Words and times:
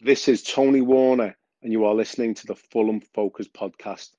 This 0.00 0.28
is 0.28 0.42
Tony 0.42 0.80
Warner, 0.80 1.36
and 1.62 1.72
you 1.72 1.84
are 1.84 1.94
listening 1.94 2.34
to 2.34 2.46
the 2.46 2.54
Fulham 2.54 3.00
Focus 3.00 3.46
podcast. 3.48 4.10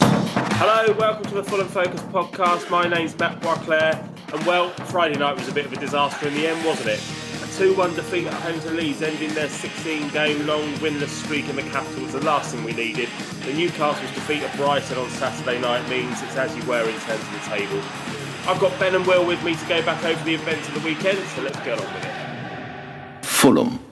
Hello, 0.00 0.94
welcome 0.96 1.24
to 1.24 1.34
the 1.34 1.42
Fulham 1.42 1.66
Focus 1.66 2.02
podcast. 2.02 2.70
My 2.70 2.86
name's 2.86 3.18
Matt 3.18 3.40
Barclair, 3.40 3.98
and 4.32 4.46
well, 4.46 4.68
Friday 4.86 5.18
night 5.18 5.36
was 5.36 5.48
a 5.48 5.52
bit 5.52 5.64
of 5.64 5.72
a 5.72 5.76
disaster 5.76 6.28
in 6.28 6.34
the 6.34 6.46
end, 6.46 6.64
wasn't 6.64 6.90
it? 6.90 7.02
A 7.42 7.58
2 7.58 7.74
1 7.74 7.94
defeat 7.94 8.26
at 8.26 8.34
home 8.34 8.60
to 8.60 8.70
Leeds, 8.70 9.02
ending 9.02 9.32
their 9.34 9.48
16 9.48 10.10
game 10.10 10.46
long 10.46 10.62
winless 10.74 11.08
streak 11.08 11.48
in 11.48 11.56
the 11.56 11.62
capital, 11.62 12.04
was 12.04 12.12
the 12.12 12.20
last 12.20 12.54
thing 12.54 12.62
we 12.62 12.74
needed. 12.74 13.08
The 13.46 13.54
Newcastle's 13.54 14.14
defeat 14.14 14.42
at 14.42 14.54
Brighton 14.56 14.98
on 14.98 15.08
Saturday 15.10 15.58
night 15.58 15.88
means 15.88 16.22
it's 16.22 16.36
as 16.36 16.54
you 16.54 16.62
were 16.64 16.86
in 16.86 17.00
terms 17.00 17.22
of 17.22 17.32
the 17.32 17.56
table. 17.56 17.82
I've 18.46 18.60
got 18.60 18.78
Ben 18.78 18.94
and 18.94 19.06
Will 19.06 19.26
with 19.26 19.42
me 19.42 19.56
to 19.56 19.66
go 19.66 19.82
back 19.84 20.04
over 20.04 20.22
the 20.22 20.34
events 20.34 20.68
of 20.68 20.74
the 20.74 20.80
weekend, 20.80 21.18
so 21.30 21.42
let's 21.42 21.58
get 21.60 21.80
on 21.80 21.94
with 21.94 22.04
it. 22.04 23.24
Fulham. 23.24 23.89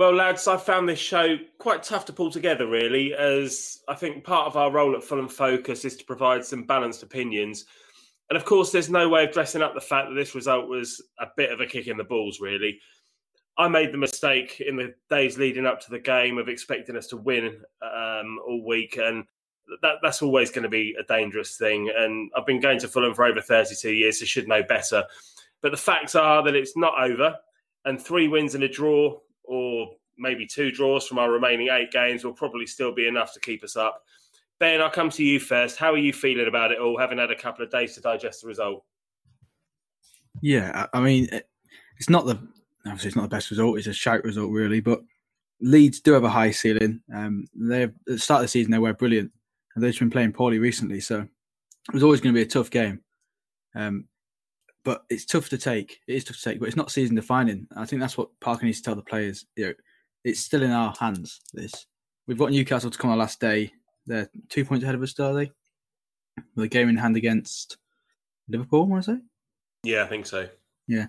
Well, 0.00 0.14
lads, 0.14 0.48
I 0.48 0.56
found 0.56 0.88
this 0.88 0.98
show 0.98 1.36
quite 1.58 1.82
tough 1.82 2.06
to 2.06 2.12
pull 2.14 2.30
together, 2.30 2.66
really, 2.66 3.12
as 3.12 3.80
I 3.86 3.94
think 3.94 4.24
part 4.24 4.46
of 4.46 4.56
our 4.56 4.70
role 4.70 4.96
at 4.96 5.04
Fulham 5.04 5.28
Focus 5.28 5.84
is 5.84 5.94
to 5.98 6.06
provide 6.06 6.42
some 6.42 6.62
balanced 6.62 7.02
opinions. 7.02 7.66
And 8.30 8.36
of 8.38 8.46
course, 8.46 8.72
there's 8.72 8.88
no 8.88 9.10
way 9.10 9.24
of 9.24 9.32
dressing 9.32 9.60
up 9.60 9.74
the 9.74 9.80
fact 9.82 10.08
that 10.08 10.14
this 10.14 10.34
result 10.34 10.70
was 10.70 11.02
a 11.18 11.26
bit 11.36 11.52
of 11.52 11.60
a 11.60 11.66
kick 11.66 11.86
in 11.86 11.98
the 11.98 12.04
balls, 12.04 12.40
really. 12.40 12.80
I 13.58 13.68
made 13.68 13.92
the 13.92 13.98
mistake 13.98 14.62
in 14.66 14.76
the 14.76 14.94
days 15.10 15.36
leading 15.36 15.66
up 15.66 15.82
to 15.82 15.90
the 15.90 15.98
game 15.98 16.38
of 16.38 16.48
expecting 16.48 16.96
us 16.96 17.08
to 17.08 17.18
win 17.18 17.60
um, 17.82 18.38
all 18.48 18.64
week, 18.66 18.96
and 18.96 19.24
that, 19.82 19.96
that's 20.02 20.22
always 20.22 20.50
going 20.50 20.62
to 20.62 20.70
be 20.70 20.96
a 20.98 21.04
dangerous 21.12 21.58
thing. 21.58 21.92
And 21.94 22.30
I've 22.34 22.46
been 22.46 22.60
going 22.60 22.78
to 22.78 22.88
Fulham 22.88 23.12
for 23.12 23.26
over 23.26 23.42
32 23.42 23.92
years, 23.92 24.20
so 24.20 24.24
should 24.24 24.48
know 24.48 24.62
better. 24.62 25.04
But 25.60 25.72
the 25.72 25.76
facts 25.76 26.14
are 26.14 26.42
that 26.42 26.56
it's 26.56 26.74
not 26.74 26.98
over, 26.98 27.36
and 27.84 28.00
three 28.00 28.28
wins 28.28 28.54
and 28.54 28.64
a 28.64 28.68
draw 28.68 29.20
or 29.50 29.88
maybe 30.16 30.46
two 30.46 30.70
draws 30.70 31.08
from 31.08 31.18
our 31.18 31.30
remaining 31.30 31.68
eight 31.72 31.90
games 31.90 32.22
will 32.22 32.32
probably 32.32 32.66
still 32.66 32.92
be 32.92 33.08
enough 33.08 33.34
to 33.34 33.40
keep 33.40 33.64
us 33.64 33.76
up. 33.76 34.04
Ben, 34.60 34.80
I'll 34.80 34.90
come 34.90 35.10
to 35.10 35.24
you 35.24 35.40
first. 35.40 35.76
How 35.76 35.92
are 35.92 35.98
you 35.98 36.12
feeling 36.12 36.46
about 36.46 36.70
it 36.70 36.78
all, 36.78 36.96
having 36.96 37.18
had 37.18 37.32
a 37.32 37.36
couple 37.36 37.64
of 37.64 37.70
days 37.70 37.94
to 37.94 38.00
digest 38.00 38.42
the 38.42 38.46
result? 38.46 38.84
Yeah, 40.40 40.86
I 40.92 41.00
mean, 41.00 41.28
it's 41.98 42.08
not 42.08 42.26
the 42.26 42.38
obviously 42.86 43.08
it's 43.08 43.16
not 43.16 43.22
the 43.22 43.36
best 43.36 43.50
result. 43.50 43.76
It's 43.78 43.88
a 43.88 43.92
shout 43.92 44.22
result, 44.22 44.52
really. 44.52 44.80
But 44.80 45.00
Leeds 45.60 46.00
do 46.00 46.12
have 46.12 46.24
a 46.24 46.30
high 46.30 46.52
ceiling. 46.52 47.00
Um, 47.12 47.46
they 47.54 47.84
at 47.84 47.94
the 48.06 48.18
start 48.18 48.40
of 48.40 48.44
the 48.44 48.48
season 48.48 48.70
they 48.70 48.78
were 48.78 48.94
brilliant, 48.94 49.32
and 49.74 49.82
they've 49.82 49.98
been 49.98 50.10
playing 50.10 50.32
poorly 50.32 50.60
recently. 50.60 51.00
So 51.00 51.22
it 51.22 51.94
was 51.94 52.04
always 52.04 52.20
going 52.20 52.34
to 52.34 52.38
be 52.38 52.46
a 52.46 52.48
tough 52.48 52.70
game. 52.70 53.00
Um, 53.74 54.06
but 54.84 55.04
it's 55.10 55.24
tough 55.24 55.48
to 55.50 55.58
take. 55.58 56.00
It 56.06 56.14
is 56.14 56.24
tough 56.24 56.36
to 56.36 56.42
take, 56.42 56.60
but 56.60 56.66
it's 56.66 56.76
not 56.76 56.90
season 56.90 57.16
defining. 57.16 57.66
I 57.76 57.86
think 57.86 58.00
that's 58.00 58.16
what 58.16 58.28
Parker 58.40 58.66
needs 58.66 58.78
to 58.78 58.84
tell 58.84 58.94
the 58.94 59.02
players. 59.02 59.46
You 59.56 59.66
know, 59.66 59.74
it's 60.24 60.40
still 60.40 60.62
in 60.62 60.70
our 60.70 60.94
hands. 60.98 61.40
This 61.52 61.86
we've 62.26 62.38
got 62.38 62.50
Newcastle 62.50 62.90
to 62.90 62.98
come 62.98 63.10
on 63.10 63.18
last 63.18 63.40
day. 63.40 63.72
They're 64.06 64.30
two 64.48 64.64
points 64.64 64.82
ahead 64.82 64.94
of 64.94 65.02
us, 65.02 65.18
are 65.20 65.34
they? 65.34 65.52
With 66.54 66.64
a 66.64 66.68
game 66.68 66.88
in 66.88 66.96
hand 66.96 67.16
against 67.16 67.76
Liverpool, 68.48 68.84
I 68.84 68.86
want 68.86 69.04
to 69.04 69.14
say. 69.14 69.20
Yeah, 69.82 70.04
I 70.04 70.06
think 70.06 70.26
so. 70.26 70.48
Yeah. 70.86 71.06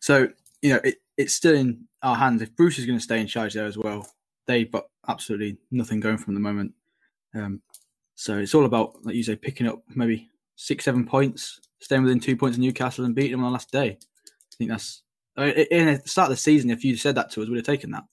So 0.00 0.28
you 0.62 0.70
know, 0.70 0.80
it, 0.82 0.96
it's 1.16 1.34
still 1.34 1.54
in 1.54 1.86
our 2.02 2.16
hands. 2.16 2.42
If 2.42 2.56
Bruce 2.56 2.78
is 2.78 2.86
going 2.86 2.98
to 2.98 3.04
stay 3.04 3.20
in 3.20 3.26
charge 3.26 3.54
there 3.54 3.66
as 3.66 3.76
well, 3.76 4.06
they've 4.46 4.70
got 4.70 4.86
absolutely 5.08 5.58
nothing 5.70 6.00
going 6.00 6.18
from 6.18 6.34
the 6.34 6.40
moment. 6.40 6.72
Um, 7.34 7.60
so 8.14 8.38
it's 8.38 8.54
all 8.54 8.64
about, 8.64 9.04
like 9.04 9.14
you 9.14 9.22
say, 9.22 9.36
picking 9.36 9.66
up 9.66 9.82
maybe 9.94 10.30
six, 10.56 10.84
seven 10.84 11.04
points, 11.04 11.60
staying 11.80 12.02
within 12.02 12.20
two 12.20 12.36
points 12.36 12.56
of 12.56 12.62
Newcastle 12.62 13.04
and 13.04 13.14
beating 13.14 13.32
them 13.32 13.44
on 13.44 13.50
the 13.50 13.52
last 13.52 13.70
day. 13.70 13.98
I 13.98 14.56
think 14.56 14.70
that's 14.70 15.02
in 15.36 15.86
the 15.86 16.02
start 16.04 16.30
of 16.30 16.36
the 16.36 16.40
season. 16.40 16.70
If 16.70 16.84
you 16.84 16.96
said 16.96 17.14
that 17.16 17.30
to 17.32 17.42
us, 17.42 17.48
we'd 17.48 17.56
have 17.56 17.66
taken 17.66 17.90
that. 17.90 18.04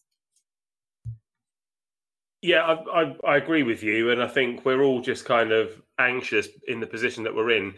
Yeah, 2.41 2.63
I, 2.63 3.01
I, 3.01 3.15
I, 3.27 3.37
agree 3.37 3.61
with 3.61 3.83
you, 3.83 4.09
and 4.09 4.21
I 4.21 4.27
think 4.27 4.65
we're 4.65 4.81
all 4.81 4.99
just 4.99 5.25
kind 5.25 5.51
of 5.51 5.79
anxious 5.99 6.47
in 6.67 6.79
the 6.79 6.87
position 6.87 7.23
that 7.23 7.35
we're 7.35 7.51
in 7.51 7.75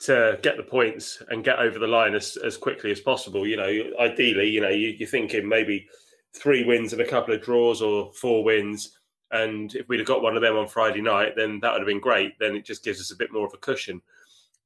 to 0.00 0.38
get 0.42 0.56
the 0.56 0.62
points 0.62 1.22
and 1.28 1.44
get 1.44 1.58
over 1.58 1.78
the 1.78 1.86
line 1.86 2.14
as, 2.14 2.38
as 2.38 2.56
quickly 2.56 2.90
as 2.90 3.00
possible. 3.00 3.46
You 3.46 3.58
know, 3.58 3.82
ideally, 4.00 4.48
you 4.48 4.62
know, 4.62 4.70
you, 4.70 4.88
you're 4.98 5.08
thinking 5.08 5.46
maybe 5.46 5.86
three 6.34 6.64
wins 6.64 6.94
and 6.94 7.02
a 7.02 7.08
couple 7.08 7.34
of 7.34 7.42
draws 7.42 7.82
or 7.82 8.10
four 8.14 8.42
wins, 8.42 8.95
and 9.30 9.74
if 9.74 9.88
we'd 9.88 10.00
have 10.00 10.06
got 10.06 10.22
one 10.22 10.36
of 10.36 10.42
them 10.42 10.56
on 10.56 10.68
Friday 10.68 11.00
night, 11.00 11.34
then 11.36 11.60
that 11.60 11.72
would 11.72 11.80
have 11.80 11.86
been 11.86 12.00
great. 12.00 12.38
Then 12.38 12.54
it 12.54 12.64
just 12.64 12.84
gives 12.84 13.00
us 13.00 13.10
a 13.10 13.16
bit 13.16 13.32
more 13.32 13.46
of 13.46 13.54
a 13.54 13.58
cushion. 13.58 14.00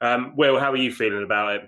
Um, 0.01 0.35
Will, 0.37 0.59
how 0.59 0.73
are 0.73 0.77
you 0.77 0.93
feeling 0.93 1.23
about 1.23 1.57
it? 1.57 1.63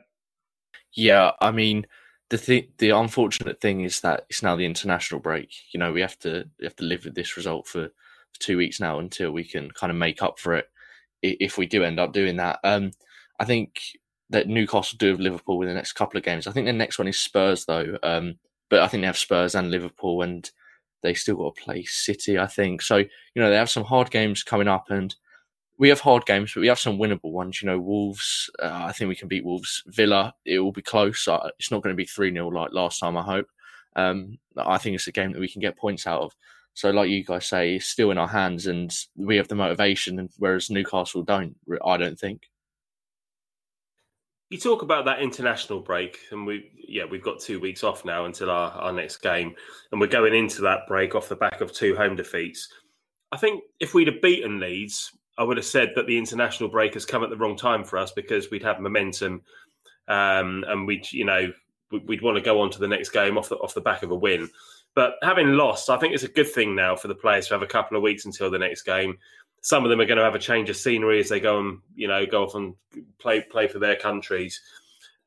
Yeah, 0.94 1.32
I 1.40 1.50
mean, 1.50 1.86
the 2.28 2.38
th- 2.38 2.70
the 2.78 2.90
unfortunate 2.90 3.60
thing 3.60 3.82
is 3.82 4.00
that 4.00 4.26
it's 4.28 4.42
now 4.42 4.56
the 4.56 4.66
international 4.66 5.20
break. 5.20 5.52
You 5.72 5.80
know, 5.80 5.92
we 5.92 6.00
have 6.00 6.18
to 6.20 6.48
we 6.58 6.64
have 6.64 6.76
to 6.76 6.84
live 6.84 7.04
with 7.04 7.14
this 7.14 7.36
result 7.36 7.66
for, 7.66 7.88
for 7.88 8.40
two 8.40 8.56
weeks 8.56 8.80
now 8.80 8.98
until 8.98 9.32
we 9.32 9.44
can 9.44 9.70
kind 9.70 9.90
of 9.90 9.96
make 9.96 10.22
up 10.22 10.38
for 10.38 10.54
it 10.54 10.66
if 11.22 11.56
we 11.56 11.66
do 11.66 11.84
end 11.84 12.00
up 12.00 12.12
doing 12.12 12.36
that. 12.36 12.58
Um, 12.64 12.90
I 13.38 13.44
think 13.44 13.80
that 14.30 14.48
Newcastle 14.48 14.96
do 14.98 15.08
have 15.08 15.20
Liverpool 15.20 15.60
in 15.62 15.68
the 15.68 15.74
next 15.74 15.92
couple 15.92 16.18
of 16.18 16.24
games. 16.24 16.46
I 16.46 16.52
think 16.52 16.66
the 16.66 16.72
next 16.72 16.98
one 16.98 17.08
is 17.08 17.18
Spurs 17.18 17.64
though, 17.64 17.98
um, 18.02 18.36
but 18.70 18.80
I 18.80 18.88
think 18.88 19.02
they 19.02 19.06
have 19.06 19.18
Spurs 19.18 19.54
and 19.54 19.70
Liverpool, 19.70 20.22
and 20.22 20.50
they 21.02 21.14
still 21.14 21.36
got 21.36 21.56
to 21.56 21.62
play 21.62 21.84
City. 21.84 22.38
I 22.38 22.46
think 22.46 22.82
so. 22.82 22.98
You 22.98 23.08
know, 23.36 23.50
they 23.50 23.56
have 23.56 23.70
some 23.70 23.84
hard 23.84 24.10
games 24.10 24.42
coming 24.42 24.68
up, 24.68 24.90
and 24.90 25.14
we 25.78 25.88
have 25.88 26.00
hard 26.00 26.26
games, 26.26 26.52
but 26.54 26.60
we 26.60 26.68
have 26.68 26.78
some 26.78 26.98
winnable 26.98 27.32
ones. 27.32 27.60
You 27.60 27.66
know, 27.66 27.78
Wolves. 27.78 28.50
Uh, 28.60 28.84
I 28.86 28.92
think 28.92 29.08
we 29.08 29.16
can 29.16 29.28
beat 29.28 29.44
Wolves. 29.44 29.82
Villa. 29.86 30.34
It 30.44 30.60
will 30.60 30.72
be 30.72 30.82
close. 30.82 31.26
Uh, 31.26 31.50
it's 31.58 31.70
not 31.70 31.82
going 31.82 31.92
to 31.92 31.96
be 31.96 32.06
three 32.06 32.32
0 32.32 32.48
like 32.48 32.72
last 32.72 33.00
time. 33.00 33.16
I 33.16 33.22
hope. 33.22 33.46
Um, 33.96 34.38
I 34.56 34.78
think 34.78 34.94
it's 34.94 35.08
a 35.08 35.12
game 35.12 35.32
that 35.32 35.40
we 35.40 35.48
can 35.48 35.60
get 35.60 35.76
points 35.76 36.06
out 36.06 36.22
of. 36.22 36.34
So, 36.74 36.90
like 36.90 37.10
you 37.10 37.24
guys 37.24 37.46
say, 37.46 37.76
it's 37.76 37.86
still 37.86 38.10
in 38.10 38.18
our 38.18 38.28
hands, 38.28 38.66
and 38.66 38.94
we 39.16 39.36
have 39.36 39.48
the 39.48 39.54
motivation. 39.54 40.18
And 40.18 40.30
whereas 40.38 40.70
Newcastle 40.70 41.22
don't, 41.22 41.56
I 41.84 41.96
don't 41.96 42.18
think. 42.18 42.48
You 44.52 44.58
talk 44.58 44.82
about 44.82 45.06
that 45.06 45.22
international 45.22 45.80
break, 45.80 46.18
and 46.30 46.46
we 46.46 46.70
yeah 46.76 47.06
we've 47.06 47.22
got 47.22 47.40
two 47.40 47.58
weeks 47.58 47.82
off 47.82 48.04
now 48.04 48.26
until 48.26 48.50
our, 48.50 48.70
our 48.72 48.92
next 48.92 49.22
game, 49.22 49.54
and 49.90 49.98
we're 49.98 50.08
going 50.08 50.34
into 50.34 50.60
that 50.60 50.86
break 50.86 51.14
off 51.14 51.30
the 51.30 51.36
back 51.36 51.62
of 51.62 51.72
two 51.72 51.96
home 51.96 52.16
defeats. 52.16 52.68
I 53.32 53.38
think 53.38 53.64
if 53.80 53.94
we'd 53.94 54.08
have 54.08 54.20
beaten 54.20 54.60
Leeds, 54.60 55.10
I 55.38 55.44
would 55.44 55.56
have 55.56 55.64
said 55.64 55.92
that 55.96 56.06
the 56.06 56.18
international 56.18 56.68
break 56.68 56.92
has 56.92 57.06
come 57.06 57.24
at 57.24 57.30
the 57.30 57.36
wrong 57.38 57.56
time 57.56 57.82
for 57.82 57.96
us 57.96 58.12
because 58.12 58.50
we'd 58.50 58.62
have 58.62 58.78
momentum, 58.78 59.40
um, 60.08 60.66
and 60.68 60.86
we'd 60.86 61.10
you 61.12 61.24
know 61.24 61.50
we'd 61.90 62.20
want 62.20 62.36
to 62.36 62.42
go 62.42 62.60
on 62.60 62.70
to 62.72 62.78
the 62.78 62.86
next 62.86 63.08
game 63.08 63.38
off 63.38 63.48
the 63.48 63.56
off 63.56 63.72
the 63.72 63.80
back 63.80 64.02
of 64.02 64.10
a 64.10 64.14
win. 64.14 64.50
But 64.94 65.14
having 65.22 65.54
lost, 65.54 65.88
I 65.88 65.96
think 65.96 66.12
it's 66.12 66.24
a 66.24 66.28
good 66.28 66.52
thing 66.52 66.74
now 66.74 66.94
for 66.94 67.08
the 67.08 67.14
players 67.14 67.46
to 67.46 67.54
have 67.54 67.62
a 67.62 67.66
couple 67.66 67.96
of 67.96 68.02
weeks 68.02 68.26
until 68.26 68.50
the 68.50 68.58
next 68.58 68.82
game. 68.82 69.16
Some 69.62 69.84
of 69.84 69.90
them 69.90 70.00
are 70.00 70.06
going 70.06 70.18
to 70.18 70.24
have 70.24 70.34
a 70.34 70.40
change 70.40 70.68
of 70.70 70.76
scenery 70.76 71.20
as 71.20 71.28
they 71.28 71.40
go 71.40 71.58
and 71.58 71.78
you 71.94 72.08
know 72.08 72.26
go 72.26 72.44
off 72.44 72.54
and 72.54 72.74
play 73.18 73.40
play 73.40 73.68
for 73.68 73.78
their 73.78 73.96
countries, 73.96 74.60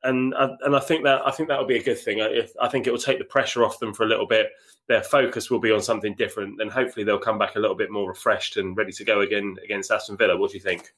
and 0.02 0.32
and 0.34 0.76
I 0.76 0.80
think 0.80 1.04
that 1.04 1.26
I 1.26 1.30
think 1.30 1.48
that 1.48 1.58
will 1.58 1.66
be 1.66 1.78
a 1.78 1.82
good 1.82 1.98
thing. 1.98 2.20
I, 2.20 2.46
I 2.60 2.68
think 2.68 2.86
it 2.86 2.92
will 2.92 2.98
take 2.98 3.18
the 3.18 3.24
pressure 3.24 3.64
off 3.64 3.78
them 3.78 3.92
for 3.92 4.04
a 4.04 4.08
little 4.08 4.26
bit 4.26 4.48
their 4.88 5.02
focus 5.02 5.50
will 5.50 5.58
be 5.58 5.72
on 5.72 5.82
something 5.82 6.14
different, 6.14 6.60
and 6.60 6.70
hopefully 6.70 7.04
they'll 7.04 7.18
come 7.18 7.38
back 7.38 7.56
a 7.56 7.58
little 7.58 7.76
bit 7.76 7.90
more 7.90 8.08
refreshed 8.08 8.56
and 8.56 8.76
ready 8.76 8.92
to 8.92 9.04
go 9.04 9.20
again 9.20 9.56
against 9.64 9.90
Aston 9.90 10.16
Villa. 10.16 10.36
What 10.36 10.52
do 10.52 10.56
you 10.56 10.62
think? 10.62 10.92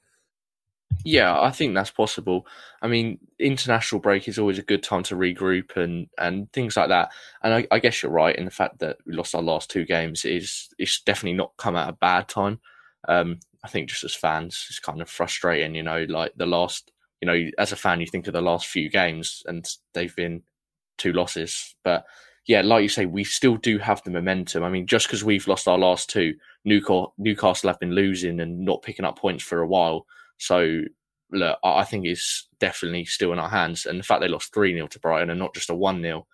Yeah, 1.05 1.41
I 1.41 1.51
think 1.51 1.75
that's 1.75 1.91
possible. 1.91 2.47
I 2.83 2.89
mean, 2.89 3.19
international 3.39 4.01
break 4.01 4.29
is 4.29 4.39
always 4.39 4.59
a 4.59 4.63
good 4.63 4.83
time 4.83 5.03
to 5.05 5.17
regroup 5.17 5.77
and 5.77 6.09
and 6.19 6.53
things 6.53 6.77
like 6.77 6.89
that. 6.89 7.13
And 7.43 7.55
I, 7.55 7.67
I 7.71 7.79
guess 7.79 8.03
you're 8.03 8.13
right 8.13 8.37
in 8.37 8.45
the 8.45 8.51
fact 8.51 8.81
that 8.81 8.99
we 9.07 9.15
lost 9.15 9.35
our 9.35 9.43
last 9.43 9.71
two 9.71 9.85
games 9.85 10.25
is 10.25 10.69
it's 10.79 11.01
definitely 11.01 11.37
not 11.37 11.57
come 11.57 11.77
at 11.77 11.89
a 11.89 11.93
bad 11.93 12.29
time. 12.29 12.61
Um, 13.07 13.39
I 13.65 13.69
think 13.69 13.89
just 13.89 14.05
as 14.05 14.15
fans, 14.15 14.67
it's 14.69 14.79
kind 14.79 15.01
of 15.01 15.09
frustrating. 15.11 15.75
You 15.75 15.83
know, 15.83 16.05
like 16.09 16.33
the 16.37 16.47
last, 16.47 16.93
you 17.21 17.27
know, 17.27 17.51
as 17.59 17.73
a 17.73 17.77
fan, 17.77 18.01
you 18.01 18.07
think 18.07 18.27
of 18.27 18.33
the 18.33 18.41
last 18.41 18.67
few 18.67 18.91
games 18.91 19.43
and 19.47 19.67
they've 19.95 20.15
been 20.15 20.43
two 20.97 21.13
losses, 21.13 21.75
but 21.85 22.05
yeah, 22.49 22.63
like 22.63 22.83
you 22.83 22.89
say, 22.89 23.05
we 23.05 23.25
still 23.25 23.57
do 23.57 23.79
have 23.79 24.03
the 24.03 24.11
momentum. 24.11 24.65
I 24.65 24.71
mean, 24.71 24.87
just 24.87 25.07
because 25.07 25.23
we've 25.23 25.47
lost 25.47 25.69
our 25.69 25.79
last 25.79 26.09
two, 26.09 26.35
Newcastle, 26.65 27.69
have 27.69 27.79
been 27.79 27.93
losing 27.93 28.41
and 28.41 28.65
not 28.65 28.83
picking 28.83 29.05
up 29.05 29.19
points 29.19 29.45
for 29.45 29.61
a 29.61 29.67
while. 29.67 30.07
So, 30.39 30.81
look, 31.31 31.59
I 31.63 31.85
think 31.85 32.07
it's 32.07 32.49
definitely 32.59 33.05
still 33.05 33.35
in 33.35 33.39
our 33.39 33.51
hands. 33.51 33.85
And 33.85 33.99
the 33.99 34.03
fact 34.03 34.23
they 34.23 34.29
lost 34.29 34.55
3 34.55 34.73
0 34.73 34.87
to 34.89 34.99
Brighton 34.99 35.29
and 35.29 35.39
not 35.39 35.55
just 35.55 35.69
a 35.69 35.75
1 35.75 36.01
0 36.01 36.27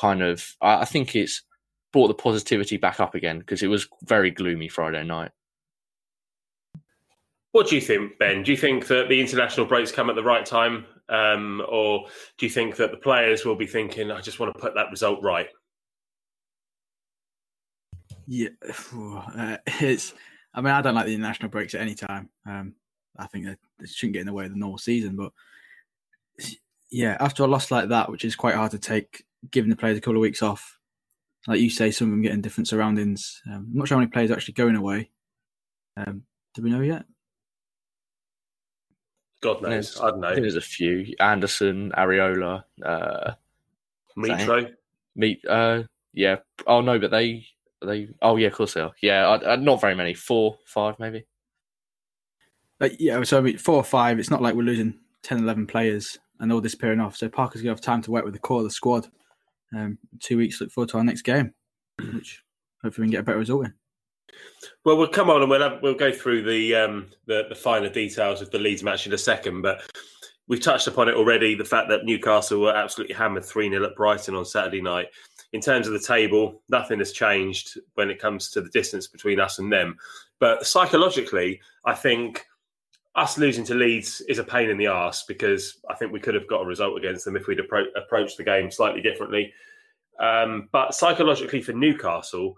kind 0.00 0.22
of, 0.22 0.46
I 0.60 0.84
think 0.84 1.16
it's 1.16 1.42
brought 1.92 2.08
the 2.08 2.14
positivity 2.14 2.76
back 2.76 3.00
up 3.00 3.16
again 3.16 3.40
because 3.40 3.64
it 3.64 3.68
was 3.68 3.88
very 4.04 4.30
gloomy 4.30 4.68
Friday 4.68 5.02
night. 5.02 5.32
What 7.56 7.68
do 7.68 7.74
you 7.74 7.80
think, 7.80 8.18
Ben? 8.18 8.42
Do 8.42 8.50
you 8.50 8.56
think 8.58 8.86
that 8.88 9.08
the 9.08 9.18
international 9.18 9.64
breaks 9.64 9.90
come 9.90 10.10
at 10.10 10.14
the 10.14 10.22
right 10.22 10.44
time? 10.44 10.84
Um, 11.08 11.62
or 11.66 12.04
do 12.36 12.44
you 12.44 12.50
think 12.50 12.76
that 12.76 12.90
the 12.90 12.98
players 12.98 13.46
will 13.46 13.56
be 13.56 13.66
thinking, 13.66 14.10
I 14.10 14.20
just 14.20 14.38
want 14.38 14.52
to 14.52 14.60
put 14.60 14.74
that 14.74 14.90
result 14.90 15.22
right? 15.22 15.48
Yeah, 18.26 18.50
uh, 18.94 19.56
it's. 19.80 20.12
I 20.52 20.60
mean, 20.60 20.74
I 20.74 20.82
don't 20.82 20.94
like 20.94 21.06
the 21.06 21.14
international 21.14 21.48
breaks 21.48 21.74
at 21.74 21.80
any 21.80 21.94
time. 21.94 22.28
Um, 22.46 22.74
I 23.18 23.26
think 23.26 23.46
it 23.46 23.58
shouldn't 23.86 24.12
get 24.12 24.20
in 24.20 24.26
the 24.26 24.34
way 24.34 24.44
of 24.44 24.50
the 24.50 24.58
normal 24.58 24.76
season. 24.76 25.16
But 25.16 25.32
yeah, 26.90 27.16
after 27.20 27.42
a 27.42 27.46
loss 27.46 27.70
like 27.70 27.88
that, 27.88 28.10
which 28.10 28.26
is 28.26 28.36
quite 28.36 28.54
hard 28.54 28.72
to 28.72 28.78
take, 28.78 29.24
giving 29.50 29.70
the 29.70 29.76
players 29.76 29.96
a 29.96 30.02
couple 30.02 30.16
of 30.16 30.20
weeks 30.20 30.42
off, 30.42 30.78
like 31.46 31.60
you 31.60 31.70
say, 31.70 31.90
some 31.90 32.08
of 32.08 32.10
them 32.10 32.20
getting 32.20 32.42
different 32.42 32.68
surroundings. 32.68 33.40
Um, 33.46 33.70
I'm 33.72 33.78
not 33.78 33.88
sure 33.88 33.96
how 33.96 34.00
many 34.00 34.10
players 34.10 34.30
are 34.30 34.34
actually 34.34 34.52
going 34.52 34.76
away. 34.76 35.08
Um, 35.96 36.24
do 36.52 36.60
we 36.60 36.68
know 36.68 36.82
yet? 36.82 37.06
God 39.46 39.62
knows. 39.62 39.70
There's- 39.94 40.00
I 40.00 40.10
don't 40.10 40.20
know. 40.20 40.34
there's 40.34 40.56
a 40.56 40.60
few. 40.60 41.14
Andersen, 41.20 41.92
Areola, 41.96 42.64
uh, 42.84 43.32
Mitro. 44.16 44.72
meet. 45.14 45.44
Uh, 45.46 45.84
yeah. 46.12 46.36
Oh 46.66 46.80
no, 46.80 46.98
but 46.98 47.10
they 47.10 47.46
they. 47.84 48.08
Oh 48.20 48.36
yeah, 48.36 48.48
of 48.48 48.54
course 48.54 48.74
they 48.74 48.80
are. 48.80 48.92
Yeah, 49.00 49.26
I, 49.28 49.52
I, 49.52 49.56
not 49.56 49.80
very 49.80 49.94
many. 49.94 50.14
Four, 50.14 50.58
five, 50.66 50.98
maybe. 50.98 51.24
Like, 52.80 52.96
yeah, 52.98 53.22
so 53.22 53.38
I 53.38 53.40
mean, 53.40 53.58
four 53.58 53.76
or 53.76 53.84
five. 53.84 54.18
It's 54.18 54.30
not 54.30 54.42
like 54.42 54.54
we're 54.54 54.62
losing 54.62 54.98
10, 55.22 55.38
11 55.38 55.66
players 55.66 56.18
and 56.40 56.52
all 56.52 56.60
disappearing 56.60 57.00
off. 57.00 57.16
So 57.16 57.28
Parker's 57.28 57.62
going 57.62 57.74
to 57.74 57.78
have 57.78 57.80
time 57.80 58.02
to 58.02 58.10
work 58.10 58.24
with 58.24 58.34
the 58.34 58.40
core 58.40 58.58
of 58.58 58.64
the 58.64 58.70
squad. 58.70 59.08
Um, 59.74 59.96
two 60.20 60.36
weeks. 60.36 60.60
Look 60.60 60.70
forward 60.70 60.90
to 60.90 60.98
our 60.98 61.04
next 61.04 61.22
game, 61.22 61.54
which 62.12 62.42
hopefully 62.82 63.04
we 63.06 63.08
can 63.08 63.12
get 63.12 63.20
a 63.20 63.24
better 63.24 63.38
result 63.38 63.64
in. 63.66 63.74
Well, 64.84 64.96
we'll 64.96 65.08
come 65.08 65.30
on 65.30 65.42
and 65.42 65.50
we'll 65.50 65.62
have, 65.62 65.82
we'll 65.82 65.94
go 65.94 66.12
through 66.12 66.42
the, 66.42 66.74
um, 66.74 67.10
the 67.26 67.46
the 67.48 67.54
finer 67.54 67.88
details 67.88 68.40
of 68.40 68.50
the 68.50 68.58
Leeds 68.58 68.82
match 68.82 69.06
in 69.06 69.12
a 69.12 69.18
second. 69.18 69.62
But 69.62 69.82
we've 70.48 70.60
touched 70.60 70.86
upon 70.86 71.08
it 71.08 71.14
already. 71.14 71.54
The 71.54 71.64
fact 71.64 71.88
that 71.88 72.04
Newcastle 72.04 72.60
were 72.60 72.74
absolutely 72.74 73.14
hammered 73.14 73.44
three 73.44 73.68
0 73.68 73.84
at 73.84 73.96
Brighton 73.96 74.34
on 74.34 74.44
Saturday 74.44 74.80
night. 74.80 75.08
In 75.52 75.60
terms 75.60 75.86
of 75.86 75.92
the 75.92 76.00
table, 76.00 76.62
nothing 76.68 76.98
has 76.98 77.12
changed 77.12 77.78
when 77.94 78.10
it 78.10 78.20
comes 78.20 78.50
to 78.50 78.60
the 78.60 78.68
distance 78.70 79.06
between 79.06 79.40
us 79.40 79.58
and 79.58 79.72
them. 79.72 79.96
But 80.38 80.66
psychologically, 80.66 81.60
I 81.84 81.94
think 81.94 82.44
us 83.14 83.38
losing 83.38 83.64
to 83.64 83.74
Leeds 83.74 84.20
is 84.28 84.38
a 84.38 84.44
pain 84.44 84.68
in 84.68 84.76
the 84.76 84.88
arse 84.88 85.24
because 85.26 85.78
I 85.88 85.94
think 85.94 86.12
we 86.12 86.20
could 86.20 86.34
have 86.34 86.48
got 86.48 86.62
a 86.62 86.66
result 86.66 86.98
against 86.98 87.24
them 87.24 87.36
if 87.36 87.46
we'd 87.46 87.58
appro- 87.58 87.86
approached 87.96 88.36
the 88.36 88.44
game 88.44 88.70
slightly 88.70 89.00
differently. 89.00 89.52
Um, 90.20 90.68
but 90.72 90.94
psychologically 90.94 91.62
for 91.62 91.72
Newcastle, 91.72 92.56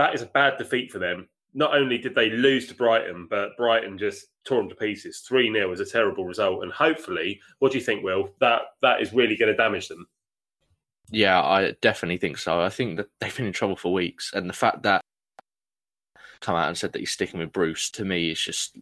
that 0.00 0.14
is 0.14 0.22
a 0.22 0.26
bad 0.26 0.56
defeat 0.56 0.90
for 0.90 0.98
them. 0.98 1.28
Not 1.52 1.76
only 1.76 1.98
did 1.98 2.14
they 2.14 2.30
lose 2.30 2.66
to 2.68 2.74
Brighton, 2.74 3.26
but 3.28 3.54
Brighton 3.58 3.98
just 3.98 4.28
tore 4.44 4.60
them 4.60 4.70
to 4.70 4.74
pieces. 4.74 5.18
3 5.28 5.52
0 5.52 5.68
was 5.68 5.80
a 5.80 5.84
terrible 5.84 6.24
result. 6.24 6.62
And 6.62 6.72
hopefully, 6.72 7.38
what 7.58 7.70
do 7.70 7.76
you 7.78 7.84
think, 7.84 8.02
Will? 8.02 8.30
That 8.40 8.62
that 8.80 9.02
is 9.02 9.12
really 9.12 9.36
going 9.36 9.50
to 9.50 9.56
damage 9.56 9.88
them. 9.88 10.06
Yeah, 11.10 11.42
I 11.42 11.74
definitely 11.82 12.16
think 12.16 12.38
so. 12.38 12.62
I 12.62 12.70
think 12.70 12.96
that 12.96 13.08
they've 13.20 13.36
been 13.36 13.44
in 13.44 13.52
trouble 13.52 13.76
for 13.76 13.92
weeks, 13.92 14.32
and 14.32 14.48
the 14.48 14.54
fact 14.54 14.84
that 14.84 15.02
come 16.40 16.56
out 16.56 16.68
and 16.68 16.78
said 16.78 16.92
that 16.92 17.00
he's 17.00 17.10
sticking 17.10 17.38
with 17.38 17.52
Bruce 17.52 17.90
to 17.90 18.04
me 18.06 18.30
is 18.30 18.40
just 18.40 18.78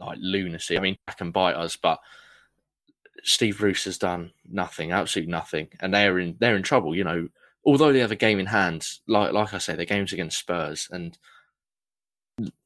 like 0.00 0.16
lunacy. 0.18 0.78
I 0.78 0.80
mean, 0.80 0.96
I 1.06 1.12
can 1.12 1.30
bite 1.30 1.56
us, 1.56 1.76
but 1.76 1.98
Steve 3.22 3.58
Bruce 3.58 3.84
has 3.84 3.98
done 3.98 4.30
nothing, 4.50 4.92
absolutely 4.92 5.30
nothing, 5.30 5.68
and 5.80 5.92
they're 5.92 6.18
in 6.18 6.36
they're 6.38 6.56
in 6.56 6.62
trouble. 6.62 6.96
You 6.96 7.04
know, 7.04 7.28
although 7.66 7.92
they 7.92 8.00
have 8.00 8.12
a 8.12 8.16
game 8.16 8.38
in 8.38 8.46
hand, 8.46 8.86
like 9.06 9.32
like 9.32 9.54
I 9.54 9.58
say, 9.58 9.74
their 9.74 9.84
games 9.84 10.12
against 10.12 10.38
Spurs, 10.38 10.88
and 10.90 11.16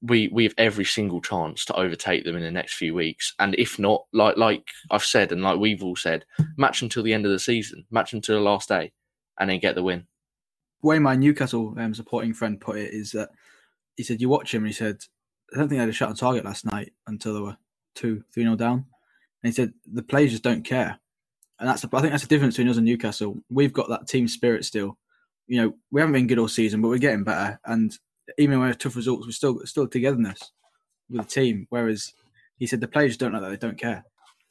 we 0.03 0.29
we 0.29 0.45
have 0.45 0.55
every 0.59 0.85
single 0.85 1.21
chance 1.21 1.65
to 1.67 1.75
overtake 1.75 2.25
them 2.25 2.37
in 2.37 2.43
the 2.43 2.50
next 2.50 2.75
few 2.75 2.95
weeks. 2.95 3.35
And 3.39 3.55
if 3.56 3.79
not, 3.79 4.05
like 4.12 4.37
like 4.37 4.67
I've 4.91 5.05
said, 5.05 5.33
and 5.33 5.43
like 5.43 5.59
we've 5.59 5.83
all 5.83 5.97
said, 5.97 6.25
match 6.56 6.83
until 6.83 7.03
the 7.03 7.12
end 7.15 7.27
of 7.27 7.33
the 7.33 7.39
season, 7.39 7.85
match 7.91 8.12
until 8.12 8.37
the 8.37 8.43
last 8.43 8.69
day, 8.69 8.93
and 9.39 9.50
then 9.50 9.61
get 9.61 9.75
the 9.75 9.83
win. 9.83 10.06
Way 10.83 10.99
my 11.01 11.17
Newcastle 11.17 11.75
um, 11.77 11.94
supporting 11.94 12.33
friend 12.33 12.61
put 12.61 12.79
it 12.79 12.94
is 12.94 13.12
that 13.12 13.31
he 13.97 14.05
said, 14.05 14.21
You 14.21 14.29
watch 14.29 14.55
him, 14.55 14.62
and 14.62 14.69
he 14.69 14.73
said, 14.73 14.99
I 15.53 15.59
don't 15.59 15.69
think 15.69 15.79
I 15.79 15.83
had 15.83 15.89
a 15.89 15.93
shot 15.93 16.11
on 16.11 16.15
target 16.15 16.44
last 16.44 16.65
night 16.65 16.93
until 17.06 17.35
they 17.35 17.41
were 17.41 17.56
2 17.97 18.25
3 18.33 18.44
nil 18.44 18.56
down. 18.56 18.87
And 19.43 19.53
he 19.53 19.53
said, 19.53 19.75
The 19.93 20.03
players 20.03 20.31
just 20.31 20.44
don't 20.44 20.65
care. 20.65 21.01
And 21.58 21.69
that's 21.69 21.82
the, 21.82 21.88
I 21.93 22.00
think 22.00 22.12
that's 22.12 22.22
the 22.22 22.28
difference 22.28 22.56
between 22.56 22.70
us 22.70 22.76
and 22.76 22.87
Newcastle. 22.87 23.37
We've 23.50 23.72
got 23.72 23.88
that 23.88 24.06
team 24.06 24.28
spirit 24.28 24.64
still. 24.64 24.96
You 25.46 25.62
know, 25.62 25.75
we 25.90 26.00
haven't 26.00 26.12
been 26.12 26.26
good 26.26 26.38
all 26.38 26.49
season, 26.49 26.81
but 26.81 26.88
we're 26.88 26.99
getting 26.99 27.25
better. 27.25 27.58
And 27.64 27.93
even 28.37 28.58
when 28.58 28.66
we 28.66 28.69
have 28.69 28.78
tough 28.78 28.96
results, 28.96 29.26
we're 29.26 29.32
still 29.32 29.60
still 29.64 29.88
togetherness 29.88 30.52
with 31.10 31.22
the 31.22 31.28
team. 31.28 31.66
Whereas 31.70 32.12
he 32.58 32.66
said 32.66 32.81
the 32.81 32.88
players 32.88 33.16
don't 33.16 33.32
know 33.32 33.40
that 33.40 33.50
they 33.50 33.56
don't 33.56 33.78
care. 33.78 34.05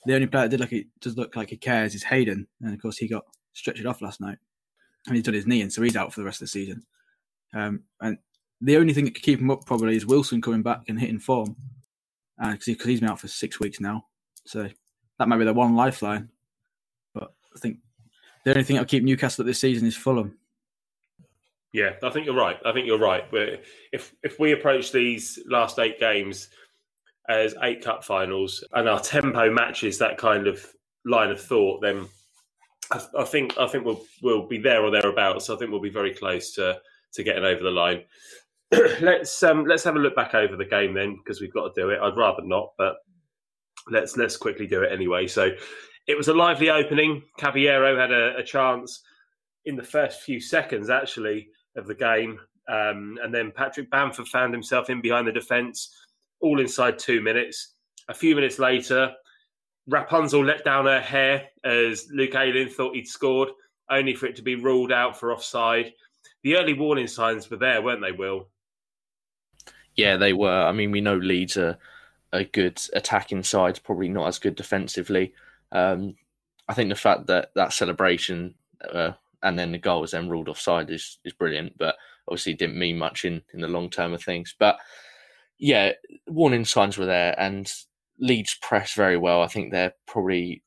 The 0.05 0.15
only 0.15 0.27
player 0.27 0.45
that 0.45 0.49
did 0.49 0.59
look 0.59 0.69
he 0.69 0.87
does 1.01 1.17
look 1.17 1.35
like 1.35 1.49
he 1.49 1.57
cares 1.57 1.93
is 1.93 2.03
Hayden, 2.03 2.47
and 2.61 2.73
of 2.73 2.81
course 2.81 2.97
he 2.97 3.07
got 3.07 3.25
stretched 3.53 3.85
off 3.85 4.01
last 4.01 4.21
night, 4.21 4.37
and 5.05 5.15
he's 5.15 5.25
done 5.25 5.33
his 5.33 5.47
knee 5.47 5.61
and 5.61 5.71
so 5.71 5.81
he's 5.81 5.95
out 5.95 6.13
for 6.13 6.21
the 6.21 6.25
rest 6.25 6.41
of 6.41 6.45
the 6.45 6.51
season. 6.51 6.83
Um, 7.53 7.83
and 8.01 8.17
the 8.61 8.77
only 8.77 8.93
thing 8.93 9.05
that 9.05 9.15
could 9.15 9.23
keep 9.23 9.39
him 9.39 9.51
up 9.51 9.65
probably 9.65 9.95
is 9.95 10.05
Wilson 10.05 10.41
coming 10.41 10.63
back 10.63 10.81
and 10.87 10.99
hitting 10.99 11.19
form, 11.19 11.55
because 12.37 12.65
he, 12.65 12.77
he's 12.83 12.99
been 12.99 13.09
out 13.09 13.19
for 13.19 13.27
six 13.27 13.59
weeks 13.59 13.79
now. 13.79 14.05
So 14.45 14.69
that 15.19 15.27
might 15.27 15.37
be 15.37 15.45
the 15.45 15.53
one 15.53 15.75
lifeline. 15.75 16.29
I 17.57 17.59
think 17.59 17.79
the 18.45 18.51
only 18.51 18.63
thing 18.63 18.75
that'll 18.75 18.87
keep 18.87 19.03
Newcastle 19.03 19.43
at 19.43 19.47
this 19.47 19.59
season 19.59 19.87
is 19.87 19.95
Fulham. 19.95 20.37
Yeah, 21.73 21.93
I 22.01 22.09
think 22.09 22.25
you're 22.25 22.35
right. 22.35 22.57
I 22.65 22.71
think 22.71 22.87
you're 22.87 22.97
right. 22.97 23.29
But 23.29 23.63
if 23.91 24.15
if 24.23 24.39
we 24.39 24.53
approach 24.53 24.91
these 24.91 25.39
last 25.49 25.79
eight 25.79 25.99
games 25.99 26.49
as 27.27 27.55
eight 27.61 27.83
cup 27.83 28.03
finals 28.03 28.63
and 28.71 28.87
our 28.87 28.99
tempo 28.99 29.51
matches 29.51 29.97
that 29.97 30.17
kind 30.17 30.47
of 30.47 30.65
line 31.03 31.29
of 31.29 31.41
thought, 31.41 31.81
then 31.81 32.07
I, 32.91 33.01
I 33.19 33.23
think 33.25 33.57
I 33.57 33.67
think 33.67 33.85
we'll 33.85 34.03
we'll 34.21 34.47
be 34.47 34.59
there 34.59 34.83
or 34.83 34.91
thereabouts. 34.91 35.49
I 35.49 35.55
think 35.57 35.71
we'll 35.71 35.81
be 35.81 35.89
very 35.89 36.13
close 36.13 36.53
to 36.53 36.79
to 37.13 37.23
getting 37.23 37.43
over 37.43 37.63
the 37.63 37.71
line. 37.71 38.03
let's 39.01 39.43
um, 39.43 39.65
let's 39.65 39.83
have 39.83 39.95
a 39.95 39.99
look 39.99 40.15
back 40.15 40.35
over 40.35 40.55
the 40.55 40.65
game 40.65 40.93
then 40.93 41.17
because 41.17 41.41
we've 41.41 41.53
got 41.53 41.73
to 41.73 41.81
do 41.81 41.89
it. 41.89 41.99
I'd 42.01 42.17
rather 42.17 42.43
not, 42.43 42.73
but 42.77 42.95
let's 43.89 44.15
let's 44.17 44.37
quickly 44.37 44.67
do 44.67 44.83
it 44.83 44.91
anyway. 44.91 45.27
So 45.27 45.51
it 46.07 46.17
was 46.17 46.29
a 46.29 46.33
lively 46.33 46.69
opening. 46.69 47.23
Cavaleiro 47.37 47.99
had 47.99 48.11
a, 48.11 48.37
a 48.37 48.43
chance 48.43 49.01
in 49.65 49.75
the 49.75 49.83
first 49.83 50.21
few 50.21 50.39
seconds 50.39 50.89
actually 50.89 51.49
of 51.75 51.85
the 51.87 51.95
game, 51.95 52.39
um, 52.69 53.17
and 53.21 53.33
then 53.33 53.51
Patrick 53.51 53.91
Bamford 53.91 54.27
found 54.27 54.53
himself 54.53 54.89
in 54.89 55.01
behind 55.01 55.27
the 55.27 55.31
defence, 55.31 55.93
all 56.39 56.59
inside 56.59 56.97
two 56.97 57.21
minutes. 57.21 57.73
A 58.07 58.13
few 58.13 58.35
minutes 58.35 58.57
later, 58.57 59.11
Rapunzel 59.87 60.45
let 60.45 60.63
down 60.63 60.85
her 60.85 61.01
hair 61.01 61.47
as 61.63 62.07
Luke 62.11 62.35
Ayling 62.35 62.69
thought 62.69 62.95
he'd 62.95 63.07
scored, 63.07 63.49
only 63.89 64.15
for 64.15 64.25
it 64.25 64.35
to 64.37 64.41
be 64.41 64.55
ruled 64.55 64.91
out 64.91 65.19
for 65.19 65.31
offside. 65.31 65.93
The 66.43 66.55
early 66.55 66.73
warning 66.73 67.07
signs 67.07 67.49
were 67.49 67.57
there, 67.57 67.81
weren't 67.81 68.01
they, 68.01 68.11
Will? 68.11 68.47
Yeah, 69.95 70.15
they 70.17 70.33
were. 70.33 70.63
I 70.63 70.71
mean, 70.71 70.91
we 70.91 71.01
know 71.01 71.17
Leeds 71.17 71.57
are 71.57 71.77
a 72.31 72.43
good 72.43 72.81
attacking 72.93 73.43
side, 73.43 73.79
probably 73.83 74.09
not 74.09 74.27
as 74.27 74.39
good 74.39 74.55
defensively. 74.55 75.33
Um, 75.71 76.15
I 76.67 76.73
think 76.73 76.89
the 76.89 76.95
fact 76.95 77.27
that 77.27 77.49
that 77.55 77.73
celebration 77.73 78.55
uh, 78.93 79.11
and 79.43 79.57
then 79.57 79.71
the 79.71 79.77
goal 79.77 80.01
was 80.01 80.11
then 80.11 80.29
ruled 80.29 80.49
offside 80.49 80.89
is 80.89 81.19
is 81.23 81.33
brilliant, 81.33 81.77
but 81.77 81.95
obviously 82.27 82.53
didn't 82.53 82.79
mean 82.79 82.97
much 82.97 83.25
in 83.25 83.41
in 83.53 83.61
the 83.61 83.67
long 83.67 83.89
term 83.89 84.13
of 84.13 84.23
things. 84.23 84.55
But 84.57 84.77
yeah, 85.59 85.93
warning 86.27 86.65
signs 86.65 86.97
were 86.97 87.05
there, 87.05 87.39
and 87.39 87.71
Leeds 88.19 88.57
press 88.61 88.93
very 88.93 89.17
well. 89.17 89.41
I 89.41 89.47
think 89.47 89.71
they're 89.71 89.93
probably 90.05 90.63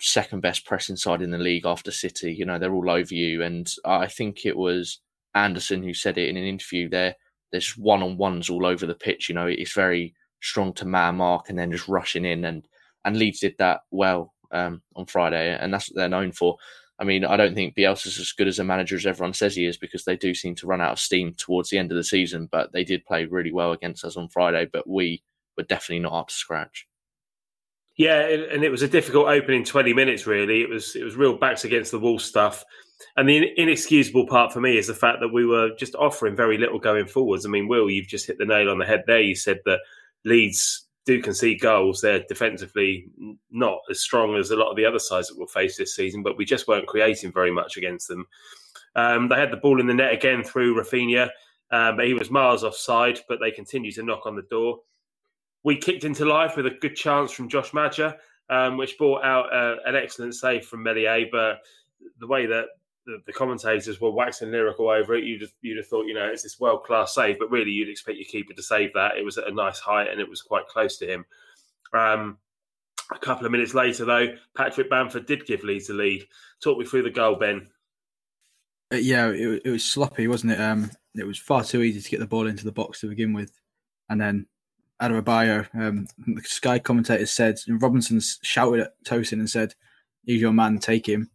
second 0.00 0.40
best 0.40 0.66
pressing 0.66 0.96
side 0.96 1.22
in 1.22 1.30
the 1.30 1.38
league 1.38 1.66
after 1.66 1.90
City. 1.90 2.34
You 2.34 2.44
know, 2.44 2.58
they're 2.58 2.74
all 2.74 2.90
over 2.90 3.14
you, 3.14 3.42
and 3.42 3.70
I 3.84 4.06
think 4.06 4.44
it 4.44 4.56
was 4.56 5.00
Andersen 5.34 5.82
who 5.82 5.94
said 5.94 6.18
it 6.18 6.28
in 6.28 6.36
an 6.36 6.44
interview. 6.44 6.88
There, 6.88 7.14
there's 7.52 7.76
one 7.76 8.02
on 8.02 8.16
ones 8.16 8.50
all 8.50 8.66
over 8.66 8.86
the 8.86 8.94
pitch. 8.94 9.28
You 9.28 9.34
know, 9.34 9.46
it's 9.46 9.72
very 9.72 10.14
strong 10.40 10.72
to 10.74 10.84
man 10.84 11.16
mark 11.16 11.48
and 11.48 11.58
then 11.58 11.72
just 11.72 11.88
rushing 11.88 12.24
in, 12.24 12.44
and 12.44 12.66
and 13.04 13.16
Leeds 13.16 13.40
did 13.40 13.56
that 13.58 13.80
well 13.90 14.33
um, 14.54 14.80
on 14.96 15.04
Friday, 15.06 15.56
and 15.58 15.72
that's 15.72 15.90
what 15.90 15.96
they're 15.96 16.08
known 16.08 16.32
for. 16.32 16.56
I 16.98 17.04
mean, 17.04 17.24
I 17.24 17.36
don't 17.36 17.54
think 17.54 17.74
Bielsa's 17.74 18.18
as 18.20 18.32
good 18.32 18.46
as 18.46 18.60
a 18.60 18.64
manager 18.64 18.94
as 18.94 19.04
everyone 19.04 19.34
says 19.34 19.56
he 19.56 19.66
is 19.66 19.76
because 19.76 20.04
they 20.04 20.16
do 20.16 20.32
seem 20.32 20.54
to 20.54 20.66
run 20.66 20.80
out 20.80 20.92
of 20.92 21.00
steam 21.00 21.34
towards 21.36 21.68
the 21.68 21.78
end 21.78 21.90
of 21.90 21.96
the 21.96 22.04
season. 22.04 22.48
But 22.50 22.72
they 22.72 22.84
did 22.84 23.04
play 23.04 23.24
really 23.24 23.52
well 23.52 23.72
against 23.72 24.04
us 24.04 24.16
on 24.16 24.28
Friday, 24.28 24.68
but 24.72 24.88
we 24.88 25.22
were 25.56 25.64
definitely 25.64 26.00
not 26.00 26.18
up 26.18 26.28
to 26.28 26.34
scratch. 26.34 26.86
Yeah, 27.96 28.20
and 28.28 28.64
it 28.64 28.70
was 28.70 28.82
a 28.82 28.88
difficult 28.88 29.28
opening 29.28 29.64
twenty 29.64 29.92
minutes. 29.92 30.26
Really, 30.26 30.62
it 30.62 30.68
was 30.68 30.96
it 30.96 31.04
was 31.04 31.16
real 31.16 31.36
backs 31.36 31.64
against 31.64 31.90
the 31.90 31.98
wall 32.00 32.18
stuff. 32.18 32.64
And 33.16 33.28
the 33.28 33.50
inexcusable 33.56 34.26
part 34.26 34.52
for 34.52 34.60
me 34.60 34.78
is 34.78 34.86
the 34.86 34.94
fact 34.94 35.18
that 35.20 35.32
we 35.32 35.44
were 35.44 35.70
just 35.76 35.94
offering 35.94 36.34
very 36.34 36.58
little 36.58 36.78
going 36.78 37.06
forwards. 37.06 37.44
I 37.44 37.48
mean, 37.48 37.68
Will, 37.68 37.90
you've 37.90 38.08
just 38.08 38.26
hit 38.26 38.38
the 38.38 38.44
nail 38.44 38.70
on 38.70 38.78
the 38.78 38.86
head 38.86 39.04
there. 39.06 39.20
You 39.20 39.36
said 39.36 39.60
that 39.66 39.80
Leeds 40.24 40.83
do 41.04 41.20
concede 41.20 41.60
goals. 41.60 42.00
They're 42.00 42.24
defensively 42.28 43.06
not 43.50 43.78
as 43.90 44.00
strong 44.00 44.36
as 44.36 44.50
a 44.50 44.56
lot 44.56 44.70
of 44.70 44.76
the 44.76 44.86
other 44.86 44.98
sides 44.98 45.28
that 45.28 45.36
we'll 45.36 45.46
face 45.46 45.76
this 45.76 45.94
season, 45.94 46.22
but 46.22 46.36
we 46.36 46.44
just 46.44 46.66
weren't 46.66 46.86
creating 46.86 47.32
very 47.32 47.50
much 47.50 47.76
against 47.76 48.08
them. 48.08 48.26
Um, 48.96 49.28
they 49.28 49.36
had 49.36 49.50
the 49.50 49.58
ball 49.58 49.80
in 49.80 49.86
the 49.86 49.94
net 49.94 50.12
again 50.12 50.42
through 50.42 50.76
Raphinha, 50.76 51.28
um, 51.70 51.96
but 51.96 52.06
he 52.06 52.14
was 52.14 52.30
miles 52.30 52.64
offside, 52.64 53.20
but 53.28 53.38
they 53.40 53.50
continued 53.50 53.94
to 53.96 54.02
knock 54.02 54.26
on 54.26 54.36
the 54.36 54.42
door. 54.42 54.78
We 55.62 55.76
kicked 55.76 56.04
into 56.04 56.24
life 56.24 56.56
with 56.56 56.66
a 56.66 56.76
good 56.80 56.94
chance 56.94 57.32
from 57.32 57.48
Josh 57.48 57.72
Maja, 57.72 58.16
um, 58.50 58.76
which 58.76 58.98
brought 58.98 59.24
out 59.24 59.52
uh, 59.52 59.76
an 59.86 59.96
excellent 59.96 60.34
save 60.34 60.64
from 60.66 60.82
Meslier, 60.82 61.26
but 61.32 61.58
the 62.18 62.26
way 62.26 62.46
that 62.46 62.66
the, 63.06 63.18
the, 63.26 63.32
commentators 63.32 64.00
were 64.00 64.10
waxing 64.10 64.50
lyrical 64.50 64.88
over 64.88 65.14
it. 65.14 65.24
You'd 65.24 65.42
have, 65.42 65.52
you'd 65.60 65.76
have 65.76 65.86
thought, 65.86 66.06
you 66.06 66.14
know, 66.14 66.26
it's 66.26 66.42
this 66.42 66.60
world 66.60 66.84
class 66.84 67.14
save, 67.14 67.38
but 67.38 67.50
really 67.50 67.70
you'd 67.70 67.88
expect 67.88 68.18
your 68.18 68.26
keeper 68.26 68.54
to 68.54 68.62
save 68.62 68.92
that. 68.94 69.16
It 69.16 69.24
was 69.24 69.38
at 69.38 69.48
a 69.48 69.52
nice 69.52 69.78
height 69.78 70.08
and 70.08 70.20
it 70.20 70.28
was 70.28 70.42
quite 70.42 70.66
close 70.66 70.96
to 70.98 71.06
him. 71.06 71.24
Um, 71.92 72.38
a 73.12 73.18
couple 73.18 73.46
of 73.46 73.52
minutes 73.52 73.74
later, 73.74 74.04
though, 74.04 74.28
Patrick 74.56 74.88
Bamford 74.88 75.26
did 75.26 75.46
give 75.46 75.62
Leeds 75.62 75.88
the 75.88 75.94
lead. 75.94 76.26
Talk 76.62 76.78
me 76.78 76.84
through 76.84 77.02
the 77.02 77.10
goal, 77.10 77.36
Ben. 77.36 77.68
Uh, 78.92 78.96
yeah, 78.96 79.28
it, 79.28 79.62
it 79.64 79.70
was 79.70 79.84
sloppy, 79.84 80.26
wasn't 80.26 80.52
it? 80.52 80.60
Um, 80.60 80.90
it 81.14 81.26
was 81.26 81.38
far 81.38 81.64
too 81.64 81.82
easy 81.82 82.00
to 82.00 82.10
get 82.10 82.20
the 82.20 82.26
ball 82.26 82.46
into 82.46 82.64
the 82.64 82.72
box 82.72 83.00
to 83.00 83.08
begin 83.08 83.32
with, 83.32 83.52
and 84.08 84.20
then 84.20 84.46
Adarabioyo, 85.00 85.68
um, 85.74 86.06
the 86.26 86.42
Sky 86.42 86.78
commentator 86.78 87.26
said 87.26 87.58
Robinson 87.68 88.20
shouted 88.42 88.80
at 88.80 89.04
Tosin 89.04 89.34
and 89.34 89.50
said, 89.50 89.74
"He's 90.24 90.40
your 90.40 90.52
man, 90.52 90.78
take 90.78 91.08
him." 91.08 91.30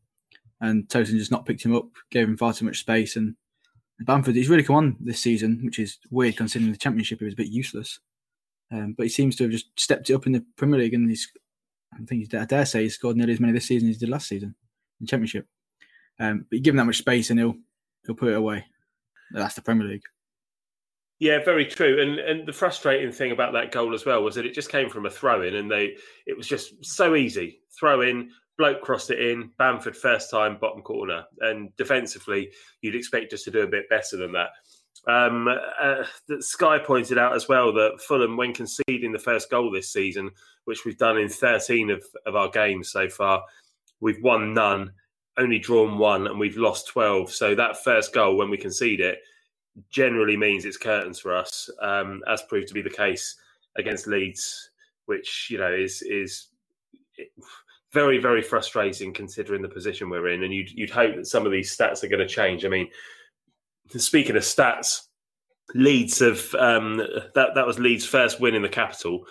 And 0.61 0.87
Tosin 0.87 1.17
just 1.17 1.31
not 1.31 1.45
picked 1.45 1.63
him 1.63 1.75
up, 1.75 1.87
gave 2.11 2.27
him 2.27 2.37
far 2.37 2.53
too 2.53 2.65
much 2.65 2.79
space. 2.79 3.15
And 3.15 3.35
Bamford, 4.01 4.35
he's 4.35 4.49
really 4.49 4.63
come 4.63 4.75
on 4.75 4.97
this 4.99 5.21
season, 5.21 5.61
which 5.63 5.79
is 5.79 5.97
weird 6.09 6.37
considering 6.37 6.71
the 6.71 6.77
Championship 6.77 7.19
he 7.19 7.25
was 7.25 7.33
a 7.33 7.37
bit 7.37 7.47
useless. 7.47 7.99
Um, 8.71 8.93
but 8.97 9.03
he 9.03 9.09
seems 9.09 9.35
to 9.37 9.43
have 9.43 9.51
just 9.51 9.67
stepped 9.79 10.09
it 10.09 10.13
up 10.13 10.27
in 10.27 10.33
the 10.33 10.45
Premier 10.55 10.79
League, 10.79 10.93
and 10.93 11.09
he's, 11.09 11.27
I 11.93 11.97
think 11.97 12.21
he's, 12.21 12.33
I 12.33 12.45
dare 12.45 12.65
say, 12.65 12.83
he's 12.83 12.95
scored 12.95 13.17
nearly 13.17 13.33
as 13.33 13.39
many 13.39 13.53
this 13.53 13.65
season 13.65 13.89
as 13.89 13.95
he 13.95 13.99
did 13.99 14.09
last 14.11 14.27
season 14.27 14.49
in 14.99 15.05
the 15.05 15.07
Championship. 15.07 15.47
Um, 16.19 16.45
but 16.49 16.57
you 16.57 16.61
give 16.61 16.73
him 16.73 16.77
that 16.77 16.85
much 16.85 16.97
space, 16.97 17.29
and 17.29 17.39
he'll 17.39 17.55
he'll 18.05 18.15
put 18.15 18.29
it 18.29 18.37
away. 18.37 18.65
That's 19.31 19.55
the 19.55 19.61
Premier 19.61 19.87
League. 19.87 20.03
Yeah, 21.19 21.43
very 21.43 21.65
true. 21.65 22.01
And 22.01 22.19
and 22.19 22.47
the 22.47 22.53
frustrating 22.53 23.11
thing 23.11 23.31
about 23.31 23.53
that 23.53 23.71
goal 23.71 23.93
as 23.93 24.05
well 24.05 24.23
was 24.23 24.35
that 24.35 24.45
it 24.45 24.53
just 24.53 24.71
came 24.71 24.89
from 24.89 25.05
a 25.05 25.09
throw 25.09 25.41
in, 25.41 25.55
and 25.55 25.69
they 25.69 25.95
it 26.25 26.37
was 26.37 26.47
just 26.47 26.85
so 26.85 27.15
easy 27.15 27.61
throw 27.77 28.01
in. 28.01 28.29
Bloke 28.59 28.81
crossed 28.81 29.09
it 29.09 29.21
in. 29.21 29.51
Bamford 29.57 29.95
first 29.95 30.29
time 30.29 30.57
bottom 30.59 30.81
corner, 30.81 31.23
and 31.39 31.75
defensively 31.77 32.51
you'd 32.81 32.93
expect 32.93 33.33
us 33.33 33.43
to 33.43 33.51
do 33.51 33.61
a 33.61 33.67
bit 33.67 33.89
better 33.89 34.17
than 34.17 34.33
that. 34.33 34.49
Um, 35.07 35.47
uh, 35.81 36.03
Sky 36.41 36.77
pointed 36.77 37.17
out 37.17 37.33
as 37.33 37.47
well 37.47 37.71
that 37.71 38.01
Fulham, 38.05 38.35
when 38.35 38.53
conceding 38.53 39.13
the 39.13 39.17
first 39.17 39.49
goal 39.49 39.71
this 39.71 39.93
season, 39.93 40.29
which 40.65 40.83
we've 40.83 40.97
done 40.97 41.17
in 41.17 41.29
13 41.29 41.89
of, 41.89 42.03
of 42.25 42.35
our 42.35 42.49
games 42.49 42.91
so 42.91 43.07
far, 43.07 43.41
we've 44.01 44.21
won 44.21 44.53
none, 44.53 44.91
only 45.37 45.57
drawn 45.57 45.97
one, 45.97 46.27
and 46.27 46.37
we've 46.37 46.57
lost 46.57 46.89
12. 46.89 47.31
So 47.31 47.55
that 47.55 47.81
first 47.81 48.13
goal, 48.13 48.35
when 48.35 48.49
we 48.49 48.57
concede 48.57 48.99
it, 48.99 49.19
generally 49.89 50.35
means 50.35 50.65
it's 50.65 50.75
curtains 50.75 51.17
for 51.17 51.33
us, 51.33 51.69
um, 51.81 52.21
as 52.27 52.41
proved 52.41 52.67
to 52.67 52.73
be 52.73 52.81
the 52.81 52.89
case 52.89 53.37
against 53.77 54.05
Leeds, 54.05 54.71
which 55.05 55.47
you 55.49 55.57
know 55.57 55.71
is 55.71 56.01
is 56.01 56.47
very 57.93 58.19
very 58.19 58.41
frustrating 58.41 59.13
considering 59.13 59.61
the 59.61 59.69
position 59.69 60.09
we're 60.09 60.29
in. 60.29 60.43
And 60.43 60.53
you'd 60.53 60.71
you'd 60.71 60.89
hope 60.89 61.15
that 61.15 61.27
some 61.27 61.45
of 61.45 61.51
these 61.51 61.75
stats 61.75 62.03
are 62.03 62.07
going 62.07 62.19
to 62.19 62.27
change. 62.27 62.65
I 62.65 62.69
mean, 62.69 62.89
speaking 63.89 64.35
of 64.35 64.43
stats, 64.43 65.01
Leeds 65.75 66.19
have 66.19 66.53
um, 66.55 66.97
that 67.35 67.55
that 67.55 67.67
was 67.67 67.79
Leeds' 67.79 68.05
first 68.05 68.39
win 68.39 68.55
in 68.55 68.61
the 68.61 68.69
capital 68.69 69.25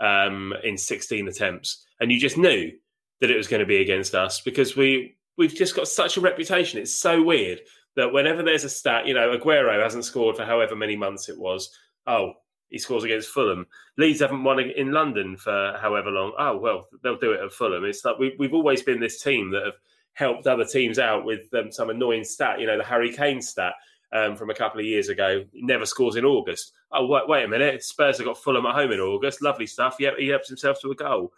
um, 0.00 0.52
in 0.64 0.76
16 0.76 1.28
attempts, 1.28 1.84
and 2.00 2.10
you 2.10 2.18
just 2.18 2.36
knew 2.36 2.72
that 3.20 3.30
it 3.30 3.36
was 3.36 3.48
going 3.48 3.60
to 3.60 3.66
be 3.66 3.80
against 3.80 4.14
us 4.14 4.40
because 4.40 4.76
we 4.76 5.16
we've 5.36 5.54
just 5.54 5.76
got 5.76 5.88
such 5.88 6.16
a 6.16 6.20
reputation. 6.20 6.80
It's 6.80 6.94
so 6.94 7.22
weird 7.22 7.60
that 7.96 8.12
whenever 8.12 8.42
there's 8.42 8.64
a 8.64 8.68
stat, 8.68 9.06
you 9.06 9.14
know, 9.14 9.36
Aguero 9.36 9.82
hasn't 9.82 10.04
scored 10.04 10.36
for 10.36 10.44
however 10.44 10.74
many 10.74 10.96
months 10.96 11.28
it 11.28 11.38
was. 11.38 11.70
Oh, 12.06 12.32
he 12.74 12.78
scores 12.78 13.04
against 13.04 13.28
Fulham. 13.28 13.68
Leeds 13.98 14.18
haven't 14.18 14.42
won 14.42 14.58
in 14.58 14.90
London 14.90 15.36
for 15.36 15.78
however 15.80 16.10
long. 16.10 16.32
Oh, 16.36 16.56
well, 16.56 16.88
they'll 17.04 17.16
do 17.16 17.30
it 17.30 17.40
at 17.40 17.52
Fulham. 17.52 17.84
It's 17.84 18.04
like 18.04 18.18
we, 18.18 18.34
we've 18.36 18.52
always 18.52 18.82
been 18.82 18.98
this 18.98 19.22
team 19.22 19.52
that 19.52 19.64
have 19.64 19.74
helped 20.14 20.48
other 20.48 20.64
teams 20.64 20.98
out 20.98 21.24
with 21.24 21.54
um, 21.54 21.70
some 21.70 21.88
annoying 21.88 22.24
stat. 22.24 22.58
You 22.58 22.66
know, 22.66 22.76
the 22.76 22.82
Harry 22.82 23.12
Kane 23.12 23.40
stat 23.40 23.74
um, 24.12 24.34
from 24.34 24.50
a 24.50 24.54
couple 24.54 24.80
of 24.80 24.86
years 24.86 25.08
ago. 25.08 25.44
He 25.52 25.62
never 25.62 25.86
scores 25.86 26.16
in 26.16 26.24
August. 26.24 26.72
Oh, 26.90 27.06
wait, 27.06 27.28
wait 27.28 27.44
a 27.44 27.48
minute. 27.48 27.84
Spurs 27.84 28.18
have 28.18 28.26
got 28.26 28.42
Fulham 28.42 28.66
at 28.66 28.74
home 28.74 28.90
in 28.90 28.98
August. 28.98 29.40
Lovely 29.40 29.66
stuff. 29.66 29.94
Yeah, 30.00 30.10
he 30.18 30.26
helps 30.26 30.48
himself 30.48 30.80
to 30.80 30.90
a 30.90 30.96
goal. 30.96 31.32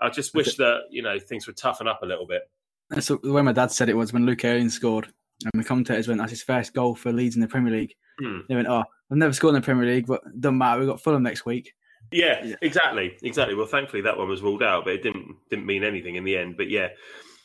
I 0.00 0.08
just 0.08 0.34
wish 0.34 0.54
that 0.54 0.82
you 0.90 1.02
know 1.02 1.18
things 1.18 1.48
would 1.48 1.56
toughen 1.56 1.88
up 1.88 2.04
a 2.04 2.06
little 2.06 2.28
bit. 2.28 2.42
That's 2.90 3.08
the 3.08 3.18
way 3.24 3.42
my 3.42 3.50
dad 3.50 3.72
said 3.72 3.88
it 3.88 3.96
was 3.96 4.12
when 4.12 4.24
Luke 4.24 4.44
Ayling 4.44 4.70
scored. 4.70 5.08
And 5.42 5.60
the 5.60 5.66
commentators 5.66 6.06
went, 6.06 6.20
that's 6.20 6.30
his 6.30 6.42
first 6.42 6.72
goal 6.74 6.94
for 6.94 7.12
Leeds 7.12 7.34
in 7.34 7.42
the 7.42 7.48
Premier 7.48 7.72
League. 7.72 7.94
Hmm. 8.20 8.40
They 8.48 8.54
went, 8.54 8.68
oh, 8.68 8.84
I've 9.10 9.18
never 9.18 9.32
scored 9.32 9.54
in 9.54 9.60
the 9.60 9.64
Premier 9.64 9.86
League, 9.86 10.06
but 10.06 10.22
doesn't 10.40 10.58
matter. 10.58 10.80
We've 10.80 10.88
got 10.88 11.00
Fulham 11.00 11.22
next 11.22 11.46
week. 11.46 11.74
Yeah, 12.12 12.44
yeah, 12.44 12.56
exactly, 12.62 13.16
exactly. 13.22 13.54
Well, 13.54 13.66
thankfully 13.66 14.02
that 14.02 14.16
one 14.16 14.28
was 14.28 14.42
ruled 14.42 14.62
out, 14.62 14.84
but 14.84 14.94
it 14.94 15.02
didn't 15.02 15.36
didn't 15.50 15.66
mean 15.66 15.84
anything 15.84 16.16
in 16.16 16.24
the 16.24 16.36
end. 16.36 16.56
But 16.56 16.70
yeah, 16.70 16.88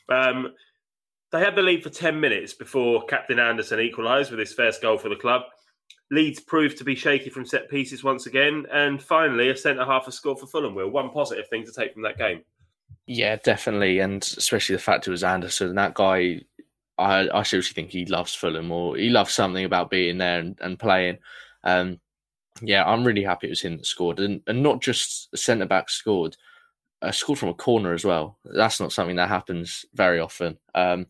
um, 0.09 0.53
they 1.31 1.39
had 1.39 1.55
the 1.55 1.61
lead 1.61 1.83
for 1.83 1.89
ten 1.89 2.19
minutes 2.19 2.53
before 2.53 3.05
Captain 3.05 3.39
Andersen 3.39 3.79
equalised 3.79 4.31
with 4.31 4.39
his 4.39 4.53
first 4.53 4.81
goal 4.81 4.97
for 4.97 5.09
the 5.09 5.15
club. 5.15 5.43
Leeds 6.11 6.41
proved 6.41 6.77
to 6.77 6.83
be 6.83 6.95
shaky 6.95 7.29
from 7.29 7.45
set 7.45 7.69
pieces 7.69 8.03
once 8.03 8.25
again, 8.27 8.65
and 8.71 9.01
finally 9.01 9.49
a 9.49 9.57
centre 9.57 9.85
half 9.85 10.07
a 10.07 10.11
score 10.11 10.35
for 10.35 10.47
Fulham. 10.47 10.75
Will 10.75 10.89
one 10.89 11.09
positive 11.09 11.47
thing 11.47 11.65
to 11.65 11.71
take 11.71 11.93
from 11.93 12.03
that 12.03 12.17
game? 12.17 12.41
Yeah, 13.07 13.37
definitely, 13.37 13.99
and 13.99 14.21
especially 14.21 14.75
the 14.75 14.81
fact 14.81 15.07
it 15.07 15.11
was 15.11 15.23
Andersen. 15.23 15.75
That 15.75 15.95
guy 15.95 16.41
I, 17.01 17.27
I 17.33 17.43
seriously 17.43 17.73
think 17.73 17.91
he 17.91 18.05
loves 18.05 18.35
Fulham 18.35 18.71
or 18.71 18.95
he 18.95 19.09
loves 19.09 19.33
something 19.33 19.65
about 19.65 19.89
being 19.89 20.17
there 20.17 20.39
and, 20.39 20.57
and 20.61 20.77
playing. 20.77 21.17
Um, 21.63 21.99
yeah, 22.61 22.83
I'm 22.85 23.03
really 23.03 23.23
happy 23.23 23.47
it 23.47 23.51
was 23.51 23.61
him 23.61 23.77
that 23.77 23.85
scored, 23.85 24.19
and, 24.19 24.41
and 24.47 24.61
not 24.61 24.81
just 24.81 25.35
centre 25.37 25.65
back 25.65 25.89
scored, 25.89 26.35
uh, 27.01 27.11
scored 27.11 27.39
from 27.39 27.49
a 27.49 27.53
corner 27.53 27.93
as 27.93 28.05
well. 28.05 28.37
That's 28.45 28.79
not 28.79 28.91
something 28.91 29.15
that 29.15 29.29
happens 29.29 29.85
very 29.93 30.19
often. 30.19 30.57
Um, 30.75 31.07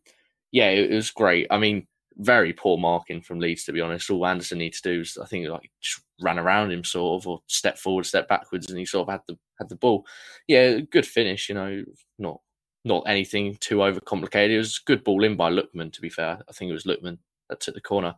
yeah, 0.52 0.70
it, 0.70 0.92
it, 0.92 0.96
was 0.96 1.12
great. 1.12 1.48
I 1.50 1.58
mean, 1.58 1.88
very 2.18 2.54
poor 2.54 2.78
marking 2.78 3.22
from 3.22 3.40
Leeds 3.40 3.64
to 3.66 3.74
be 3.74 3.82
honest. 3.82 4.10
All 4.10 4.26
Andersen 4.26 4.60
needs 4.60 4.82
to 4.82 4.94
do 4.94 5.02
is, 5.02 5.18
I 5.22 5.26
think, 5.26 5.48
like 5.48 5.72
just 5.82 6.02
ran 6.22 6.40
around 6.40 6.72
him 6.72 6.84
sort 6.84 7.22
of, 7.22 7.28
or 7.28 7.42
step 7.48 7.78
forward, 7.78 8.06
step 8.06 8.28
backwards, 8.28 8.70
and 8.70 8.78
he 8.80 8.86
sort 8.86 9.08
of 9.08 9.12
had 9.12 9.22
the 9.28 9.38
had 9.60 9.70
the 9.70 9.76
ball. 9.76 10.06
Yeah, 10.48 10.80
good 10.80 11.06
finish. 11.06 11.50
You 11.50 11.56
know, 11.56 11.84
not 12.20 12.40
not 12.86 13.04
anything 13.08 13.58
too 13.60 13.78
overcomplicated. 13.78 14.52
It 14.52 14.58
was 14.58 14.80
good 14.80 15.04
ball 15.04 15.24
in 15.24 15.36
by 15.36 15.52
Lookman. 15.52 15.92
To 15.94 16.02
be 16.02 16.10
fair, 16.10 16.40
I 16.48 16.52
think 16.52 16.70
it 16.70 16.74
was 16.74 16.86
Lookman 16.86 17.18
that 17.50 17.60
took 17.60 17.76
the 17.76 17.82
corner. 17.82 18.16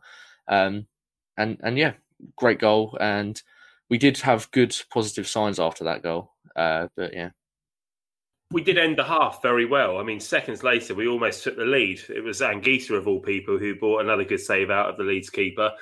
Um, 0.48 0.86
and 1.36 1.58
and 1.62 1.78
yeah, 1.78 1.94
great 2.36 2.58
goal. 2.58 2.96
And 3.00 3.40
we 3.90 3.98
did 3.98 4.18
have 4.18 4.50
good 4.50 4.76
positive 4.90 5.28
signs 5.28 5.58
after 5.58 5.84
that 5.84 6.02
goal. 6.02 6.32
Uh, 6.56 6.88
but 6.96 7.12
yeah. 7.12 7.30
We 8.50 8.62
did 8.62 8.78
end 8.78 8.98
the 8.98 9.04
half 9.04 9.42
very 9.42 9.66
well. 9.66 9.98
I 9.98 10.04
mean, 10.04 10.20
seconds 10.20 10.62
later, 10.62 10.94
we 10.94 11.08
almost 11.08 11.42
took 11.42 11.56
the 11.56 11.64
lead. 11.64 12.00
It 12.08 12.22
was 12.22 12.40
Anguissa, 12.40 12.96
of 12.96 13.08
all 13.08 13.20
people, 13.20 13.58
who 13.58 13.74
brought 13.74 14.02
another 14.02 14.24
good 14.24 14.40
save 14.40 14.70
out 14.70 14.90
of 14.90 14.96
the 14.96 15.02
Leeds 15.02 15.30
keeper. 15.30 15.72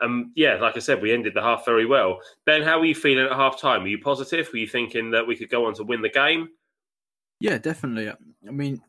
Um, 0.00 0.32
yeah, 0.34 0.56
like 0.56 0.76
I 0.76 0.80
said, 0.80 1.00
we 1.00 1.12
ended 1.12 1.34
the 1.34 1.42
half 1.42 1.64
very 1.64 1.86
well. 1.86 2.18
Ben, 2.44 2.62
how 2.62 2.78
were 2.78 2.86
you 2.86 2.94
feeling 2.94 3.26
at 3.26 3.32
half 3.32 3.60
time? 3.60 3.82
Were 3.82 3.88
you 3.88 3.98
positive? 3.98 4.48
Were 4.52 4.58
you 4.58 4.66
thinking 4.66 5.10
that 5.12 5.26
we 5.26 5.36
could 5.36 5.50
go 5.50 5.66
on 5.66 5.74
to 5.74 5.84
win 5.84 6.02
the 6.02 6.08
game? 6.08 6.48
Yeah, 7.38 7.58
definitely. 7.58 8.10
I 8.10 8.50
mean, 8.50 8.80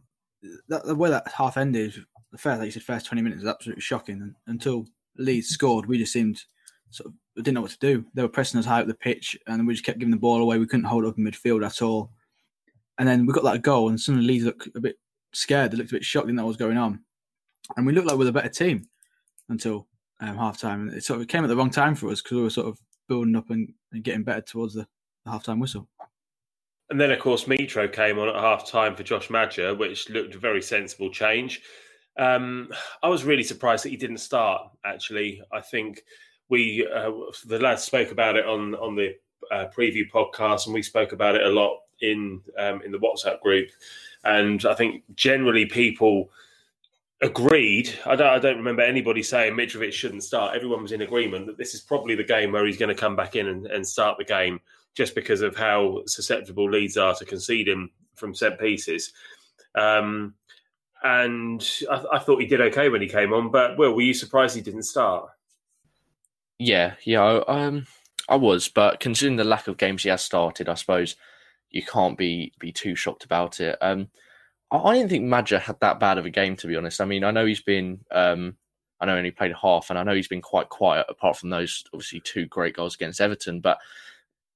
that, 0.69 0.85
the 0.85 0.95
way 0.95 1.09
that 1.09 1.27
half 1.27 1.57
ended, 1.57 1.93
the 2.31 2.37
first, 2.37 2.59
like 2.59 2.65
you 2.65 2.71
said, 2.71 2.83
first 2.83 3.05
twenty 3.05 3.21
minutes 3.21 3.43
was 3.43 3.51
absolutely 3.51 3.81
shocking. 3.81 4.21
And 4.21 4.35
until 4.47 4.87
Leeds 5.17 5.49
scored, 5.49 5.85
we 5.85 5.97
just 5.97 6.13
seemed 6.13 6.41
sort 6.89 7.07
of 7.07 7.13
didn't 7.43 7.55
know 7.55 7.61
what 7.61 7.71
to 7.71 7.79
do. 7.79 8.05
They 8.13 8.21
were 8.21 8.27
pressing 8.27 8.59
us 8.59 8.65
high 8.65 8.81
up 8.81 8.87
the 8.87 8.93
pitch, 8.93 9.37
and 9.47 9.67
we 9.67 9.73
just 9.73 9.85
kept 9.85 9.99
giving 9.99 10.11
the 10.11 10.17
ball 10.17 10.41
away. 10.41 10.57
We 10.57 10.67
couldn't 10.67 10.85
hold 10.85 11.05
up 11.05 11.17
in 11.17 11.23
midfield 11.23 11.65
at 11.65 11.81
all. 11.81 12.11
And 12.97 13.07
then 13.07 13.25
we 13.25 13.33
got 13.33 13.43
that 13.43 13.61
goal, 13.61 13.89
and 13.89 13.99
suddenly 13.99 14.27
Leeds 14.27 14.45
looked 14.45 14.69
a 14.75 14.81
bit 14.81 14.97
scared. 15.33 15.71
They 15.71 15.77
looked 15.77 15.91
a 15.91 15.95
bit 15.95 16.05
shocked, 16.05 16.27
know 16.27 16.43
what 16.43 16.49
was 16.49 16.57
going 16.57 16.77
on. 16.77 16.99
And 17.75 17.85
we 17.85 17.93
looked 17.93 18.07
like 18.07 18.17
we 18.17 18.25
were 18.25 18.29
a 18.29 18.33
better 18.33 18.49
team 18.49 18.87
until 19.49 19.87
um, 20.19 20.37
half 20.37 20.59
time. 20.59 20.87
And 20.87 20.93
it 20.93 21.03
sort 21.03 21.21
of 21.21 21.27
came 21.27 21.43
at 21.43 21.47
the 21.47 21.55
wrong 21.55 21.69
time 21.69 21.95
for 21.95 22.09
us 22.09 22.21
because 22.21 22.37
we 22.37 22.43
were 22.43 22.49
sort 22.49 22.67
of 22.67 22.79
building 23.07 23.35
up 23.35 23.49
and, 23.49 23.71
and 23.91 24.03
getting 24.03 24.23
better 24.23 24.41
towards 24.41 24.73
the, 24.73 24.87
the 25.25 25.31
half 25.31 25.43
time 25.43 25.59
whistle. 25.59 25.87
And 26.89 26.99
then, 26.99 27.11
of 27.11 27.19
course, 27.19 27.43
Mitro 27.43 27.91
came 27.91 28.17
on 28.17 28.29
at 28.29 28.35
half 28.35 28.65
time 28.65 28.95
for 28.95 29.03
Josh 29.03 29.29
Maja, 29.29 29.75
which 29.75 30.09
looked 30.09 30.35
a 30.35 30.39
very 30.39 30.61
sensible 30.61 31.11
change. 31.11 31.61
Um, 32.17 32.69
I 33.03 33.09
was 33.09 33.25
really 33.25 33.43
surprised 33.43 33.83
that 33.83 33.89
he 33.89 33.97
didn't 33.97 34.17
start, 34.17 34.71
actually. 34.85 35.41
I 35.51 35.59
think 35.59 36.01
we, 36.49 36.87
uh, 36.93 37.11
the 37.45 37.59
lads 37.59 37.83
spoke 37.83 38.11
about 38.11 38.35
it 38.35 38.45
on, 38.45 38.75
on 38.75 38.95
the 38.95 39.15
uh, 39.51 39.67
preview 39.75 40.09
podcast, 40.09 40.65
and 40.65 40.73
we 40.73 40.81
spoke 40.81 41.11
about 41.11 41.35
it 41.35 41.45
a 41.45 41.49
lot 41.49 41.79
in, 42.01 42.41
um, 42.57 42.81
in 42.83 42.91
the 42.91 42.99
WhatsApp 42.99 43.41
group. 43.41 43.69
And 44.23 44.65
I 44.65 44.73
think 44.73 45.03
generally 45.15 45.65
people 45.65 46.29
agreed. 47.21 47.89
I 48.05 48.15
don't, 48.15 48.27
I 48.27 48.39
don't 48.39 48.57
remember 48.57 48.81
anybody 48.81 49.23
saying 49.23 49.53
Mitrovic 49.53 49.93
shouldn't 49.93 50.23
start. 50.23 50.55
Everyone 50.55 50.83
was 50.83 50.91
in 50.91 51.01
agreement 51.01 51.47
that 51.47 51.57
this 51.57 51.73
is 51.73 51.81
probably 51.81 52.15
the 52.15 52.23
game 52.23 52.51
where 52.51 52.65
he's 52.65 52.77
going 52.77 52.93
to 52.93 52.99
come 52.99 53.15
back 53.15 53.35
in 53.35 53.47
and, 53.47 53.67
and 53.67 53.87
start 53.87 54.17
the 54.17 54.23
game 54.23 54.59
just 54.95 55.15
because 55.15 55.41
of 55.41 55.55
how 55.55 56.01
susceptible 56.05 56.69
Leeds 56.69 56.97
are 56.97 57.15
to 57.15 57.25
conceding 57.25 57.89
from 58.15 58.33
set 58.33 58.59
pieces. 58.59 59.13
Um, 59.75 60.33
and 61.03 61.67
I, 61.89 62.03
I, 62.13 62.19
thought 62.19 62.41
he 62.41 62.47
did 62.47 62.61
okay 62.61 62.89
when 62.89 63.01
he 63.01 63.07
came 63.07 63.31
on. 63.31 63.51
But 63.51 63.77
Will, 63.77 63.93
were 63.93 64.01
you 64.01 64.15
surprised 64.15 64.55
he 64.55 64.61
didn't 64.61 64.83
start? 64.83 65.29
Yeah, 66.59 66.95
yeah, 67.03 67.41
um, 67.47 67.85
I 68.27 68.35
was. 68.35 68.67
But 68.69 68.99
considering 68.99 69.37
the 69.37 69.43
lack 69.43 69.67
of 69.67 69.77
games 69.77 70.03
he 70.03 70.09
has 70.09 70.23
started, 70.23 70.69
I 70.69 70.73
suppose 70.75 71.15
you 71.69 71.83
can't 71.83 72.17
be 72.17 72.53
be 72.59 72.71
too 72.71 72.95
shocked 72.95 73.25
about 73.25 73.59
it. 73.59 73.77
Um, 73.81 74.09
I, 74.71 74.77
I 74.77 74.95
didn't 74.95 75.09
think 75.09 75.25
Maja 75.25 75.59
had 75.59 75.79
that 75.81 75.99
bad 75.99 76.17
of 76.17 76.25
a 76.25 76.29
game, 76.31 76.55
to 76.57 76.67
be 76.67 76.75
honest. 76.75 77.01
I 77.01 77.05
mean, 77.05 77.23
I 77.23 77.31
know 77.31 77.45
he's 77.45 77.61
been. 77.61 77.99
Um, 78.11 78.57
I 78.99 79.05
know 79.05 79.15
only 79.15 79.31
played 79.31 79.53
half, 79.61 79.89
and 79.89 79.99
I 79.99 80.03
know 80.03 80.15
he's 80.15 80.27
been 80.27 80.41
quite 80.41 80.69
quiet 80.69 81.05
apart 81.09 81.37
from 81.37 81.49
those 81.51 81.83
obviously 81.93 82.19
two 82.21 82.47
great 82.47 82.75
goals 82.75 82.95
against 82.95 83.21
Everton. 83.21 83.61
But 83.61 83.77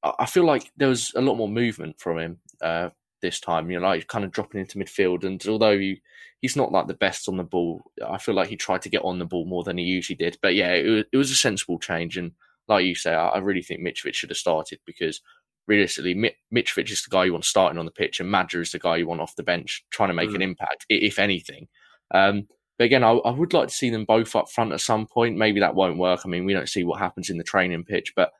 I 0.03 0.25
feel 0.25 0.46
like 0.46 0.72
there 0.77 0.89
was 0.89 1.12
a 1.15 1.22
lot 1.22 1.36
more 1.36 1.50
movement 1.50 2.00
from 2.00 2.17
him. 2.17 2.39
Uh, 2.62 2.89
this 3.22 3.39
time. 3.39 3.72
You 3.72 3.79
know, 3.79 3.88
like 3.88 4.08
kind 4.08 4.25
of 4.25 4.31
dropping 4.31 4.60
into 4.60 4.77
midfield, 4.77 5.24
and 5.24 5.43
although 5.48 5.77
he, 5.77 6.01
he's 6.41 6.55
not 6.55 6.71
like 6.71 6.88
the 6.88 6.93
best 6.93 7.29
on 7.29 7.38
the 7.38 7.43
ball, 7.43 7.81
I 8.05 8.17
feel 8.17 8.36
like 8.36 8.50
he 8.50 8.57
tried 8.57 8.81
to 8.83 8.89
get 8.89 9.03
on 9.03 9.19
the 9.19 9.25
ball 9.25 9.45
more 9.45 9.63
than 9.63 9.77
he 9.77 9.83
usually 9.83 10.17
did. 10.17 10.38
But 10.41 10.55
yeah, 10.55 10.74
it 10.74 10.89
was, 10.89 11.03
it 11.13 11.17
was 11.17 11.31
a 11.31 11.36
sensible 11.36 11.79
change, 11.79 12.17
and 12.17 12.31
like 12.67 12.86
you 12.86 12.95
say, 12.95 13.13
I, 13.13 13.29
I 13.29 13.38
really 13.38 13.62
think 13.62 13.81
Mitrovic 13.81 14.15
should 14.15 14.29
have 14.29 14.38
started 14.38 14.79
because 14.86 15.21
realistically, 15.67 16.15
Mitrovic 16.53 16.91
is 16.91 17.03
the 17.03 17.10
guy 17.10 17.25
you 17.25 17.33
want 17.33 17.45
starting 17.45 17.79
on 17.79 17.86
the 17.86 17.91
pitch, 17.91 18.19
and 18.19 18.29
Maja 18.29 18.60
is 18.60 18.71
the 18.71 18.79
guy 18.79 18.98
you 18.98 19.07
want 19.07 19.21
off 19.21 19.36
the 19.36 19.43
bench 19.43 19.86
trying 19.91 20.10
to 20.10 20.13
make 20.13 20.29
mm. 20.29 20.36
an 20.36 20.41
impact, 20.41 20.86
if 20.89 21.19
anything. 21.19 21.67
Um, 22.13 22.48
but 22.77 22.86
again, 22.86 23.03
I, 23.03 23.12
I, 23.12 23.31
would 23.31 23.53
like 23.53 23.67
to 23.67 23.74
see 23.74 23.89
them 23.89 24.05
both 24.05 24.36
up 24.36 24.50
front 24.50 24.74
at 24.74 24.81
some 24.81 25.05
point. 25.05 25.38
Maybe 25.38 25.60
that 25.60 25.75
won't 25.75 26.00
work. 26.00 26.21
I 26.25 26.27
mean, 26.27 26.45
we 26.45 26.53
don't 26.53 26.67
see 26.67 26.83
what 26.83 27.00
happens 27.00 27.29
in 27.29 27.38
the 27.38 27.43
training 27.43 27.83
pitch, 27.83 28.13
but 28.15 28.31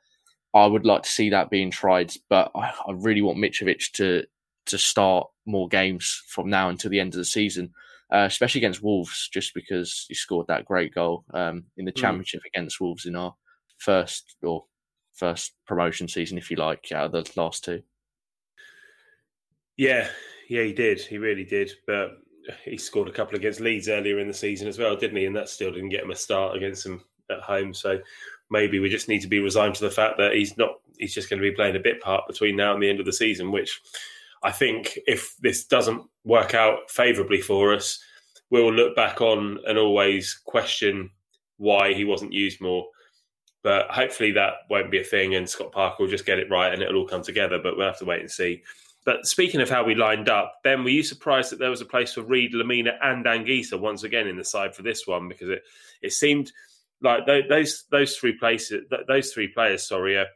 I 0.52 0.66
would 0.66 0.84
like 0.84 1.04
to 1.04 1.08
see 1.08 1.30
that 1.30 1.48
being 1.48 1.70
tried. 1.70 2.12
But 2.28 2.50
I, 2.54 2.72
I 2.86 2.92
really 2.92 3.22
want 3.22 3.38
Mitrovic 3.38 3.92
to 3.92 4.24
to 4.66 4.78
start 4.78 5.28
more 5.46 5.68
games 5.68 6.22
from 6.28 6.48
now 6.48 6.68
until 6.68 6.90
the 6.90 7.00
end 7.00 7.14
of 7.14 7.18
the 7.18 7.24
season, 7.24 7.72
uh, 8.12 8.26
especially 8.26 8.60
against 8.60 8.82
Wolves, 8.82 9.28
just 9.32 9.54
because 9.54 10.04
he 10.08 10.14
scored 10.14 10.46
that 10.48 10.66
great 10.66 10.94
goal 10.94 11.24
um, 11.32 11.64
in 11.76 11.86
the 11.86 11.92
mm. 11.92 11.96
championship 11.96 12.42
mm. 12.42 12.48
against 12.54 12.80
Wolves 12.80 13.06
in 13.06 13.16
our 13.16 13.34
first 13.78 14.36
or 14.42 14.64
first 15.14 15.54
promotion 15.66 16.08
season, 16.08 16.36
if 16.36 16.50
you 16.50 16.56
like, 16.56 16.92
out 16.92 17.14
of 17.14 17.24
the 17.24 17.40
last 17.40 17.64
two. 17.64 17.82
Yeah, 19.76 20.08
yeah, 20.48 20.62
he 20.64 20.72
did. 20.72 21.00
He 21.00 21.18
really 21.18 21.44
did. 21.44 21.72
But 21.86 22.18
he 22.64 22.76
scored 22.76 23.08
a 23.08 23.12
couple 23.12 23.36
against 23.36 23.60
Leeds 23.60 23.88
earlier 23.88 24.18
in 24.18 24.28
the 24.28 24.34
season 24.34 24.68
as 24.68 24.78
well, 24.78 24.96
didn't 24.96 25.16
he? 25.16 25.24
And 25.24 25.36
that 25.36 25.48
still 25.48 25.72
didn't 25.72 25.88
get 25.88 26.02
him 26.02 26.10
a 26.10 26.16
start 26.16 26.56
against 26.56 26.84
them 26.84 27.02
at 27.30 27.40
home. 27.40 27.72
So 27.72 27.98
maybe 28.50 28.78
we 28.78 28.90
just 28.90 29.08
need 29.08 29.22
to 29.22 29.28
be 29.28 29.40
resigned 29.40 29.74
to 29.76 29.84
the 29.84 29.90
fact 29.90 30.18
that 30.18 30.34
he's 30.34 30.56
not. 30.56 30.80
He's 30.98 31.14
just 31.14 31.30
going 31.30 31.40
to 31.42 31.48
be 31.48 31.56
playing 31.56 31.76
a 31.76 31.80
bit 31.80 32.00
part 32.00 32.28
between 32.28 32.54
now 32.54 32.74
and 32.74 32.82
the 32.82 32.88
end 32.88 33.00
of 33.00 33.06
the 33.06 33.12
season, 33.12 33.50
which 33.50 33.80
I 34.42 34.50
think 34.50 34.98
if 35.06 35.36
this 35.40 35.64
doesn't 35.64 36.02
work 36.24 36.54
out 36.54 36.90
favourably 36.90 37.40
for 37.40 37.74
us, 37.74 38.02
we'll 38.50 38.72
look 38.72 38.94
back 38.96 39.20
on 39.20 39.58
and 39.66 39.78
always 39.78 40.40
question 40.44 41.10
why 41.56 41.94
he 41.94 42.04
wasn't 42.04 42.32
used 42.32 42.60
more. 42.60 42.86
But 43.62 43.88
hopefully 43.90 44.32
that 44.32 44.54
won't 44.68 44.90
be 44.90 45.00
a 45.00 45.04
thing, 45.04 45.34
and 45.34 45.48
Scott 45.48 45.70
Parker 45.72 46.02
will 46.02 46.10
just 46.10 46.26
get 46.26 46.40
it 46.40 46.50
right, 46.50 46.72
and 46.72 46.82
it'll 46.82 46.96
all 46.96 47.08
come 47.08 47.22
together. 47.22 47.60
But 47.62 47.76
we'll 47.76 47.86
have 47.86 47.98
to 48.00 48.04
wait 48.04 48.20
and 48.20 48.30
see. 48.30 48.62
But 49.04 49.26
speaking 49.26 49.60
of 49.60 49.70
how 49.70 49.84
we 49.84 49.94
lined 49.94 50.28
up, 50.28 50.60
Ben, 50.62 50.84
were 50.84 50.90
you 50.90 51.02
surprised 51.02 51.50
that 51.50 51.58
there 51.58 51.70
was 51.70 51.80
a 51.80 51.86
place 51.86 52.14
for 52.14 52.22
Reed, 52.22 52.54
Lemina, 52.54 52.94
and 53.02 53.24
Anguissa 53.24 53.78
once 53.78 54.04
again 54.04 54.28
in 54.28 54.36
the 54.36 54.44
side 54.44 54.74
for 54.74 54.82
this 54.82 55.06
one? 55.06 55.28
Because 55.28 55.48
it 55.48 55.62
it 56.02 56.12
seemed 56.12 56.52
like 57.00 57.26
those 57.26 57.84
those 57.90 58.16
three 58.16 58.32
places, 58.32 58.84
those 59.06 59.32
three 59.32 59.48
players, 59.48 59.86
sorry, 59.86 60.16
are, 60.16 60.26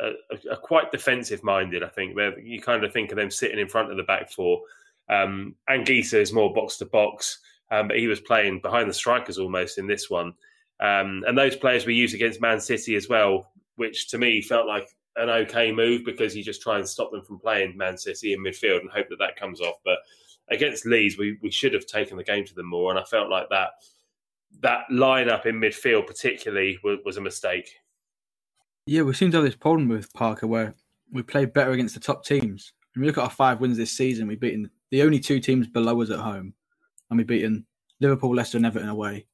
are, 0.00 0.56
quite 0.56 0.92
defensive 0.92 1.42
minded. 1.42 1.82
I 1.82 1.88
think 1.88 2.16
They're, 2.16 2.38
you 2.38 2.60
kind 2.60 2.84
of 2.84 2.92
think 2.92 3.10
of 3.10 3.16
them 3.16 3.30
sitting 3.30 3.58
in 3.58 3.68
front 3.68 3.90
of 3.90 3.96
the 3.96 4.02
back 4.02 4.30
four. 4.30 4.62
Um, 5.08 5.54
Anguissa 5.68 6.20
is 6.20 6.32
more 6.32 6.52
box 6.52 6.76
to 6.78 6.86
box, 6.86 7.38
um, 7.70 7.88
but 7.88 7.98
he 7.98 8.06
was 8.06 8.20
playing 8.20 8.60
behind 8.60 8.88
the 8.88 8.94
strikers 8.94 9.38
almost 9.38 9.78
in 9.78 9.86
this 9.86 10.08
one. 10.08 10.34
Um, 10.80 11.24
and 11.26 11.36
those 11.36 11.56
players 11.56 11.84
we 11.84 11.94
used 11.94 12.14
against 12.14 12.40
Man 12.40 12.60
City 12.60 12.94
as 12.94 13.08
well, 13.08 13.50
which 13.76 14.08
to 14.08 14.18
me 14.18 14.40
felt 14.40 14.66
like 14.66 14.88
an 15.16 15.28
okay 15.28 15.72
move 15.72 16.04
because 16.04 16.36
you 16.36 16.42
just 16.42 16.62
try 16.62 16.78
and 16.78 16.88
stop 16.88 17.10
them 17.10 17.22
from 17.22 17.38
playing 17.38 17.76
Man 17.76 17.98
City 17.98 18.32
in 18.32 18.42
midfield 18.42 18.80
and 18.80 18.90
hope 18.90 19.08
that 19.10 19.18
that 19.18 19.36
comes 19.36 19.60
off. 19.60 19.76
But 19.84 19.98
against 20.50 20.86
Leeds, 20.86 21.18
we, 21.18 21.38
we 21.42 21.50
should 21.50 21.74
have 21.74 21.86
taken 21.86 22.16
the 22.16 22.24
game 22.24 22.44
to 22.46 22.54
them 22.54 22.66
more, 22.66 22.90
and 22.90 22.98
I 22.98 23.04
felt 23.04 23.30
like 23.30 23.48
that 23.50 23.70
that 24.62 24.80
lineup 24.90 25.46
in 25.46 25.60
midfield 25.60 26.06
particularly 26.06 26.78
was 26.82 27.16
a 27.16 27.20
mistake. 27.20 27.76
Yeah, 28.90 29.02
we 29.02 29.14
seem 29.14 29.30
to 29.30 29.36
have 29.36 29.44
this 29.44 29.54
problem 29.54 29.88
with 29.88 30.12
Parker 30.14 30.48
where 30.48 30.74
we 31.12 31.22
play 31.22 31.44
better 31.44 31.70
against 31.70 31.94
the 31.94 32.00
top 32.00 32.24
teams. 32.24 32.72
When 32.92 33.02
we 33.02 33.06
look 33.06 33.18
at 33.18 33.22
our 33.22 33.30
five 33.30 33.60
wins 33.60 33.76
this 33.76 33.92
season, 33.92 34.26
we've 34.26 34.40
beaten 34.40 34.68
the 34.90 35.02
only 35.02 35.20
two 35.20 35.38
teams 35.38 35.68
below 35.68 36.02
us 36.02 36.10
at 36.10 36.18
home, 36.18 36.52
and 37.08 37.16
we've 37.16 37.24
beaten 37.24 37.64
Liverpool, 38.00 38.34
Leicester, 38.34 38.56
and 38.56 38.66
Everton 38.66 38.88
away, 38.88 39.26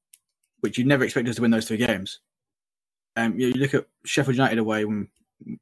which 0.61 0.77
you'd 0.77 0.87
never 0.87 1.05
expect 1.05 1.27
us 1.27 1.37
to 1.37 1.41
win 1.41 1.53
those 1.53 1.67
three 1.67 1.79
games. 1.79 2.21
Um, 3.17 3.41
you 3.41 3.51
look 3.55 3.73
at 3.73 3.87
Sheffield 4.05 4.37
United 4.37 4.59
away 4.59 4.85
when 4.85 5.09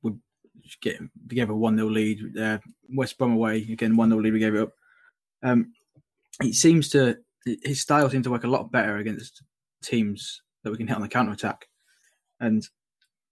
we 0.03 0.15
get 0.81 0.99
together 1.29 1.55
one 1.55 1.77
0 1.77 1.89
lead. 1.89 2.37
Uh, 2.37 2.59
West 2.97 3.17
Brom 3.17 3.35
away 3.35 3.59
again 3.59 3.95
one 3.95 4.11
0 4.11 4.21
lead. 4.21 4.33
We 4.33 4.41
gave 4.41 4.57
it 4.57 4.63
up. 4.63 4.73
Um, 5.45 5.73
it 6.41 6.55
seems 6.55 6.89
to 6.89 7.19
his 7.45 7.83
style 7.83 8.11
seems 8.11 8.25
to 8.25 8.33
work 8.33 8.43
a 8.43 8.49
lot 8.49 8.73
better 8.73 8.97
against 8.97 9.45
teams 9.85 10.43
that 10.65 10.73
we 10.73 10.79
can 10.79 10.89
hit 10.89 10.97
on 10.97 11.03
the 11.03 11.07
counter 11.07 11.31
attack, 11.31 11.69
and 12.41 12.69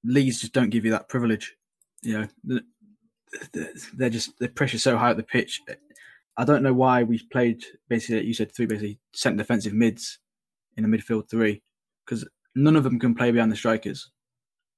Leeds 0.04 0.40
just 0.40 0.52
don't 0.52 0.70
give 0.70 0.84
you 0.84 0.90
that 0.90 1.08
privilege. 1.08 1.54
You 2.02 2.28
know, 2.46 2.60
they're 3.94 4.10
just 4.10 4.38
the 4.38 4.48
pressure 4.48 4.78
so 4.78 4.96
high 4.96 5.10
at 5.10 5.16
the 5.16 5.22
pitch. 5.22 5.60
I 6.36 6.44
don't 6.44 6.62
know 6.62 6.72
why 6.72 7.02
we 7.02 7.20
played 7.30 7.62
basically. 7.88 8.24
You 8.26 8.34
said 8.34 8.52
three 8.52 8.66
basically 8.66 8.98
centre 9.14 9.38
defensive 9.38 9.74
mids 9.74 10.18
in 10.76 10.88
the 10.88 10.96
midfield 10.96 11.28
three 11.28 11.62
because 12.04 12.26
none 12.54 12.76
of 12.76 12.84
them 12.84 12.98
can 12.98 13.14
play 13.14 13.30
behind 13.30 13.52
the 13.52 13.56
strikers. 13.56 14.10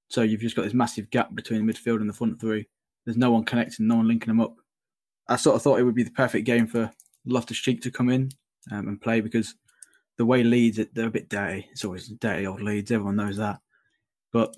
So 0.09 0.23
you've 0.23 0.41
just 0.41 0.57
got 0.57 0.63
this 0.63 0.75
massive 0.75 1.11
gap 1.11 1.35
between 1.35 1.65
the 1.65 1.73
midfield 1.73 2.01
and 2.01 2.09
the 2.09 2.15
front 2.15 2.41
three. 2.41 2.69
There's 3.05 3.17
no 3.17 3.31
one 3.31 3.45
connecting, 3.45 3.87
no 3.87 3.97
one 3.97 4.09
linking 4.09 4.29
them 4.29 4.41
up. 4.41 4.55
I 5.29 5.37
sort 5.37 5.57
of 5.57 5.63
thought 5.63 5.79
it 5.79 5.85
would 5.85 5.95
be 5.95 6.03
the 6.03 6.11
perfect 6.11 6.45
game 6.45 6.67
for 6.67 6.91
Loftus 7.27 7.59
Cheek 7.59 7.81
to 7.83 7.91
come 7.91 8.11
in 8.11 8.31
um, 8.71 8.89
and 8.89 9.01
play 9.01 9.21
because 9.21 9.55
the 10.19 10.27
way 10.27 10.43
Leeds, 10.45 10.81
they're 10.93 11.09
a 11.09 11.11
bit 11.11 11.29
dirty. 11.29 11.67
It's 11.73 11.85
always 11.85 12.09
dirty 12.09 12.47
old 12.47 12.61
Leeds. 12.61 12.91
Everyone 12.91 13.17
knows 13.17 13.37
that. 13.39 13.59
But 14.33 14.55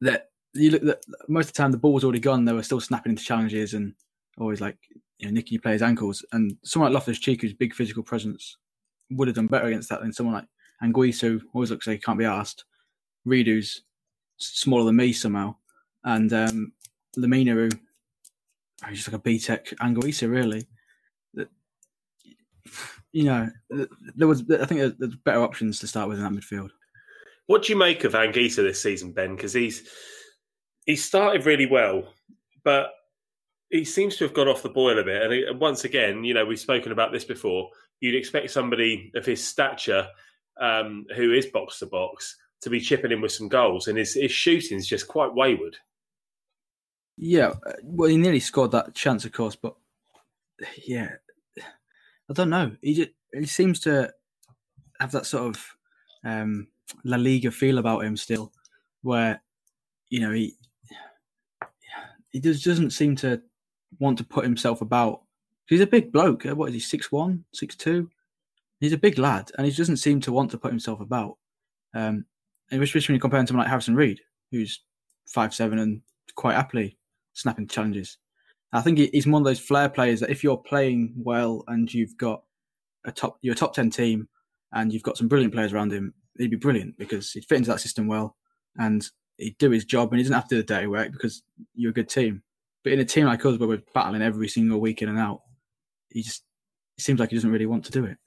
that 0.00 0.30
you 0.54 0.70
look 0.70 0.82
that 0.82 1.02
most 1.28 1.48
of 1.48 1.52
the 1.54 1.56
time 1.56 1.72
the 1.72 1.78
ball 1.78 1.92
was 1.92 2.04
already 2.04 2.20
gone. 2.20 2.44
They 2.44 2.52
were 2.52 2.62
still 2.62 2.80
snapping 2.80 3.10
into 3.10 3.24
challenges 3.24 3.74
and 3.74 3.94
always 4.38 4.60
like 4.60 4.76
you 5.18 5.26
know 5.26 5.32
nicking 5.32 5.60
players' 5.60 5.82
ankles. 5.82 6.24
And 6.32 6.56
someone 6.62 6.92
like 6.92 6.94
Loftus 6.94 7.18
Cheek, 7.18 7.42
who's 7.42 7.54
big 7.54 7.74
physical 7.74 8.02
presence, 8.02 8.56
would 9.10 9.28
have 9.28 9.36
done 9.36 9.46
better 9.46 9.66
against 9.66 9.88
that 9.88 10.00
than 10.00 10.12
someone 10.12 10.34
like 10.34 10.46
Anguissa, 10.82 11.20
who 11.22 11.40
always 11.54 11.70
looks 11.70 11.86
like 11.86 11.98
he 11.98 12.02
can't 12.02 12.18
be 12.18 12.24
asked. 12.24 12.64
Reed, 13.24 13.46
who's 13.46 13.82
smaller 14.38 14.84
than 14.84 14.96
me 14.96 15.12
somehow, 15.12 15.54
and 16.04 16.32
um, 16.32 16.72
Lemina, 17.16 17.52
who 17.52 17.68
he's 18.88 19.04
just 19.04 19.12
like 19.12 19.20
a 19.20 19.22
BTEC 19.22 19.74
Anguissa, 19.76 20.28
really. 20.28 20.66
You 23.12 23.24
know, 23.24 23.50
there 24.16 24.26
was 24.26 24.42
I 24.50 24.64
think 24.64 24.98
there's 24.98 25.16
better 25.16 25.42
options 25.42 25.78
to 25.80 25.86
start 25.86 26.08
with 26.08 26.18
in 26.18 26.24
that 26.24 26.32
midfield. 26.32 26.70
What 27.46 27.62
do 27.62 27.72
you 27.72 27.78
make 27.78 28.04
of 28.04 28.12
Anguissa 28.12 28.56
this 28.56 28.82
season, 28.82 29.12
Ben? 29.12 29.36
Because 29.36 29.52
he's 29.52 29.88
he 30.86 30.96
started 30.96 31.46
really 31.46 31.66
well, 31.66 32.12
but 32.64 32.90
he 33.70 33.84
seems 33.84 34.16
to 34.16 34.24
have 34.24 34.34
gone 34.34 34.48
off 34.48 34.62
the 34.62 34.68
boil 34.68 34.98
a 34.98 35.04
bit. 35.04 35.48
And 35.48 35.60
once 35.60 35.84
again, 35.84 36.24
you 36.24 36.34
know, 36.34 36.44
we've 36.44 36.58
spoken 36.58 36.92
about 36.92 37.12
this 37.12 37.24
before. 37.24 37.70
You'd 38.00 38.14
expect 38.14 38.50
somebody 38.50 39.10
of 39.14 39.24
his 39.24 39.42
stature, 39.46 40.06
um, 40.60 41.06
who 41.16 41.32
is 41.32 41.46
box 41.46 41.78
to 41.78 41.86
box, 41.86 42.36
to 42.62 42.70
be 42.70 42.80
chipping 42.80 43.12
in 43.12 43.20
with 43.20 43.32
some 43.32 43.48
goals, 43.48 43.88
and 43.88 43.98
his 43.98 44.14
his 44.14 44.32
shooting 44.32 44.78
is 44.78 44.86
just 44.86 45.08
quite 45.08 45.34
wayward. 45.34 45.76
Yeah, 47.16 47.52
uh, 47.66 47.72
well, 47.82 48.08
he 48.08 48.16
nearly 48.16 48.40
scored 48.40 48.72
that 48.72 48.94
chance, 48.94 49.24
of 49.24 49.32
course, 49.32 49.56
but 49.56 49.74
yeah, 50.86 51.10
I 51.58 52.32
don't 52.32 52.50
know. 52.50 52.72
He 52.80 52.94
just, 52.94 53.10
he 53.32 53.46
seems 53.46 53.80
to 53.80 54.12
have 54.98 55.12
that 55.12 55.26
sort 55.26 55.54
of 55.54 55.66
um, 56.24 56.68
La 57.04 57.16
Liga 57.16 57.50
feel 57.50 57.78
about 57.78 58.04
him 58.04 58.16
still, 58.16 58.52
where 59.02 59.42
you 60.08 60.20
know 60.20 60.32
he 60.32 60.54
he 62.30 62.40
just 62.40 62.64
doesn't 62.64 62.90
seem 62.90 63.16
to 63.16 63.40
want 63.98 64.18
to 64.18 64.24
put 64.24 64.44
himself 64.44 64.80
about. 64.80 65.22
He's 65.66 65.80
a 65.80 65.86
big 65.86 66.12
bloke. 66.12 66.44
What 66.44 66.68
is 66.68 66.74
he? 66.74 66.80
Six 66.80 67.12
one, 67.12 67.44
six 67.52 67.76
two. 67.76 68.10
He's 68.80 68.92
a 68.92 68.98
big 68.98 69.18
lad, 69.18 69.50
and 69.56 69.66
he 69.66 69.72
doesn't 69.72 69.98
seem 69.98 70.20
to 70.20 70.32
want 70.32 70.50
to 70.50 70.58
put 70.58 70.72
himself 70.72 71.00
about. 71.00 71.38
Um, 71.94 72.24
and 72.70 72.82
especially 72.82 73.12
when 73.12 73.16
you 73.16 73.20
compare 73.20 73.40
him 73.40 73.46
to 73.46 73.56
like 73.56 73.68
Harrison 73.68 73.94
Reed, 73.94 74.20
who's 74.50 74.82
five 75.28 75.54
seven 75.54 75.78
and 75.78 76.02
quite 76.34 76.54
happily 76.54 76.96
snapping 77.34 77.68
challenges. 77.68 78.18
I 78.72 78.80
think 78.80 78.98
he's 78.98 79.26
one 79.26 79.42
of 79.42 79.46
those 79.46 79.60
flair 79.60 79.88
players 79.88 80.20
that 80.20 80.30
if 80.30 80.42
you're 80.42 80.56
playing 80.56 81.12
well 81.16 81.62
and 81.68 81.92
you've 81.92 82.16
got 82.16 82.42
a 83.04 83.12
top, 83.12 83.38
you're 83.42 83.52
a 83.52 83.56
top 83.56 83.74
ten 83.74 83.90
team, 83.90 84.28
and 84.72 84.92
you've 84.92 85.02
got 85.02 85.18
some 85.18 85.28
brilliant 85.28 85.52
players 85.52 85.72
around 85.72 85.92
him, 85.92 86.14
he'd 86.38 86.50
be 86.50 86.56
brilliant 86.56 86.98
because 86.98 87.32
he'd 87.32 87.44
fit 87.44 87.58
into 87.58 87.70
that 87.70 87.80
system 87.80 88.06
well, 88.06 88.36
and 88.76 89.06
he'd 89.36 89.58
do 89.58 89.70
his 89.70 89.84
job, 89.84 90.10
and 90.10 90.18
he 90.18 90.24
doesn't 90.24 90.34
have 90.34 90.48
to 90.48 90.56
do 90.56 90.62
the 90.62 90.66
dirty 90.66 90.86
work 90.86 91.12
because 91.12 91.42
you're 91.74 91.90
a 91.90 91.94
good 91.94 92.08
team. 92.08 92.42
But 92.84 92.92
in 92.92 93.00
a 93.00 93.04
team 93.04 93.26
like 93.26 93.44
us, 93.44 93.58
where 93.58 93.68
we're 93.68 93.82
battling 93.94 94.22
every 94.22 94.48
single 94.48 94.80
week 94.80 95.02
in 95.02 95.08
and 95.08 95.18
out, 95.18 95.42
he 96.10 96.22
just 96.22 96.42
it 96.98 97.02
seems 97.02 97.20
like 97.20 97.30
he 97.30 97.36
doesn't 97.36 97.52
really 97.52 97.66
want 97.66 97.84
to 97.86 97.92
do 97.92 98.04
it. 98.04 98.18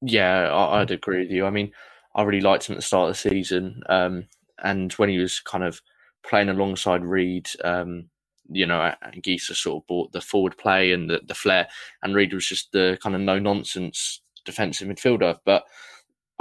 Yeah, 0.00 0.52
I'd 0.52 0.90
agree 0.90 1.20
with 1.20 1.30
you. 1.30 1.46
I 1.46 1.50
mean, 1.50 1.72
I 2.14 2.22
really 2.22 2.40
liked 2.40 2.68
him 2.68 2.74
at 2.74 2.78
the 2.78 2.82
start 2.82 3.10
of 3.10 3.14
the 3.14 3.30
season. 3.30 3.82
Um, 3.88 4.26
and 4.62 4.92
when 4.94 5.08
he 5.08 5.18
was 5.18 5.40
kind 5.40 5.64
of 5.64 5.80
playing 6.24 6.48
alongside 6.48 7.04
Reed, 7.04 7.48
um, 7.64 8.08
you 8.48 8.66
know, 8.66 8.92
Anguissa 9.04 9.54
sort 9.54 9.82
of 9.82 9.86
brought 9.86 10.12
the 10.12 10.20
forward 10.20 10.58
play 10.58 10.92
and 10.92 11.08
the, 11.08 11.20
the 11.26 11.34
flair, 11.34 11.68
and 12.02 12.14
Reed 12.14 12.34
was 12.34 12.46
just 12.46 12.72
the 12.72 12.98
kind 13.02 13.14
of 13.14 13.20
no 13.20 13.38
nonsense 13.38 14.20
defensive 14.44 14.88
midfielder. 14.88 15.38
But 15.44 15.64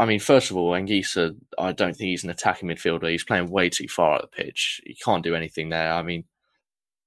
I 0.02 0.06
mean, 0.06 0.20
first 0.20 0.50
of 0.50 0.58
all, 0.58 0.72
Anguissa, 0.72 1.36
I 1.60 1.74
don't 1.74 1.96
think 1.96 2.10
he's 2.10 2.24
an 2.24 2.32
attacking 2.32 2.68
midfielder. 2.68 3.12
He's 3.12 3.24
playing 3.24 3.52
way 3.52 3.70
too 3.70 3.88
far 3.88 4.16
at 4.16 4.22
the 4.22 4.28
pitch. 4.28 4.82
He 4.84 4.96
can't 4.96 5.24
do 5.24 5.36
anything 5.36 5.70
there. 5.70 5.94
I 5.94 6.02
mean, 6.02 6.24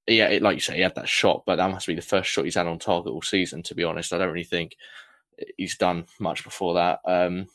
yeah, 0.07 0.29
it, 0.29 0.41
like 0.41 0.55
you 0.55 0.61
say, 0.61 0.77
he 0.77 0.81
had 0.81 0.95
that 0.95 1.09
shot, 1.09 1.43
but 1.45 1.57
that 1.57 1.69
must 1.69 1.87
be 1.87 1.93
the 1.93 2.01
first 2.01 2.29
shot 2.29 2.45
he's 2.45 2.55
had 2.55 2.67
on 2.67 2.79
target 2.79 3.11
all 3.11 3.21
season. 3.21 3.63
To 3.63 3.75
be 3.75 3.83
honest, 3.83 4.13
I 4.13 4.17
don't 4.17 4.31
really 4.31 4.45
think 4.45 4.77
he's 5.57 5.75
done 5.75 6.05
much 6.21 6.45
before 6.45 6.75
that. 6.75 6.99
Um, 7.05 7.47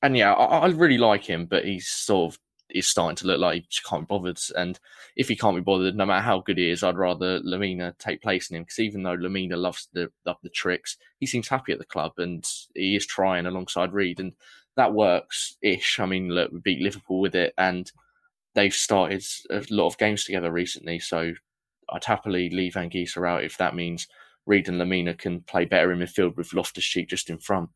and 0.00 0.16
yeah, 0.16 0.32
I, 0.32 0.60
I 0.60 0.66
really 0.68 0.96
like 0.96 1.22
him, 1.22 1.44
but 1.44 1.66
he's 1.66 1.88
sort 1.88 2.32
of 2.32 2.40
is 2.70 2.88
starting 2.88 3.16
to 3.16 3.26
look 3.26 3.40
like 3.40 3.54
he 3.56 3.66
just 3.68 3.84
can't 3.84 4.02
be 4.02 4.14
bothered. 4.14 4.38
And 4.56 4.78
if 5.16 5.28
he 5.28 5.36
can't 5.36 5.56
be 5.56 5.60
bothered, 5.60 5.96
no 5.96 6.06
matter 6.06 6.22
how 6.22 6.40
good 6.40 6.56
he 6.56 6.70
is, 6.70 6.82
I'd 6.82 6.96
rather 6.96 7.40
Lemina 7.40 7.96
take 7.98 8.22
place 8.22 8.48
in 8.48 8.56
him 8.56 8.62
because 8.62 8.78
even 8.78 9.02
though 9.02 9.16
Lemina 9.16 9.58
loves 9.58 9.88
the 9.92 10.10
love 10.24 10.38
the 10.42 10.48
tricks, 10.48 10.96
he 11.20 11.26
seems 11.26 11.48
happy 11.48 11.72
at 11.72 11.78
the 11.78 11.84
club 11.84 12.12
and 12.16 12.46
he 12.74 12.96
is 12.96 13.06
trying 13.06 13.44
alongside 13.44 13.92
Reed, 13.92 14.18
and 14.20 14.32
that 14.78 14.94
works 14.94 15.56
ish. 15.60 15.98
I 15.98 16.06
mean, 16.06 16.28
look, 16.30 16.52
we 16.52 16.60
beat 16.60 16.80
Liverpool 16.80 17.20
with 17.20 17.34
it, 17.34 17.52
and 17.58 17.90
they've 18.54 18.72
started 18.72 19.24
a 19.50 19.62
lot 19.70 19.88
of 19.88 19.98
games 19.98 20.24
together 20.24 20.50
recently, 20.52 21.00
so 21.00 21.32
I'd 21.90 22.04
happily 22.04 22.48
leave 22.48 22.74
Anguissa 22.74 23.28
out 23.28 23.44
if 23.44 23.58
that 23.58 23.74
means 23.74 24.06
Reed 24.46 24.68
and 24.68 24.80
Lemina 24.80 25.18
can 25.18 25.40
play 25.42 25.64
better 25.64 25.92
in 25.92 25.98
midfield 25.98 26.36
with 26.36 26.54
Loftus 26.54 26.84
Cheek 26.84 27.08
just 27.08 27.28
in 27.28 27.38
front. 27.38 27.70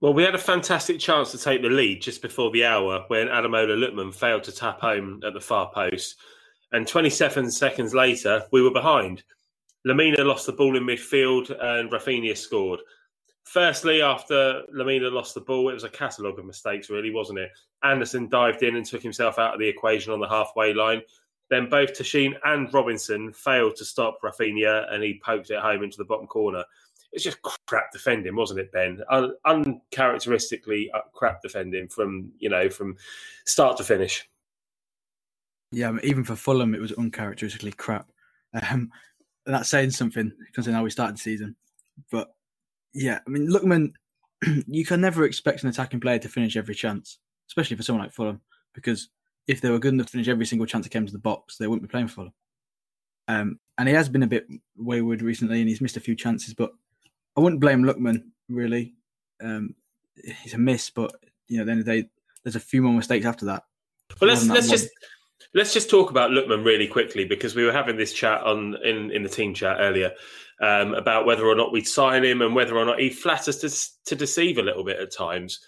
Well, 0.00 0.14
we 0.14 0.22
had 0.22 0.34
a 0.34 0.38
fantastic 0.38 1.00
chance 1.00 1.32
to 1.32 1.38
take 1.38 1.62
the 1.62 1.70
lead 1.70 2.02
just 2.02 2.20
before 2.22 2.50
the 2.50 2.64
hour 2.64 3.04
when 3.08 3.28
Ademola 3.28 3.76
Lookman 3.76 4.14
failed 4.14 4.44
to 4.44 4.52
tap 4.52 4.80
home 4.80 5.20
at 5.26 5.32
the 5.32 5.40
far 5.40 5.72
post. 5.72 6.16
And 6.72 6.86
27 6.86 7.50
seconds 7.50 7.94
later, 7.94 8.44
we 8.52 8.62
were 8.62 8.70
behind. 8.70 9.24
Lemina 9.86 10.24
lost 10.24 10.46
the 10.46 10.52
ball 10.52 10.76
in 10.76 10.84
midfield 10.84 11.50
and 11.50 11.90
Raphinha 11.90 12.36
scored. 12.36 12.80
Firstly, 13.52 14.02
after 14.02 14.62
Lemina 14.74 15.10
lost 15.10 15.34
the 15.34 15.40
ball, 15.40 15.70
it 15.70 15.74
was 15.74 15.84
a 15.84 15.88
catalogue 15.88 16.38
of 16.38 16.44
mistakes, 16.44 16.90
really, 16.90 17.10
wasn't 17.10 17.38
it? 17.38 17.50
Andersen 17.82 18.28
dived 18.28 18.62
in 18.62 18.76
and 18.76 18.84
took 18.84 19.02
himself 19.02 19.38
out 19.38 19.54
of 19.54 19.60
the 19.60 19.68
equation 19.68 20.12
on 20.12 20.20
the 20.20 20.28
halfway 20.28 20.74
line. 20.74 21.00
Then 21.48 21.70
both 21.70 21.94
Tosin 21.94 22.34
and 22.44 22.72
Robinson 22.74 23.32
failed 23.32 23.76
to 23.76 23.86
stop 23.86 24.18
Raphinha, 24.22 24.92
and 24.92 25.02
he 25.02 25.20
poked 25.24 25.50
it 25.50 25.60
home 25.60 25.82
into 25.82 25.96
the 25.96 26.04
bottom 26.04 26.26
corner 26.26 26.62
it's 27.12 27.24
just 27.24 27.40
crap 27.66 27.90
defending, 27.92 28.36
wasn't 28.36 28.60
it, 28.60 28.72
Ben? 28.72 29.02
Un- 29.10 29.34
uncharacteristically 29.44 30.90
uh, 30.92 31.00
crap 31.12 31.42
defending 31.42 31.88
from 31.88 32.30
you 32.38 32.48
know 32.48 32.68
from 32.68 32.96
start 33.46 33.76
to 33.78 33.84
finish. 33.84 34.28
Yeah, 35.70 35.88
I 35.88 35.92
mean, 35.92 36.04
even 36.04 36.24
for 36.24 36.36
Fulham, 36.36 36.74
it 36.74 36.80
was 36.80 36.92
uncharacteristically 36.92 37.72
crap. 37.72 38.10
Um, 38.70 38.90
that's 39.44 39.68
saying 39.68 39.90
something 39.90 40.32
considering 40.52 40.76
how 40.76 40.84
we 40.84 40.90
started 40.90 41.16
the 41.16 41.20
season. 41.20 41.56
But 42.10 42.34
yeah, 42.98 43.20
I 43.26 43.30
mean, 43.30 43.48
Lookman, 43.48 43.92
you 44.66 44.84
can 44.84 45.00
never 45.00 45.24
expect 45.24 45.62
an 45.62 45.68
attacking 45.68 46.00
player 46.00 46.18
to 46.18 46.28
finish 46.28 46.56
every 46.56 46.74
chance, 46.74 47.18
especially 47.48 47.76
for 47.76 47.82
someone 47.84 48.04
like 48.04 48.12
Fulham, 48.12 48.40
because 48.74 49.08
if 49.46 49.60
they 49.60 49.70
were 49.70 49.78
good 49.78 49.94
enough 49.94 50.06
to 50.06 50.12
finish 50.12 50.28
every 50.28 50.46
single 50.46 50.66
chance 50.66 50.84
that 50.84 50.90
came 50.90 51.06
to 51.06 51.12
the 51.12 51.18
box, 51.18 51.56
they 51.56 51.66
wouldn't 51.66 51.82
be 51.82 51.90
playing 51.90 52.08
for 52.08 52.14
Fulham. 52.14 52.32
Um, 53.28 53.60
and 53.76 53.88
he 53.88 53.94
has 53.94 54.08
been 54.08 54.24
a 54.24 54.28
bit 54.28 54.48
wayward 54.76 55.22
recently, 55.22 55.60
and 55.60 55.68
he's 55.68 55.80
missed 55.80 55.96
a 55.96 56.00
few 56.00 56.16
chances. 56.16 56.54
But 56.54 56.72
I 57.36 57.40
wouldn't 57.40 57.60
blame 57.60 57.84
Lookman 57.84 58.24
really. 58.48 58.94
Um, 59.40 59.74
he's 60.42 60.54
a 60.54 60.58
miss, 60.58 60.90
but 60.90 61.12
you 61.46 61.56
know, 61.56 61.62
at 61.62 61.66
the 61.66 61.72
end 61.72 61.80
of 61.80 61.86
the 61.86 62.02
day, 62.02 62.08
there's 62.42 62.56
a 62.56 62.60
few 62.60 62.82
more 62.82 62.92
mistakes 62.92 63.26
after 63.26 63.46
that. 63.46 63.64
Well, 64.20 64.28
let's 64.28 64.46
let's 64.46 64.68
just 64.68 64.88
let's 65.54 65.72
just 65.72 65.88
talk 65.88 66.10
about 66.10 66.30
Lookman 66.30 66.64
really 66.64 66.88
quickly 66.88 67.24
because 67.24 67.54
we 67.54 67.64
were 67.64 67.72
having 67.72 67.96
this 67.96 68.12
chat 68.12 68.42
on 68.42 68.76
in 68.82 69.12
in 69.12 69.22
the 69.22 69.28
team 69.28 69.54
chat 69.54 69.76
earlier 69.78 70.12
um, 70.60 70.94
about 70.94 71.26
whether 71.26 71.46
or 71.46 71.54
not 71.54 71.72
we'd 71.72 71.86
sign 71.86 72.24
him 72.24 72.42
and 72.42 72.54
whether 72.54 72.76
or 72.76 72.84
not 72.84 73.00
he 73.00 73.10
flatters 73.10 73.58
to 73.58 73.70
to 74.06 74.16
deceive 74.16 74.58
a 74.58 74.62
little 74.62 74.84
bit 74.84 74.98
at 74.98 75.12
times. 75.12 75.60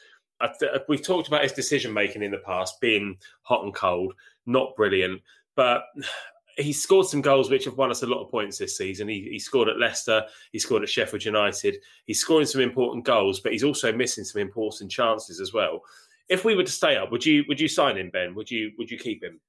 Th- 0.58 0.72
we've 0.88 1.02
talked 1.02 1.28
about 1.28 1.42
his 1.42 1.52
decision 1.52 1.92
making 1.92 2.22
in 2.22 2.30
the 2.30 2.38
past 2.38 2.80
being 2.80 3.16
hot 3.42 3.64
and 3.64 3.74
cold, 3.74 4.14
not 4.46 4.74
brilliant, 4.76 5.20
but 5.54 5.82
he's 6.56 6.82
scored 6.82 7.06
some 7.06 7.20
goals 7.20 7.48
which 7.48 7.64
have 7.64 7.76
won 7.78 7.90
us 7.90 8.02
a 8.02 8.06
lot 8.06 8.22
of 8.22 8.30
points 8.30 8.58
this 8.58 8.76
season. 8.76 9.08
He, 9.08 9.28
he, 9.30 9.38
scored 9.38 9.68
at 9.68 9.78
Leicester, 9.78 10.24
he 10.52 10.58
scored 10.58 10.82
at 10.82 10.88
Sheffield 10.88 11.24
United. 11.24 11.76
He's 12.06 12.20
scoring 12.20 12.46
some 12.46 12.60
important 12.60 13.04
goals, 13.04 13.40
but 13.40 13.52
he's 13.52 13.64
also 13.64 13.92
missing 13.92 14.24
some 14.24 14.42
important 14.42 14.90
chances 14.90 15.40
as 15.40 15.52
well. 15.52 15.80
If 16.28 16.44
we 16.44 16.54
were 16.54 16.64
to 16.64 16.72
stay 16.72 16.96
up, 16.96 17.10
would 17.12 17.24
you 17.24 17.44
would 17.48 17.60
you 17.60 17.68
sign 17.68 17.96
him, 17.96 18.10
Ben? 18.10 18.34
Would 18.34 18.50
you 18.50 18.72
would 18.78 18.90
you 18.90 18.98
keep 18.98 19.22
him? 19.22 19.40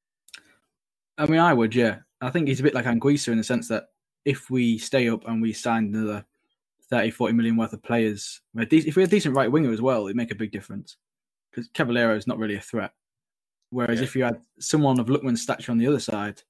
I 1.17 1.25
mean, 1.27 1.39
I 1.39 1.53
would. 1.53 1.75
Yeah, 1.75 1.99
I 2.21 2.29
think 2.29 2.47
he's 2.47 2.59
a 2.59 2.63
bit 2.63 2.73
like 2.73 2.85
Anguissa 2.85 3.29
in 3.29 3.37
the 3.37 3.43
sense 3.43 3.67
that 3.67 3.85
if 4.25 4.49
we 4.49 4.77
stay 4.77 5.09
up 5.09 5.27
and 5.27 5.41
we 5.41 5.53
sign 5.53 5.93
another 5.93 6.25
30, 6.89 7.11
40 7.11 7.33
million 7.33 7.57
worth 7.57 7.73
of 7.73 7.83
players, 7.83 8.41
if 8.55 8.95
we 8.95 9.01
had 9.01 9.09
a 9.09 9.11
decent 9.11 9.35
right 9.35 9.51
winger 9.51 9.71
as 9.71 9.81
well, 9.81 10.05
it'd 10.05 10.17
make 10.17 10.31
a 10.31 10.35
big 10.35 10.51
difference 10.51 10.97
because 11.49 11.69
Cavaleiro 11.73 12.15
is 12.15 12.27
not 12.27 12.37
really 12.37 12.55
a 12.55 12.61
threat. 12.61 12.91
Whereas 13.69 13.99
yeah. 13.99 14.03
if 14.03 14.15
you 14.15 14.23
had 14.23 14.41
someone 14.59 14.99
of 14.99 15.07
Lookman's 15.07 15.41
stature 15.41 15.71
on 15.71 15.77
the 15.77 15.87
other 15.87 15.99
side, 15.99 16.41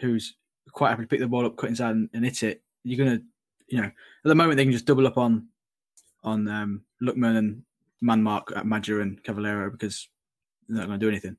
who's 0.00 0.36
quite 0.72 0.90
happy 0.90 1.02
to 1.02 1.08
pick 1.08 1.20
the 1.20 1.26
ball 1.26 1.46
up, 1.46 1.56
cut 1.56 1.70
inside, 1.70 1.90
and, 1.90 2.08
and 2.14 2.24
hit 2.24 2.42
it, 2.42 2.62
you're 2.84 3.04
gonna, 3.04 3.20
you 3.68 3.80
know, 3.80 3.86
at 3.86 3.94
the 4.24 4.34
moment 4.34 4.56
they 4.56 4.64
can 4.64 4.72
just 4.72 4.86
double 4.86 5.06
up 5.06 5.18
on 5.18 5.48
on 6.22 6.48
um, 6.48 6.82
Lookman 7.02 7.36
and 7.36 7.62
Manmark 8.02 8.56
at 8.56 8.66
Maja 8.66 9.00
and 9.00 9.22
Cavaleiro 9.22 9.70
because 9.70 10.08
they're 10.68 10.78
not 10.78 10.86
going 10.86 10.98
to 10.98 11.04
do 11.04 11.10
anything. 11.10 11.36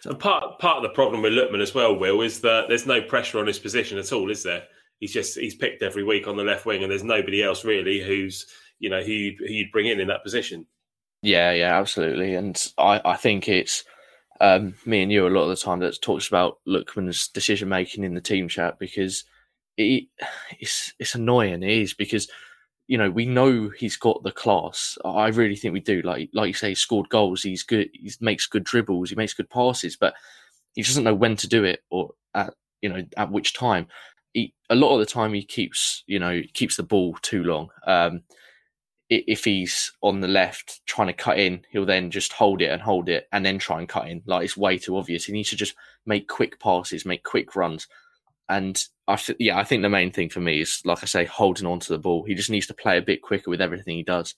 So, 0.00 0.10
and 0.10 0.18
part 0.18 0.58
part 0.58 0.78
of 0.78 0.82
the 0.82 0.90
problem 0.90 1.22
with 1.22 1.32
Lookman 1.32 1.62
as 1.62 1.74
well, 1.74 1.96
Will, 1.96 2.20
is 2.20 2.40
that 2.40 2.68
there's 2.68 2.86
no 2.86 3.00
pressure 3.00 3.38
on 3.38 3.46
his 3.46 3.58
position 3.58 3.98
at 3.98 4.12
all, 4.12 4.30
is 4.30 4.42
there? 4.42 4.64
He's 5.00 5.12
just 5.12 5.38
he's 5.38 5.54
picked 5.54 5.82
every 5.82 6.04
week 6.04 6.28
on 6.28 6.36
the 6.36 6.44
left 6.44 6.66
wing, 6.66 6.82
and 6.82 6.90
there's 6.90 7.04
nobody 7.04 7.42
else 7.42 7.64
really 7.64 8.00
who's 8.00 8.46
you 8.78 8.90
know 8.90 9.02
who 9.02 9.12
you'd, 9.12 9.38
who 9.38 9.52
you'd 9.52 9.72
bring 9.72 9.86
in 9.86 10.00
in 10.00 10.08
that 10.08 10.22
position. 10.22 10.66
Yeah, 11.22 11.52
yeah, 11.52 11.78
absolutely, 11.78 12.34
and 12.34 12.62
I 12.78 13.00
I 13.04 13.16
think 13.16 13.48
it's 13.48 13.84
um, 14.40 14.74
me 14.86 15.02
and 15.02 15.12
you 15.12 15.26
a 15.26 15.28
lot 15.28 15.42
of 15.42 15.50
the 15.50 15.56
time 15.56 15.80
that 15.80 16.00
talks 16.00 16.28
about 16.28 16.58
Lookman's 16.66 17.28
decision 17.28 17.68
making 17.68 18.04
in 18.04 18.14
the 18.14 18.20
team 18.20 18.48
chat 18.48 18.78
because 18.78 19.24
it, 19.76 20.04
it's 20.58 20.94
it's 20.98 21.14
annoying. 21.14 21.62
It 21.62 21.70
is 21.70 21.94
because 21.94 22.28
you 22.86 22.96
know 22.96 23.10
we 23.10 23.26
know 23.26 23.68
he's 23.68 23.96
got 23.96 24.22
the 24.22 24.32
class. 24.32 24.96
I 25.04 25.28
really 25.28 25.56
think 25.56 25.74
we 25.74 25.80
do. 25.80 26.00
Like 26.02 26.30
like 26.32 26.48
you 26.48 26.54
say, 26.54 26.70
he 26.70 26.74
scored 26.74 27.10
goals. 27.10 27.42
He's 27.42 27.62
good. 27.62 27.90
He 27.92 28.10
makes 28.20 28.46
good 28.46 28.64
dribbles. 28.64 29.10
He 29.10 29.16
makes 29.16 29.34
good 29.34 29.50
passes, 29.50 29.96
but 29.96 30.14
he 30.74 30.82
doesn't 30.82 31.04
know 31.04 31.14
when 31.14 31.36
to 31.36 31.48
do 31.48 31.64
it 31.64 31.80
or 31.90 32.10
at 32.34 32.54
you 32.80 32.88
know 32.88 33.04
at 33.16 33.30
which 33.30 33.54
time. 33.54 33.88
He, 34.32 34.54
a 34.68 34.74
lot 34.74 34.94
of 34.94 35.00
the 35.00 35.06
time 35.06 35.32
he 35.32 35.42
keeps 35.42 36.04
you 36.06 36.18
know 36.18 36.42
keeps 36.54 36.76
the 36.76 36.82
ball 36.82 37.16
too 37.22 37.44
long. 37.44 37.70
Um, 37.86 38.22
if 39.10 39.44
he's 39.44 39.92
on 40.02 40.20
the 40.20 40.28
left 40.28 40.80
trying 40.86 41.08
to 41.08 41.12
cut 41.12 41.36
in, 41.36 41.62
he'll 41.70 41.84
then 41.84 42.12
just 42.12 42.32
hold 42.32 42.62
it 42.62 42.70
and 42.70 42.80
hold 42.80 43.08
it 43.08 43.26
and 43.32 43.44
then 43.44 43.58
try 43.58 43.80
and 43.80 43.88
cut 43.88 44.08
in. 44.08 44.22
Like 44.24 44.44
it's 44.44 44.56
way 44.56 44.78
too 44.78 44.96
obvious. 44.96 45.24
He 45.24 45.32
needs 45.32 45.50
to 45.50 45.56
just 45.56 45.74
make 46.06 46.28
quick 46.28 46.60
passes, 46.60 47.04
make 47.04 47.24
quick 47.24 47.56
runs. 47.56 47.88
And 48.48 48.80
I 49.08 49.16
th- 49.16 49.38
yeah, 49.40 49.58
I 49.58 49.64
think 49.64 49.82
the 49.82 49.88
main 49.88 50.12
thing 50.12 50.28
for 50.28 50.38
me 50.38 50.60
is, 50.60 50.80
like 50.84 51.02
I 51.02 51.06
say, 51.06 51.24
holding 51.24 51.66
on 51.66 51.80
to 51.80 51.92
the 51.92 51.98
ball. 51.98 52.24
He 52.24 52.34
just 52.34 52.50
needs 52.50 52.68
to 52.68 52.74
play 52.74 52.98
a 52.98 53.02
bit 53.02 53.20
quicker 53.20 53.50
with 53.50 53.60
everything 53.60 53.96
he 53.96 54.04
does, 54.04 54.36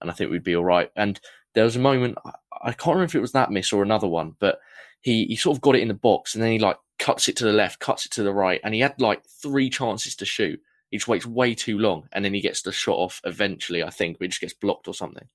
and 0.00 0.10
I 0.10 0.14
think 0.14 0.30
we'd 0.30 0.42
be 0.42 0.56
all 0.56 0.64
right. 0.64 0.90
And 0.96 1.20
there 1.54 1.64
was 1.64 1.76
a 1.76 1.80
moment 1.80 2.16
I 2.62 2.72
can't 2.72 2.96
remember 2.96 3.04
if 3.04 3.14
it 3.14 3.20
was 3.20 3.32
that 3.32 3.50
miss 3.50 3.72
or 3.72 3.82
another 3.82 4.08
one, 4.08 4.36
but 4.38 4.58
he 5.04 5.26
he 5.26 5.36
sort 5.36 5.56
of 5.56 5.60
got 5.60 5.76
it 5.76 5.82
in 5.82 5.88
the 5.88 5.94
box 5.94 6.34
and 6.34 6.42
then 6.42 6.50
he 6.50 6.58
like 6.58 6.78
cuts 6.98 7.28
it 7.28 7.36
to 7.36 7.44
the 7.44 7.52
left, 7.52 7.78
cuts 7.78 8.06
it 8.06 8.12
to 8.12 8.24
the 8.24 8.34
right, 8.34 8.60
and 8.64 8.74
he 8.74 8.80
had 8.80 9.00
like 9.00 9.24
three 9.26 9.70
chances 9.70 10.16
to 10.16 10.24
shoot 10.24 10.60
he 10.94 10.98
just 10.98 11.08
waits 11.08 11.26
way 11.26 11.56
too 11.56 11.76
long, 11.76 12.08
and 12.12 12.24
then 12.24 12.32
he 12.32 12.40
gets 12.40 12.62
the 12.62 12.70
shot 12.70 12.94
off 12.94 13.20
eventually. 13.24 13.82
I 13.82 13.90
think, 13.90 14.16
but 14.16 14.26
he 14.26 14.28
just 14.28 14.40
gets 14.40 14.54
blocked 14.54 14.86
or 14.86 14.94
something. 14.94 15.26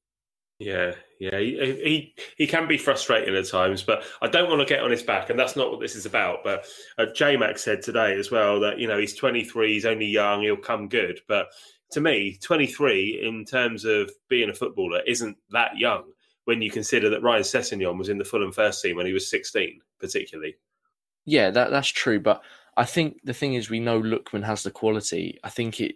Yeah, 0.58 0.94
yeah, 1.20 1.38
he, 1.38 1.52
he 1.84 2.16
he 2.38 2.48
can 2.48 2.66
be 2.66 2.78
frustrating 2.78 3.36
at 3.36 3.46
times, 3.46 3.84
but 3.84 4.06
I 4.22 4.30
don't 4.30 4.50
want 4.50 4.62
to 4.62 4.74
get 4.74 4.82
on 4.82 4.90
his 4.90 5.04
back, 5.04 5.30
and 5.30 5.38
that's 5.38 5.58
not 5.58 5.70
what 5.70 5.82
this 5.82 5.98
is 5.98 6.06
about. 6.06 6.46
But 6.46 6.66
uh, 6.98 7.08
J 7.08 7.36
Mac 7.36 7.58
said 7.58 7.82
today 7.82 8.18
as 8.18 8.32
well 8.32 8.62
that 8.62 8.80
you 8.80 8.88
know 8.88 8.98
he's 8.98 9.16
23, 9.16 9.74
he's 9.74 9.86
only 9.86 10.06
young, 10.06 10.44
he'll 10.44 10.56
come 10.56 10.88
good. 10.88 11.20
But 11.28 11.48
to 11.92 12.00
me, 12.00 12.38
23 12.42 13.22
in 13.28 13.44
terms 13.44 13.84
of 13.84 14.10
being 14.30 14.50
a 14.50 14.54
footballer 14.54 15.02
isn't 15.06 15.36
that 15.52 15.78
young 15.78 16.06
when 16.46 16.62
you 16.62 16.72
consider 16.72 17.10
that 17.10 17.24
Ryan 17.24 17.44
Sessegnon 17.44 17.98
was 17.98 18.10
in 18.10 18.18
the 18.18 18.26
Fulham 18.26 18.52
first 18.52 18.82
team 18.82 18.96
when 18.96 19.06
he 19.06 19.14
was 19.14 19.30
16, 19.30 19.80
particularly. 20.00 20.56
Yeah, 21.26 21.52
that 21.52 21.70
that's 21.70 21.90
true, 21.90 22.20
but 22.20 22.42
I 22.80 22.86
think 22.86 23.20
the 23.26 23.34
thing 23.34 23.56
is, 23.56 23.70
we 23.70 23.82
know 23.82 24.02
Lookman 24.02 24.46
has 24.46 24.64
the 24.64 24.72
quality. 24.72 25.38
I 25.44 25.50
think 25.50 25.82
it. 25.82 25.96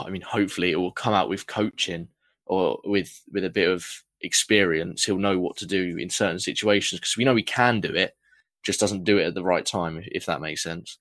I 0.00 0.08
mean, 0.10 0.22
hopefully, 0.22 0.72
it 0.72 0.76
will 0.76 0.92
come 0.92 1.12
out 1.12 1.28
with 1.28 1.46
coaching 1.46 2.08
or 2.46 2.80
with 2.84 3.22
with 3.30 3.44
a 3.44 3.50
bit 3.50 3.68
of 3.68 3.86
experience. 4.22 5.04
He'll 5.04 5.18
know 5.18 5.38
what 5.38 5.56
to 5.58 5.66
do 5.66 5.98
in 5.98 6.08
certain 6.08 6.38
situations 6.38 7.00
because 7.00 7.16
we 7.16 7.24
know 7.24 7.36
he 7.36 7.42
can 7.42 7.80
do 7.80 7.92
it. 7.94 8.16
Just 8.62 8.80
doesn't 8.80 9.04
do 9.04 9.18
it 9.18 9.26
at 9.26 9.34
the 9.34 9.44
right 9.44 9.66
time, 9.66 10.02
if 10.06 10.24
that 10.26 10.40
makes 10.40 10.62
sense. 10.62 10.98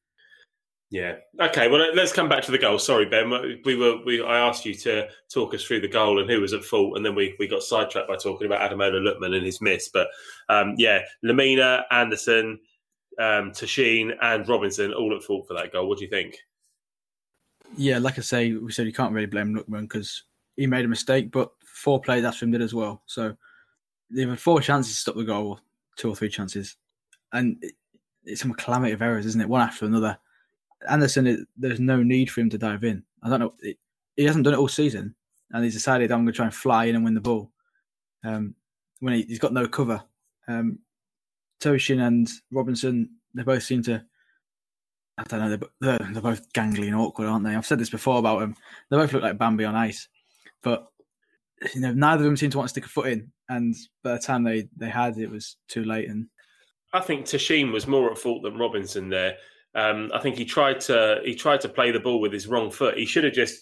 Yeah. 0.92 1.16
Okay. 1.40 1.70
Well, 1.70 1.96
let's 1.96 2.12
come 2.12 2.28
back 2.28 2.44
to 2.44 2.52
the 2.52 2.58
goal. 2.58 2.78
Sorry, 2.78 3.06
Ben. 3.06 3.32
We 3.64 3.76
were. 3.78 4.04
We. 4.06 4.22
I 4.22 4.40
asked 4.40 4.66
you 4.66 4.76
to 4.76 5.08
talk 5.34 5.54
us 5.54 5.64
through 5.64 5.80
the 5.80 5.88
goal 5.88 6.20
and 6.20 6.30
who 6.30 6.42
was 6.42 6.52
at 6.52 6.66
fault, 6.66 6.98
and 6.98 7.06
then 7.06 7.16
we, 7.16 7.34
we 7.40 7.48
got 7.48 7.64
sidetracked 7.64 8.10
by 8.10 8.18
talking 8.18 8.46
about 8.46 8.70
Ademola 8.70 9.00
Lookman 9.00 9.34
and 9.34 9.46
his 9.46 9.62
miss. 9.62 9.88
But 9.88 10.10
um, 10.50 10.76
yeah, 10.78 11.00
Lemina, 11.24 11.84
Andersen, 11.92 12.60
um, 13.18 13.52
Tosin 13.52 14.12
and 14.22 14.48
Robinson 14.50 14.94
all 14.94 15.16
at 15.16 15.24
fault 15.24 15.48
for 15.48 15.54
that 15.54 15.72
goal. 15.72 15.88
What 15.88 15.98
do 15.98 16.04
you 16.04 16.10
think? 16.10 16.38
Yeah, 17.78 18.00
like 18.00 18.20
I 18.20 18.22
say, 18.22 18.52
we 18.52 18.74
said 18.74 18.86
you 18.86 18.92
can't 18.92 19.14
really 19.14 19.28
blame 19.28 19.56
Lookman 19.56 19.84
because 19.84 20.24
he 20.58 20.68
made 20.68 20.84
a 20.84 20.90
mistake, 20.90 21.32
but 21.32 21.52
four 21.64 22.02
players 22.02 22.26
after 22.26 22.44
him 22.44 22.52
did 22.52 22.62
as 22.62 22.74
well. 22.74 23.02
So 23.06 23.34
they 24.10 24.26
had 24.26 24.40
four 24.42 24.60
chances 24.60 24.94
to 24.94 25.00
stop 25.00 25.16
the 25.16 25.24
goal, 25.24 25.62
two 25.96 26.10
or 26.10 26.18
three 26.18 26.28
chances, 26.28 26.76
and 27.32 27.56
it, 27.62 27.76
it's 28.26 28.44
a 28.44 28.50
calamity 28.50 28.92
of 28.92 29.02
errors, 29.02 29.26
isn't 29.26 29.40
it? 29.40 29.48
One 29.48 29.62
after 29.62 29.86
another. 29.86 30.18
Andersen, 30.90 31.46
there's 31.58 31.80
no 31.80 32.02
need 32.04 32.30
for 32.30 32.42
him 32.42 32.50
to 32.50 32.58
dive 32.58 32.84
in. 32.84 33.04
I 33.24 33.30
don't 33.30 33.40
know. 33.40 33.54
He 34.16 34.24
hasn't 34.24 34.46
done 34.46 34.54
it 34.54 34.58
all 34.58 34.68
season, 34.68 35.16
and 35.52 35.64
he's 35.64 35.74
decided 35.74 36.12
I'm 36.12 36.20
going 36.20 36.28
to 36.28 36.34
try 36.34 36.46
and 36.46 36.56
fly 36.56 36.86
in 36.86 36.96
and 36.96 37.04
win 37.04 37.14
the 37.14 37.22
ball. 37.22 37.52
Um, 38.24 38.56
when 39.00 39.14
he, 39.14 39.26
has 39.30 39.40
got 39.40 39.54
no 39.54 39.68
cover, 39.68 40.04
um, 40.48 40.80
Tosin 41.60 42.06
and 42.06 42.30
Robinson, 42.52 43.10
they 43.34 43.44
both 43.44 43.64
seem 43.64 43.84
to. 43.84 44.04
I 45.18 45.24
don't 45.24 45.40
know. 45.40 45.70
They're, 45.82 46.00
they're 46.14 46.22
both 46.22 46.52
gangly 46.54 46.88
and 46.88 46.96
awkward, 46.96 47.28
aren't 47.28 47.46
they? 47.46 47.56
I've 47.56 47.66
said 47.66 47.80
this 47.80 47.90
before 47.90 48.18
about 48.18 48.40
them. 48.40 48.56
They 48.90 48.98
both 48.98 49.14
look 49.14 49.22
like 49.22 49.38
Bambi 49.38 49.66
on 49.66 49.76
ice, 49.76 50.08
but 50.64 50.88
you 51.76 51.82
know, 51.82 51.94
neither 51.94 52.22
of 52.22 52.26
them 52.26 52.38
seem 52.38 52.50
to 52.52 52.58
want 52.58 52.70
to 52.70 52.72
stick 52.72 52.86
a 52.86 52.90
foot 52.90 53.12
in. 53.12 53.32
And 53.50 53.76
by 54.04 54.14
the 54.14 54.20
time 54.20 54.44
they 54.44 54.68
they 54.76 54.90
had, 54.90 55.18
it 55.18 55.30
was 55.30 55.58
too 55.68 55.84
late. 55.84 56.10
And 56.10 56.28
I 56.94 57.02
think 57.02 57.26
Tosin 57.26 57.72
was 57.72 57.88
more 57.88 58.12
at 58.12 58.18
fault 58.18 58.44
than 58.44 58.58
Robinson 58.58 59.10
there. 59.10 59.38
Um, 59.74 60.12
I 60.14 60.20
think 60.20 60.36
he 60.36 60.46
tried 60.46 60.82
to 60.82 61.22
he 61.24 61.36
tried 61.36 61.62
to 61.62 61.70
play 61.70 61.92
the 61.92 62.00
ball 62.00 62.20
with 62.20 62.34
his 62.34 62.48
wrong 62.48 62.72
foot. 62.72 62.98
He 62.98 63.06
should 63.06 63.24
have 63.24 63.34
just 63.34 63.62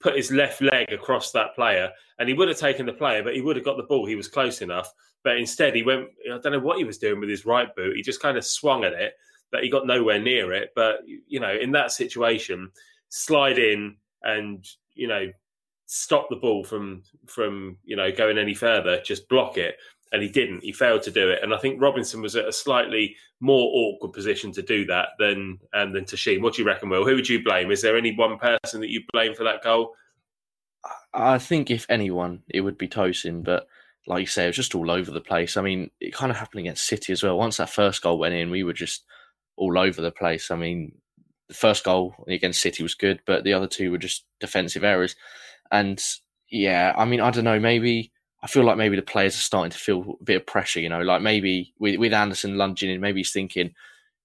put 0.00 0.16
his 0.16 0.30
left 0.30 0.60
leg 0.60 0.92
across 0.92 1.30
that 1.32 1.54
player, 1.54 1.90
and 2.18 2.28
he 2.28 2.34
would 2.34 2.48
have 2.48 2.58
taken 2.58 2.86
the 2.86 2.92
player, 2.92 3.22
but 3.22 3.34
he 3.34 3.40
would 3.40 3.56
have 3.56 3.64
got 3.64 3.76
the 3.76 3.84
ball. 3.84 4.06
He 4.06 4.16
was 4.16 4.28
close 4.28 4.62
enough, 4.62 4.92
but 5.22 5.36
instead 5.36 5.74
he 5.74 5.82
went. 5.82 6.08
I 6.26 6.38
don't 6.38 6.52
know 6.52 6.58
what 6.58 6.78
he 6.78 6.84
was 6.84 6.98
doing 6.98 7.20
with 7.20 7.28
his 7.28 7.46
right 7.46 7.74
boot. 7.76 7.96
He 7.96 8.02
just 8.02 8.22
kind 8.22 8.36
of 8.36 8.44
swung 8.44 8.84
at 8.84 8.92
it, 8.92 9.14
but 9.52 9.62
he 9.62 9.70
got 9.70 9.86
nowhere 9.86 10.18
near 10.20 10.52
it. 10.52 10.70
But 10.74 11.00
you 11.06 11.38
know, 11.38 11.54
in 11.54 11.70
that 11.72 11.92
situation, 11.92 12.70
slide 13.08 13.58
in 13.58 13.96
and 14.22 14.66
you 14.94 15.06
know 15.06 15.30
stop 15.86 16.28
the 16.30 16.36
ball 16.36 16.64
from 16.64 17.02
from 17.26 17.76
you 17.84 17.94
know 17.94 18.10
going 18.10 18.38
any 18.38 18.54
further. 18.54 19.00
Just 19.02 19.28
block 19.28 19.56
it 19.56 19.76
and 20.14 20.22
he 20.22 20.28
didn't. 20.28 20.62
He 20.62 20.72
failed 20.72 21.02
to 21.02 21.10
do 21.10 21.28
it, 21.28 21.40
and 21.42 21.52
I 21.52 21.58
think 21.58 21.82
Robinson 21.82 22.22
was 22.22 22.36
at 22.36 22.46
a 22.46 22.52
slightly 22.52 23.16
more 23.40 23.68
awkward 23.74 24.12
position 24.12 24.52
to 24.52 24.62
do 24.62 24.86
that 24.86 25.08
than 25.18 25.58
um, 25.74 25.92
than 25.92 26.04
Tosin. 26.04 26.40
What 26.40 26.54
do 26.54 26.62
you 26.62 26.68
reckon, 26.68 26.88
Will? 26.88 27.04
Who 27.04 27.16
would 27.16 27.28
you 27.28 27.42
blame? 27.42 27.72
Is 27.72 27.82
there 27.82 27.98
any 27.98 28.14
one 28.14 28.38
person 28.38 28.80
that 28.80 28.90
you 28.90 29.02
blame 29.12 29.34
for 29.34 29.42
that 29.42 29.64
goal? 29.64 29.90
I 31.12 31.38
think 31.38 31.68
if 31.68 31.84
anyone, 31.88 32.42
it 32.48 32.60
would 32.60 32.78
be 32.78 32.86
Tosin, 32.86 33.42
but 33.42 33.66
like 34.06 34.20
you 34.20 34.26
say, 34.26 34.44
it 34.44 34.48
was 34.48 34.56
just 34.56 34.76
all 34.76 34.88
over 34.88 35.10
the 35.10 35.20
place. 35.20 35.56
I 35.56 35.62
mean, 35.62 35.90
it 36.00 36.14
kind 36.14 36.30
of 36.30 36.36
happened 36.36 36.60
against 36.60 36.86
City 36.86 37.12
as 37.12 37.24
well. 37.24 37.36
Once 37.36 37.56
that 37.56 37.70
first 37.70 38.00
goal 38.00 38.18
went 38.18 38.34
in, 38.34 38.50
we 38.50 38.62
were 38.62 38.72
just 38.72 39.04
all 39.56 39.76
over 39.76 40.00
the 40.00 40.12
place. 40.12 40.52
I 40.52 40.56
mean, 40.56 40.92
the 41.48 41.54
first 41.54 41.84
goal 41.84 42.14
against 42.28 42.60
City 42.60 42.84
was 42.84 42.94
good, 42.94 43.20
but 43.26 43.42
the 43.42 43.54
other 43.54 43.66
two 43.66 43.90
were 43.90 43.98
just 43.98 44.26
defensive 44.38 44.84
errors. 44.84 45.16
And 45.72 46.00
yeah, 46.50 46.92
I 46.96 47.04
mean, 47.04 47.20
I 47.20 47.30
don't 47.30 47.44
know, 47.44 47.58
maybe 47.58 48.12
I 48.44 48.46
feel 48.46 48.62
like 48.62 48.76
maybe 48.76 48.94
the 48.94 49.02
players 49.02 49.34
are 49.34 49.38
starting 49.38 49.70
to 49.70 49.78
feel 49.78 50.18
a 50.20 50.24
bit 50.24 50.36
of 50.36 50.46
pressure. 50.46 50.78
You 50.78 50.90
know, 50.90 51.00
like 51.00 51.22
maybe 51.22 51.72
with, 51.78 51.98
with 51.98 52.12
Andersen 52.12 52.58
lunging 52.58 52.90
in, 52.90 53.00
maybe 53.00 53.20
he's 53.20 53.32
thinking, 53.32 53.72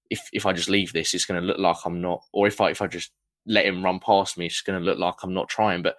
if 0.10 0.28
if 0.34 0.46
I 0.46 0.52
just 0.52 0.70
leave 0.70 0.92
this, 0.92 1.14
it's 1.14 1.26
going 1.26 1.40
to 1.40 1.48
look 1.48 1.58
like 1.58 1.78
I'm 1.86 2.02
not, 2.02 2.22
or 2.34 2.46
if 2.46 2.60
I 2.60 2.70
if 2.70 2.82
I 2.82 2.88
just 2.88 3.12
let 3.46 3.66
him 3.66 3.82
run 3.82 4.00
past 4.00 4.38
me, 4.38 4.48
it's 4.48 4.60
going 4.60 4.78
to 4.78 4.86
look 4.86 5.00
like 5.00 5.16
I'm 5.24 5.34
not 5.34 5.48
trying. 5.48 5.82
But 5.84 5.96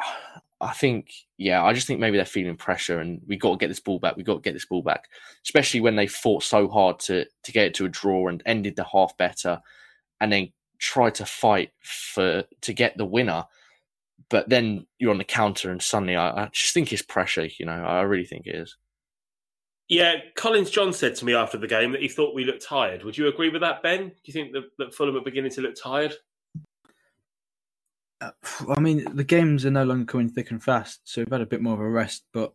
I 0.60 0.72
think, 0.72 1.12
yeah, 1.36 1.62
I 1.62 1.72
just 1.72 1.86
think 1.86 2.00
maybe 2.00 2.16
they're 2.16 2.26
feeling 2.26 2.56
pressure, 2.56 2.98
and 2.98 3.20
we 3.28 3.36
got 3.36 3.52
to 3.52 3.56
get 3.56 3.68
this 3.68 3.78
ball 3.78 4.00
back. 4.00 4.16
We 4.16 4.24
got 4.24 4.34
to 4.34 4.40
get 4.40 4.54
this 4.54 4.66
ball 4.66 4.82
back, 4.82 5.04
especially 5.44 5.80
when 5.80 5.94
they 5.94 6.08
fought 6.08 6.42
so 6.42 6.66
hard 6.66 6.98
to 7.00 7.24
to 7.44 7.52
get 7.52 7.66
it 7.66 7.74
to 7.74 7.84
a 7.84 7.88
draw 7.88 8.26
and 8.26 8.42
ended 8.46 8.74
the 8.74 8.82
half 8.82 9.16
better, 9.16 9.60
and 10.20 10.32
then 10.32 10.52
tried 10.80 11.14
to 11.16 11.24
fight 11.24 11.70
for 11.78 12.42
to 12.62 12.72
get 12.72 12.96
the 12.96 13.04
winner 13.04 13.44
but 14.30 14.48
then 14.48 14.86
you're 14.98 15.10
on 15.10 15.18
the 15.18 15.24
counter, 15.24 15.70
and 15.70 15.82
suddenly 15.82 16.16
I, 16.16 16.44
I, 16.44 16.48
just 16.52 16.74
think 16.74 16.92
it's 16.92 17.02
pressure. 17.02 17.48
You 17.58 17.66
know, 17.66 17.72
I 17.72 18.02
really 18.02 18.26
think 18.26 18.46
it 18.46 18.54
is. 18.54 18.76
Yeah, 19.88 20.16
Collins 20.34 20.70
John 20.70 20.92
said 20.92 21.14
to 21.16 21.24
me 21.24 21.34
after 21.34 21.56
the 21.56 21.66
game 21.66 21.92
that 21.92 22.02
he 22.02 22.08
thought 22.08 22.34
we 22.34 22.44
looked 22.44 22.64
tired. 22.64 23.04
Would 23.04 23.16
you 23.16 23.28
agree 23.28 23.48
with 23.48 23.62
that, 23.62 23.82
Ben? 23.82 24.08
Do 24.08 24.14
you 24.24 24.34
think 24.34 24.52
that, 24.52 24.64
that 24.78 24.94
Fulham 24.94 25.16
are 25.16 25.22
beginning 25.22 25.50
to 25.52 25.62
look 25.62 25.76
tired? 25.82 26.14
Uh, 28.20 28.32
I 28.68 28.80
mean, 28.80 29.04
the 29.14 29.24
games 29.24 29.64
are 29.64 29.70
no 29.70 29.84
longer 29.84 30.04
coming 30.04 30.28
thick 30.28 30.50
and 30.50 30.62
fast, 30.62 31.00
so 31.04 31.22
we've 31.22 31.32
had 31.32 31.40
a 31.40 31.46
bit 31.46 31.62
more 31.62 31.74
of 31.74 31.80
a 31.80 31.88
rest. 31.88 32.24
But 32.32 32.52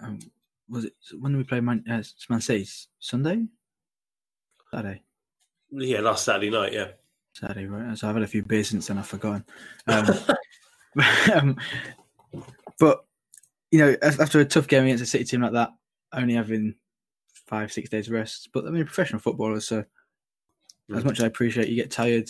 um, 0.00 0.20
was 0.68 0.84
it 0.84 0.94
when 1.18 1.32
did 1.32 1.38
we 1.38 1.44
play 1.44 1.60
Man, 1.60 1.84
uh, 1.90 2.02
Man 2.28 2.40
City? 2.40 2.68
Sunday, 3.00 3.46
Saturday. 4.72 5.02
Yeah, 5.70 6.00
last 6.00 6.24
Saturday 6.24 6.50
night. 6.50 6.74
Yeah, 6.74 6.88
Saturday, 7.32 7.66
right? 7.66 7.98
So 7.98 8.08
I've 8.08 8.14
had 8.14 8.22
a 8.22 8.28
few 8.28 8.42
beers 8.42 8.68
since 8.68 8.86
then. 8.86 8.98
I've 8.98 9.06
forgotten. 9.06 9.44
Um, 9.88 10.06
um, 11.34 11.56
but 12.78 13.04
you 13.70 13.78
know, 13.78 13.96
after 14.02 14.40
a 14.40 14.44
tough 14.44 14.68
game 14.68 14.84
against 14.84 15.02
a 15.02 15.06
City 15.06 15.24
team 15.24 15.42
like 15.42 15.52
that, 15.52 15.70
only 16.12 16.34
having 16.34 16.74
five 17.46 17.72
six 17.72 17.88
days 17.88 18.10
rest. 18.10 18.50
But 18.52 18.66
I 18.66 18.70
mean, 18.70 18.84
professional 18.84 19.20
footballers, 19.20 19.66
so 19.66 19.84
mm. 20.90 20.96
as 20.96 21.04
much 21.04 21.18
as 21.18 21.24
I 21.24 21.28
appreciate 21.28 21.68
you 21.68 21.76
get 21.76 21.90
tired, 21.90 22.28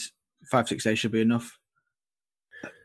five 0.50 0.68
six 0.68 0.84
days 0.84 0.98
should 0.98 1.12
be 1.12 1.20
enough. 1.20 1.58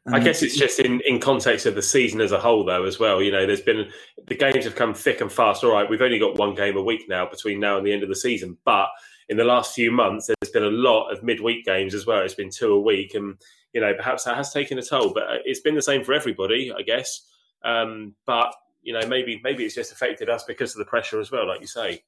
And 0.06 0.16
I 0.16 0.20
guess 0.20 0.42
it's 0.42 0.56
just 0.56 0.80
in, 0.80 1.02
in 1.02 1.20
context 1.20 1.66
of 1.66 1.76
the 1.76 1.82
season 1.82 2.22
as 2.22 2.32
a 2.32 2.40
whole, 2.40 2.64
though, 2.64 2.86
as 2.86 2.98
well. 2.98 3.22
You 3.22 3.30
know, 3.30 3.46
there's 3.46 3.62
been 3.62 3.90
the 4.28 4.36
games 4.36 4.64
have 4.64 4.76
come 4.76 4.94
thick 4.94 5.20
and 5.20 5.32
fast. 5.32 5.66
All 5.66 5.74
right, 5.74 5.90
we've 5.90 6.02
only 6.02 6.18
got 6.18 6.38
one 6.38 6.56
game 6.56 6.78
a 6.78 6.82
week 6.82 7.10
now 7.10 7.30
between 7.30 7.60
now 7.60 7.78
and 7.78 7.86
the 7.86 7.92
end 7.92 8.04
of 8.04 8.10
the 8.10 8.16
season, 8.16 8.58
but 8.64 8.88
in 9.30 9.36
the 9.36 9.44
last 9.44 9.76
few 9.76 9.92
months, 9.92 10.28
there's 10.28 10.54
been 10.54 10.64
a 10.64 10.70
lot 10.70 11.10
of 11.10 11.24
midweek 11.24 11.66
games 11.66 11.94
as 11.94 12.06
well. 12.06 12.22
It's 12.22 12.34
been 12.34 12.50
two 12.50 12.72
a 12.72 12.80
week, 12.80 13.16
and 13.16 13.36
you 13.74 13.82
know, 13.82 13.94
perhaps 13.94 14.24
that 14.24 14.38
has 14.38 14.52
taken 14.52 14.78
a 14.78 14.82
toll. 14.82 15.14
But 15.14 15.24
uh, 15.24 15.38
it's 15.46 15.60
been 15.60 15.76
the 15.76 15.82
same 15.82 16.04
for 16.04 16.14
everybody, 16.14 16.72
I 16.72 16.82
guess. 16.82 17.22
Um, 17.64 18.16
but 18.26 18.54
you 18.82 18.94
know, 18.94 19.06
maybe 19.08 19.42
maybe 19.44 19.66
it's 19.66 19.76
just 19.76 19.92
affected 19.92 20.30
us 20.30 20.44
because 20.44 20.74
of 20.74 20.80
the 20.80 20.86
pressure 20.86 21.20
as 21.20 21.32
well, 21.32 21.48
like 21.48 21.62
you 21.62 21.68
say. 21.68 22.04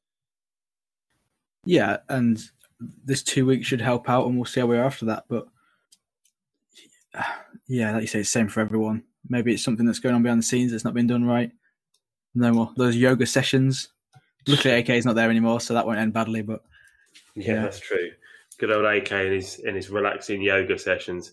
Yeah, 1.66 1.98
and 2.08 2.42
this 3.04 3.24
two 3.24 3.46
weeks 3.46 3.68
should 3.68 3.82
help 3.82 4.10
out, 4.10 4.28
and 4.28 4.36
we'll 4.36 4.46
see 4.46 4.62
how 4.62 4.68
we 4.68 4.78
are 4.78 4.86
after 4.86 5.06
that. 5.06 5.26
But 5.28 5.48
yeah, 7.68 7.92
like 7.92 8.02
you 8.02 8.08
say, 8.08 8.22
it's 8.22 8.30
same 8.30 8.48
for 8.48 8.62
everyone. 8.62 9.04
Maybe 9.28 9.54
it's 9.54 9.64
something 9.64 9.86
that's 9.86 10.00
going 10.00 10.16
on 10.16 10.24
behind 10.24 10.40
the 10.40 10.46
scenes 10.46 10.72
that's 10.72 10.86
not 10.86 10.94
been 10.94 11.08
done 11.08 11.26
right. 11.26 11.52
No 12.36 12.52
more 12.54 12.72
those 12.78 12.96
yoga 12.96 13.26
sessions. 13.26 13.90
Luckily, 14.48 14.76
AK 14.76 14.90
is 14.92 15.06
not 15.06 15.16
there 15.16 15.30
anymore, 15.30 15.60
so 15.60 15.74
that 15.74 15.86
won't 15.86 16.00
end 16.00 16.14
badly. 16.14 16.42
But 16.42 16.64
yeah, 17.36 17.56
yeah. 17.56 17.62
that's 17.64 17.80
true. 17.80 18.12
Good 18.60 18.72
old 18.72 18.86
AK 18.86 19.12
in 19.12 19.34
his 19.34 19.60
in 19.60 19.76
his 19.76 19.90
relaxing 19.90 20.42
yoga 20.42 20.78
sessions. 20.78 21.32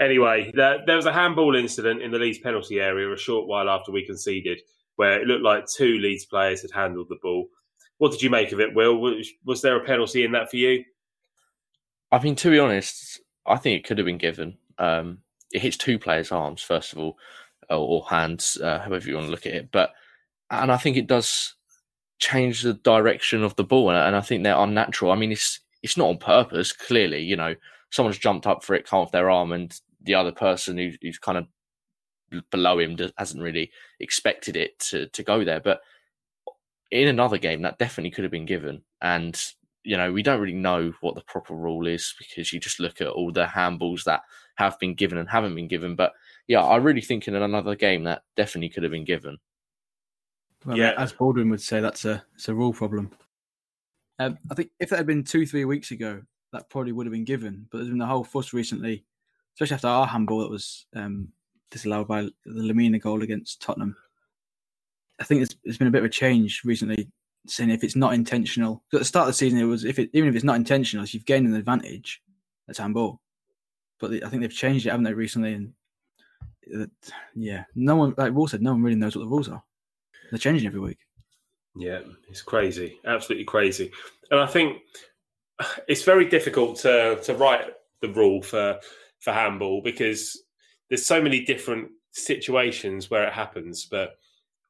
Anyway, 0.00 0.50
there, 0.54 0.78
there 0.86 0.96
was 0.96 1.06
a 1.06 1.12
handball 1.12 1.54
incident 1.54 2.02
in 2.02 2.10
the 2.10 2.18
Leeds 2.18 2.38
penalty 2.38 2.80
area 2.80 3.12
a 3.12 3.16
short 3.16 3.46
while 3.46 3.68
after 3.68 3.92
we 3.92 4.04
conceded, 4.04 4.60
where 4.96 5.20
it 5.20 5.26
looked 5.26 5.44
like 5.44 5.64
two 5.76 5.98
Leeds 5.98 6.26
players 6.26 6.62
had 6.62 6.70
handled 6.72 7.06
the 7.08 7.18
ball. 7.22 7.46
What 7.98 8.10
did 8.10 8.22
you 8.22 8.30
make 8.30 8.52
of 8.52 8.60
it, 8.60 8.74
Will? 8.74 9.00
Was, 9.00 9.28
was 9.44 9.62
there 9.62 9.76
a 9.76 9.84
penalty 9.84 10.24
in 10.24 10.32
that 10.32 10.50
for 10.50 10.56
you? 10.56 10.84
I 12.10 12.18
mean, 12.18 12.34
to 12.36 12.50
be 12.50 12.58
honest, 12.58 13.20
I 13.46 13.56
think 13.56 13.78
it 13.78 13.86
could 13.86 13.98
have 13.98 14.06
been 14.06 14.18
given. 14.18 14.58
Um, 14.78 15.18
it 15.52 15.62
hits 15.62 15.76
two 15.76 15.98
players' 15.98 16.32
arms, 16.32 16.60
first 16.60 16.92
of 16.92 16.98
all, 16.98 17.16
or, 17.70 18.04
hands, 18.08 18.58
uh, 18.62 18.80
however 18.80 19.08
you 19.08 19.14
want 19.14 19.26
to 19.26 19.30
look 19.30 19.46
at 19.46 19.54
it. 19.54 19.70
But 19.72 19.92
and 20.50 20.70
I 20.70 20.76
think 20.76 20.96
it 20.96 21.06
does 21.06 21.54
change 22.18 22.62
the 22.62 22.74
direction 22.74 23.42
of 23.42 23.56
the 23.56 23.64
ball, 23.64 23.90
and 23.90 24.16
I 24.16 24.20
think 24.20 24.42
they're 24.42 24.58
unnatural. 24.58 25.12
I 25.12 25.16
mean, 25.16 25.32
it's 25.32 25.60
it's 25.84 25.98
not 25.98 26.08
on 26.08 26.16
purpose. 26.18 26.72
Clearly, 26.72 27.22
you 27.22 27.36
know, 27.36 27.54
someone's 27.90 28.18
jumped 28.18 28.46
up 28.46 28.64
for 28.64 28.74
it, 28.74 28.86
come 28.86 29.00
off 29.00 29.12
their 29.12 29.30
arm, 29.30 29.52
and 29.52 29.78
the 30.02 30.14
other 30.14 30.32
person 30.32 30.78
who, 30.78 30.90
who's 31.02 31.18
kind 31.18 31.38
of 31.38 31.46
below 32.50 32.78
him 32.80 32.96
hasn't 33.18 33.42
really 33.42 33.70
expected 34.00 34.56
it 34.56 34.78
to 34.80 35.06
to 35.08 35.22
go 35.22 35.44
there. 35.44 35.60
But 35.60 35.82
in 36.90 37.06
another 37.06 37.38
game, 37.38 37.62
that 37.62 37.78
definitely 37.78 38.10
could 38.10 38.24
have 38.24 38.30
been 38.30 38.46
given, 38.46 38.82
and 39.02 39.40
you 39.84 39.98
know, 39.98 40.10
we 40.10 40.22
don't 40.22 40.40
really 40.40 40.54
know 40.54 40.94
what 41.02 41.14
the 41.14 41.20
proper 41.20 41.54
rule 41.54 41.86
is 41.86 42.14
because 42.18 42.50
you 42.50 42.58
just 42.58 42.80
look 42.80 43.02
at 43.02 43.08
all 43.08 43.30
the 43.30 43.44
handballs 43.44 44.04
that 44.04 44.22
have 44.54 44.78
been 44.78 44.94
given 44.94 45.18
and 45.18 45.28
haven't 45.28 45.54
been 45.54 45.68
given. 45.68 45.94
But 45.94 46.14
yeah, 46.48 46.62
I 46.62 46.76
really 46.76 47.02
think 47.02 47.28
in 47.28 47.34
another 47.34 47.74
game 47.74 48.04
that 48.04 48.22
definitely 48.36 48.70
could 48.70 48.84
have 48.84 48.92
been 48.92 49.04
given. 49.04 49.36
Well, 50.64 50.78
yeah, 50.78 50.94
as 50.96 51.12
Baldwin 51.12 51.50
would 51.50 51.60
say, 51.60 51.80
that's 51.80 52.06
a 52.06 52.24
it's 52.34 52.48
a 52.48 52.54
rule 52.54 52.72
problem. 52.72 53.10
Um, 54.18 54.38
I 54.50 54.54
think 54.54 54.70
if 54.80 54.90
that 54.90 54.96
had 54.96 55.06
been 55.06 55.24
two, 55.24 55.46
three 55.46 55.64
weeks 55.64 55.90
ago, 55.90 56.22
that 56.52 56.70
probably 56.70 56.92
would 56.92 57.06
have 57.06 57.12
been 57.12 57.24
given. 57.24 57.66
But 57.70 57.78
there's 57.78 57.90
been 57.90 57.98
the 57.98 58.06
whole 58.06 58.24
fuss 58.24 58.52
recently, 58.52 59.04
especially 59.54 59.74
after 59.74 59.88
our 59.88 60.06
handball 60.06 60.40
that 60.40 60.50
was 60.50 60.86
um, 60.94 61.28
disallowed 61.70 62.08
by 62.08 62.22
the 62.22 62.32
Lemina 62.46 63.00
goal 63.00 63.22
against 63.22 63.60
Tottenham. 63.60 63.96
I 65.20 65.24
think 65.24 65.48
there's, 65.64 65.78
been 65.78 65.88
a 65.88 65.92
bit 65.92 66.00
of 66.00 66.06
a 66.06 66.10
change 66.10 66.62
recently, 66.64 67.08
saying 67.46 67.70
if 67.70 67.84
it's 67.84 67.96
not 67.96 68.14
intentional. 68.14 68.82
At 68.92 69.00
the 69.00 69.04
start 69.04 69.28
of 69.28 69.34
the 69.34 69.38
season, 69.38 69.58
it 69.58 69.64
was 69.64 69.84
if 69.84 69.98
it, 69.98 70.10
even 70.12 70.28
if 70.28 70.34
it's 70.34 70.44
not 70.44 70.56
intentional, 70.56 71.04
if 71.04 71.14
you've 71.14 71.24
gained 71.24 71.46
an 71.46 71.54
advantage, 71.54 72.20
that's 72.66 72.78
handball. 72.78 73.20
But 74.00 74.24
I 74.24 74.28
think 74.28 74.42
they've 74.42 74.52
changed 74.52 74.86
it, 74.86 74.90
haven't 74.90 75.04
they, 75.04 75.14
recently? 75.14 75.54
And 75.54 75.72
uh, 76.76 76.86
yeah, 77.34 77.64
no 77.74 77.96
one, 77.96 78.14
like 78.16 78.32
Will 78.32 78.48
said, 78.48 78.62
no 78.62 78.72
one 78.72 78.82
really 78.82 78.96
knows 78.96 79.16
what 79.16 79.22
the 79.22 79.28
rules 79.28 79.48
are. 79.48 79.62
They're 80.30 80.38
changing 80.38 80.66
every 80.66 80.80
week. 80.80 80.98
Yeah, 81.76 82.00
it's 82.28 82.42
crazy, 82.42 83.00
absolutely 83.04 83.44
crazy. 83.44 83.90
And 84.30 84.40
I 84.40 84.46
think 84.46 84.82
it's 85.88 86.02
very 86.04 86.26
difficult 86.26 86.78
to 86.80 87.20
to 87.22 87.34
write 87.34 87.72
the 88.00 88.08
rule 88.08 88.42
for 88.42 88.78
for 89.20 89.32
handball 89.32 89.80
because 89.82 90.42
there's 90.88 91.04
so 91.06 91.20
many 91.20 91.44
different 91.44 91.90
situations 92.12 93.10
where 93.10 93.24
it 93.26 93.32
happens. 93.32 93.86
But 93.86 94.16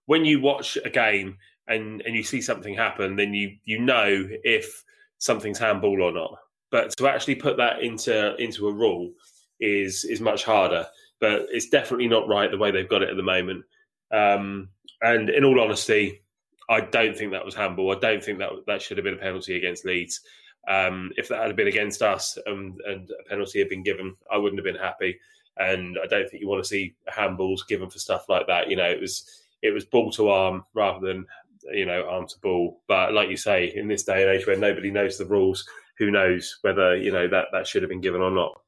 when 0.07 0.25
you 0.25 0.41
watch 0.41 0.79
a 0.85 0.91
game 0.91 1.37
and 1.69 2.01
and 2.03 2.15
you 2.15 2.23
see 2.23 2.41
something 2.41 2.75
happen, 2.75 3.17
then 3.17 3.35
you 3.35 3.57
you 3.65 3.81
know 3.81 4.27
if 4.45 4.85
something's 5.19 5.59
handball 5.59 6.03
or 6.03 6.13
not. 6.13 6.39
but 6.71 6.91
to 6.97 7.07
actually 7.07 7.37
put 7.37 7.57
that 7.57 7.83
into 7.83 8.35
into 8.37 8.67
a 8.69 8.73
rule 8.73 9.13
is 9.61 10.05
is 10.05 10.21
much 10.21 10.45
harder. 10.45 10.87
But 11.21 11.47
it's 11.51 11.69
definitely 11.69 12.09
not 12.09 12.27
right 12.29 12.51
the 12.51 12.59
way 12.59 12.73
they've 12.73 12.89
got 12.89 13.03
it 13.03 13.11
at 13.11 13.17
the 13.17 13.23
moment. 13.23 13.65
Um, 14.13 14.71
and 15.01 15.31
in 15.31 15.45
all 15.45 15.61
honesty, 15.61 16.24
I 16.69 16.81
don't 16.81 17.17
think 17.17 17.33
that 17.33 17.45
was 17.45 17.55
handball. 17.55 17.95
I 17.95 17.99
don't 17.99 18.23
think 18.23 18.39
that 18.39 18.51
that 18.67 18.83
should 18.83 18.97
have 18.97 19.05
been 19.05 19.15
a 19.15 19.19
penalty 19.19 19.57
against 19.57 19.85
Leeds. 19.85 20.21
Um, 20.67 21.13
if 21.17 21.29
that 21.29 21.47
had 21.47 21.57
been 21.57 21.69
against 21.69 22.01
us 22.01 22.39
and, 22.47 22.81
and, 22.87 23.11
a 23.11 23.29
penalty 23.29 23.59
had 23.59 23.69
been 23.69 23.83
given, 23.83 24.17
I 24.33 24.39
wouldn't 24.39 24.59
have 24.59 24.65
been 24.65 24.83
happy. 24.83 25.19
And 25.59 25.99
I 26.03 26.07
don't 26.07 26.29
think 26.29 26.41
you 26.41 26.49
want 26.49 26.65
to 26.65 26.69
see 26.69 26.95
handballs 27.15 27.67
given 27.69 27.91
for 27.91 27.99
stuff 27.99 28.29
like 28.29 28.47
that. 28.47 28.71
You 28.71 28.77
know, 28.77 28.89
it 28.89 29.01
was 29.01 29.43
it 29.63 29.73
was 29.73 29.85
ball 29.85 30.11
to 30.13 30.29
arm 30.29 30.65
rather 30.75 31.07
than 31.07 31.27
you 31.73 31.87
know 31.87 32.09
arm 32.09 32.27
to 32.27 32.39
ball. 32.41 32.81
But 32.89 33.13
like 33.13 33.29
you 33.29 33.37
say, 33.37 33.73
in 33.77 33.87
this 33.87 34.05
day 34.05 34.23
and 34.23 34.31
age 34.31 34.47
where 34.47 34.57
nobody 34.57 34.91
knows 34.91 35.17
the 35.17 35.27
rules, 35.27 35.69
who 35.99 36.11
knows 36.11 36.59
whether 36.63 36.97
you 36.97 37.13
know 37.13 37.29
that 37.29 37.47
that 37.53 37.67
should 37.67 37.83
have 37.83 37.91
been 37.91 38.01
given 38.01 38.21
or 38.21 38.31
not 38.31 38.61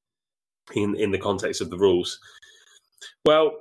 in 0.75 0.95
in 0.97 1.11
the 1.11 1.19
context 1.19 1.61
of 1.61 1.71
the 1.71 1.79
rules. 1.79 2.21
Well, 3.25 3.59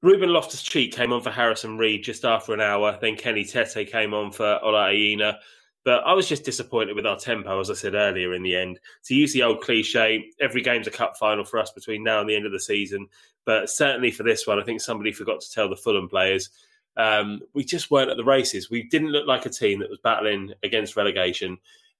Ruben 0.00 0.32
Loftus 0.32 0.62
Cheek 0.62 0.92
came 0.92 1.12
on 1.12 1.22
for 1.22 1.30
Harrison 1.30 1.76
Reed 1.76 2.04
just 2.04 2.24
after 2.24 2.54
an 2.54 2.60
hour. 2.60 2.96
Then 3.00 3.16
Kenny 3.16 3.44
Tete 3.44 3.90
came 3.90 4.14
on 4.14 4.30
for 4.30 4.60
Ola 4.62 4.90
Aina. 4.90 5.38
But 5.84 6.04
I 6.04 6.12
was 6.12 6.28
just 6.28 6.44
disappointed 6.44 6.94
with 6.94 7.06
our 7.06 7.18
tempo, 7.18 7.58
as 7.60 7.70
I 7.70 7.74
said 7.74 7.94
earlier 7.94 8.34
in 8.34 8.42
the 8.42 8.54
end. 8.54 8.78
To 9.04 9.14
use 9.14 9.32
the 9.32 9.42
old 9.42 9.62
cliche, 9.62 10.30
every 10.40 10.60
game's 10.60 10.86
a 10.86 10.90
cup 10.90 11.16
final 11.16 11.44
for 11.44 11.58
us 11.58 11.70
between 11.70 12.04
now 12.04 12.20
and 12.20 12.28
the 12.28 12.36
end 12.36 12.46
of 12.46 12.52
the 12.52 12.60
season. 12.60 13.08
But 13.44 13.70
certainly 13.70 14.10
for 14.10 14.22
this 14.22 14.46
one, 14.46 14.60
I 14.60 14.64
think 14.64 14.80
somebody 14.80 15.12
forgot 15.12 15.40
to 15.40 15.50
tell 15.50 15.68
the 15.68 15.76
Fulham 15.76 16.08
players. 16.08 16.50
Um, 16.96 17.40
we 17.54 17.64
just 17.64 17.90
weren't 17.90 18.10
at 18.10 18.16
the 18.16 18.24
races. 18.24 18.70
We 18.70 18.82
didn't 18.82 19.12
look 19.12 19.26
like 19.26 19.46
a 19.46 19.50
team 19.50 19.78
that 19.80 19.90
was 19.90 20.00
battling 20.00 20.52
against 20.62 20.96
relegation, 20.96 21.56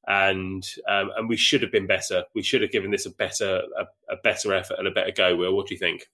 and 0.07 0.69
um, 0.89 1.11
and 1.17 1.29
we 1.29 1.37
should 1.37 1.63
have 1.63 1.73
been 1.73 1.87
better. 1.87 2.25
We 2.35 2.43
should 2.43 2.63
have 2.63 2.73
given 2.73 2.91
this 2.91 3.07
a 3.07 3.11
better 3.11 3.63
a, 3.79 3.87
a 4.13 4.17
better 4.23 4.53
effort 4.53 4.79
and 4.79 4.89
a 4.89 4.93
better 4.93 5.13
go. 5.13 5.37
Will, 5.37 5.57
what 5.57 5.69
do 5.69 5.75
you 5.75 5.79
think? 5.79 6.09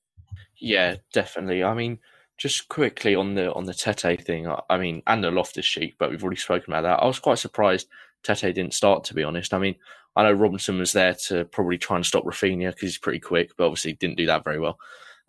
Yeah, 0.65 0.97
definitely. 1.13 1.63
I 1.63 1.75
mean, 1.75 1.99
just 2.39 2.69
quickly 2.69 3.15
on 3.15 3.35
the 3.35 3.53
on 3.53 3.65
the 3.65 3.75
Tete 3.75 4.25
thing. 4.25 4.51
I, 4.71 4.79
mean, 4.79 5.03
and 5.07 5.23
the 5.23 5.31
Loftus 5.31 5.67
Cheek, 5.67 5.97
but 5.99 6.11
we've 6.11 6.23
already 6.23 6.41
spoken 6.41 6.73
about 6.73 6.83
that. 6.83 7.03
I 7.03 7.07
was 7.07 7.19
quite 7.19 7.39
surprised 7.39 7.89
Tete 8.23 8.55
didn't 8.55 8.73
start. 8.73 9.05
To 9.05 9.15
be 9.15 9.23
honest, 9.23 9.53
I 9.53 9.59
mean, 9.59 9.75
I 10.17 10.23
know 10.23 10.33
Robinson 10.33 10.79
was 10.79 10.95
there 10.95 11.15
to 11.27 11.45
probably 11.45 11.77
try 11.77 11.97
and 11.97 12.07
stop 12.07 12.25
Raphinha 12.25 12.71
because 12.71 12.81
he's 12.81 12.99
pretty 12.99 13.21
quick, 13.21 13.51
but 13.59 13.67
obviously 13.67 13.93
didn't 13.93 14.17
do 14.17 14.25
that 14.25 14.43
very 14.43 14.59
well. 14.59 14.79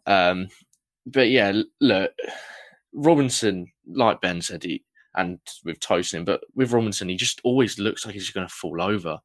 Um, 0.05 0.47
but 1.05 1.29
yeah, 1.29 1.51
look, 1.81 2.13
Robinson, 2.93 3.67
like 3.85 4.21
Ben 4.21 4.41
said, 4.41 4.63
he 4.63 4.85
and 5.15 5.39
with 5.65 5.81
Tosin, 5.81 6.23
but 6.23 6.41
with 6.55 6.71
Robinson, 6.71 7.09
he 7.09 7.17
just 7.17 7.41
always 7.43 7.77
looks 7.77 8.05
like 8.05 8.13
he's 8.13 8.29
going 8.29 8.47
to 8.47 8.53
fall 8.53 8.81
over 8.81 9.19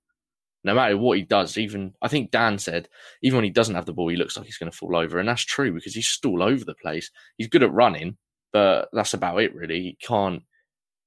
no 0.63 0.75
matter 0.75 0.97
what 0.97 1.17
he 1.17 1.23
does, 1.23 1.57
even 1.57 1.95
I 2.03 2.09
think 2.09 2.31
Dan 2.31 2.59
said, 2.59 2.89
even 3.23 3.39
when 3.39 3.45
he 3.45 3.51
doesn't 3.51 3.75
have 3.75 3.87
the 3.87 3.93
ball, 3.93 4.09
he 4.09 4.17
looks 4.17 4.37
like 4.37 4.47
he's 4.47 4.59
going 4.59 4.71
to 4.71 4.77
fall 4.77 4.97
over. 4.97 5.19
And 5.19 5.29
that's 5.29 5.45
true 5.45 5.73
because 5.73 5.95
he's 5.95 6.07
just 6.07 6.27
all 6.27 6.43
over 6.43 6.65
the 6.65 6.75
place. 6.75 7.11
He's 7.39 7.49
good 7.49 7.63
at 7.63 7.73
running, 7.73 8.17
but 8.53 8.89
that's 8.93 9.15
about 9.15 9.41
it 9.41 9.55
really. 9.55 9.81
He 9.81 9.99
can't 10.01 10.43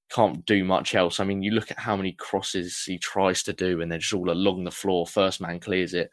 can't 0.09 0.45
do 0.45 0.63
much 0.63 0.95
else. 0.95 1.19
I 1.19 1.23
mean, 1.23 1.41
you 1.41 1.51
look 1.51 1.71
at 1.71 1.79
how 1.79 1.95
many 1.95 2.13
crosses 2.13 2.83
he 2.83 2.97
tries 2.97 3.43
to 3.43 3.53
do 3.53 3.81
and 3.81 3.91
they're 3.91 3.99
just 3.99 4.13
all 4.13 4.29
along 4.29 4.63
the 4.63 4.71
floor. 4.71 5.07
First 5.07 5.41
man 5.41 5.59
clears 5.59 5.93
it. 5.93 6.11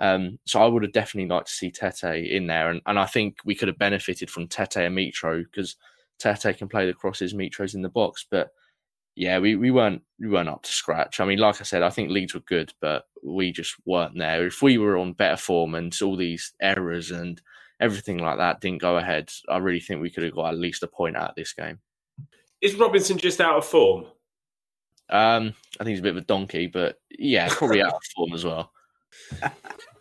Um, 0.00 0.38
so 0.46 0.60
I 0.60 0.66
would 0.66 0.82
have 0.82 0.92
definitely 0.92 1.28
liked 1.28 1.48
to 1.48 1.52
see 1.52 1.70
Tete 1.70 2.26
in 2.26 2.46
there. 2.46 2.70
And, 2.70 2.80
and 2.86 2.98
I 2.98 3.06
think 3.06 3.38
we 3.44 3.54
could 3.54 3.68
have 3.68 3.78
benefited 3.78 4.30
from 4.30 4.48
Tete 4.48 4.78
and 4.78 4.96
Mitro 4.96 5.44
because 5.44 5.76
Tete 6.18 6.56
can 6.56 6.68
play 6.68 6.86
the 6.86 6.94
crosses, 6.94 7.34
Mitro's 7.34 7.74
in 7.74 7.82
the 7.82 7.88
box. 7.88 8.26
But 8.30 8.50
yeah, 9.14 9.38
we, 9.38 9.56
we 9.56 9.70
weren't 9.70 10.02
we 10.18 10.28
weren't 10.28 10.48
up 10.48 10.62
to 10.62 10.70
scratch. 10.70 11.20
I 11.20 11.24
mean, 11.24 11.38
like 11.38 11.60
I 11.60 11.64
said, 11.64 11.82
I 11.82 11.90
think 11.90 12.10
Leeds 12.10 12.34
were 12.34 12.40
good, 12.40 12.72
but 12.80 13.04
we 13.22 13.52
just 13.52 13.74
weren't 13.84 14.16
there. 14.16 14.46
If 14.46 14.62
we 14.62 14.78
were 14.78 14.96
on 14.96 15.12
better 15.12 15.36
form 15.36 15.74
and 15.74 15.96
all 16.02 16.16
these 16.16 16.52
errors 16.60 17.10
and 17.10 17.40
everything 17.80 18.18
like 18.18 18.38
that 18.38 18.60
didn't 18.60 18.80
go 18.80 18.96
ahead, 18.96 19.30
I 19.48 19.58
really 19.58 19.80
think 19.80 20.00
we 20.00 20.10
could 20.10 20.22
have 20.22 20.34
got 20.34 20.52
at 20.52 20.58
least 20.58 20.82
a 20.82 20.86
point 20.86 21.16
out 21.16 21.30
of 21.30 21.34
this 21.36 21.52
game. 21.52 21.78
Is 22.60 22.76
Robinson 22.76 23.18
just 23.18 23.40
out 23.40 23.56
of 23.56 23.66
form? 23.66 24.06
Um, 25.10 25.52
I 25.78 25.84
think 25.84 25.90
he's 25.90 25.98
a 25.98 26.04
bit 26.04 26.16
of 26.16 26.22
a 26.22 26.26
donkey, 26.26 26.68
but 26.68 27.00
yeah, 27.10 27.48
probably 27.50 27.82
out 27.82 27.94
of 27.94 28.00
form 28.14 28.32
as 28.32 28.44
well. 28.44 28.72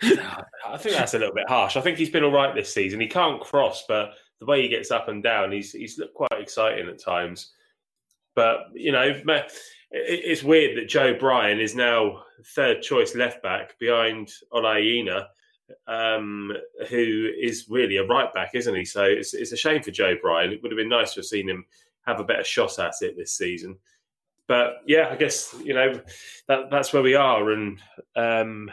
I 0.02 0.78
think 0.78 0.95
that's 0.95 1.15
a 1.15 1.19
little 1.19 1.34
bit 1.34 1.50
harsh. 1.50 1.76
I 1.76 1.82
think 1.82 1.97
he's 1.97 2.10
been 2.10 2.24
all 2.24 2.32
right 2.32 2.56
this 2.56 2.74
season. 2.74 3.02
He 3.02 3.08
can't 3.08 3.41
cross, 3.41 3.84
but 3.88 4.12
the 4.39 4.45
way 4.45 4.62
he 4.62 4.69
gets 4.69 4.89
up 4.89 5.10
and 5.10 5.21
down, 5.21 5.52
he's 5.52 5.74
he's 5.74 5.97
looked 5.97 6.15
quite 6.15 6.39
exciting 6.39 6.88
at 6.88 7.00
times. 7.00 7.52
But 8.36 8.67
you 8.74 8.91
know, 8.91 9.13
it's 9.91 10.44
weird 10.44 10.78
that 10.78 10.89
Joe 10.89 11.13
Bryan 11.13 11.60
is 11.60 11.76
now 11.76 12.24
third 12.56 12.82
choice 12.82 13.15
left 13.15 13.44
back 13.44 13.78
behind 13.80 14.32
Ola 14.52 14.78
Aina, 14.78 15.28
um, 15.88 16.52
who 16.89 17.30
is 17.39 17.67
really 17.70 17.98
a 17.98 18.06
right 18.06 18.34
back, 18.34 18.52
isn't 18.54 18.76
he? 18.76 18.86
So 18.86 19.04
it's, 19.04 19.34
it's 19.34 19.52
a 19.52 19.58
shame 19.58 19.84
for 19.84 19.91
Joe 19.91 20.15
Bryan. 20.22 20.52
It 20.52 20.62
would 20.62 20.72
have 20.72 20.78
been 20.78 20.89
nice 20.89 21.13
to 21.13 21.20
have 21.20 21.26
seen 21.26 21.50
him 21.50 21.65
have 22.06 22.20
a 22.20 22.24
better 22.24 22.44
shot 22.44 22.80
at 22.80 22.94
it 23.02 23.17
this 23.17 23.34
season. 23.34 23.78
But 24.48 24.82
yeah, 24.86 25.10
I 25.10 25.15
guess 25.15 25.56
you 25.63 25.74
know 25.74 26.02
that 26.48 26.70
that's 26.70 26.91
where 26.91 27.04
we 27.04 27.15
are, 27.15 27.52
and 27.52 27.80
um, 28.15 28.70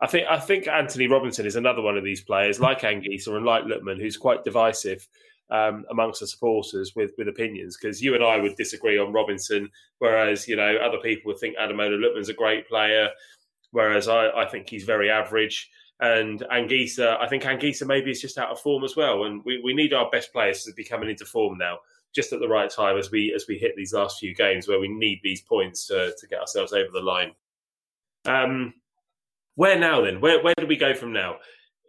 I 0.00 0.06
think 0.06 0.26
I 0.28 0.38
think 0.38 0.66
Antonee 0.66 1.06
Robinson 1.06 1.46
is 1.46 1.56
another 1.56 1.80
one 1.80 1.96
of 1.96 2.04
these 2.04 2.20
players, 2.20 2.60
like 2.60 2.80
Anguissa 2.80 3.34
and 3.36 3.46
like 3.46 3.64
Lookman, 3.64 4.00
who's 4.00 4.16
quite 4.18 4.44
divisive 4.44 5.08
um, 5.50 5.84
amongst 5.90 6.20
the 6.20 6.26
supporters 6.26 6.94
with 6.96 7.12
with 7.18 7.28
opinions 7.28 7.76
because 7.76 8.02
you 8.02 8.14
and 8.14 8.24
I 8.24 8.38
would 8.38 8.56
disagree 8.56 8.98
on 8.98 9.12
Robinson, 9.12 9.70
whereas 9.98 10.48
you 10.48 10.56
know 10.56 10.76
other 10.76 10.98
people 10.98 11.30
would 11.30 11.38
think 11.38 11.56
Ademola 11.56 11.98
Lookman's 11.98 12.28
a 12.28 12.34
great 12.34 12.68
player, 12.68 13.08
whereas 13.70 14.08
I, 14.08 14.28
I 14.30 14.48
think 14.48 14.68
he's 14.68 14.84
very 14.84 15.10
average. 15.10 15.70
And 15.98 16.44
Anguissa, 16.52 17.18
I 17.18 17.26
think 17.26 17.44
Anguissa 17.44 17.86
maybe 17.86 18.10
is 18.10 18.20
just 18.20 18.36
out 18.36 18.50
of 18.50 18.60
form 18.60 18.84
as 18.84 18.96
well, 18.96 19.24
and 19.24 19.42
we, 19.44 19.60
we 19.64 19.72
need 19.72 19.94
our 19.94 20.10
best 20.10 20.32
players 20.32 20.64
to 20.64 20.72
be 20.74 20.84
coming 20.84 21.08
into 21.08 21.24
form 21.24 21.56
now, 21.56 21.78
just 22.14 22.32
at 22.32 22.40
the 22.40 22.48
right 22.48 22.68
time 22.68 22.98
as 22.98 23.10
we 23.10 23.32
as 23.34 23.46
we 23.48 23.56
hit 23.56 23.72
these 23.76 23.94
last 23.94 24.18
few 24.18 24.34
games 24.34 24.68
where 24.68 24.80
we 24.80 24.88
need 24.88 25.20
these 25.22 25.42
points 25.42 25.86
to 25.86 26.12
to 26.18 26.26
get 26.26 26.40
ourselves 26.40 26.72
over 26.72 26.90
the 26.92 27.00
line. 27.00 27.32
Um, 28.26 28.74
where 29.54 29.78
now 29.78 30.02
then? 30.02 30.20
Where 30.20 30.42
where 30.42 30.54
do 30.58 30.66
we 30.66 30.76
go 30.76 30.92
from 30.92 31.12
now? 31.12 31.36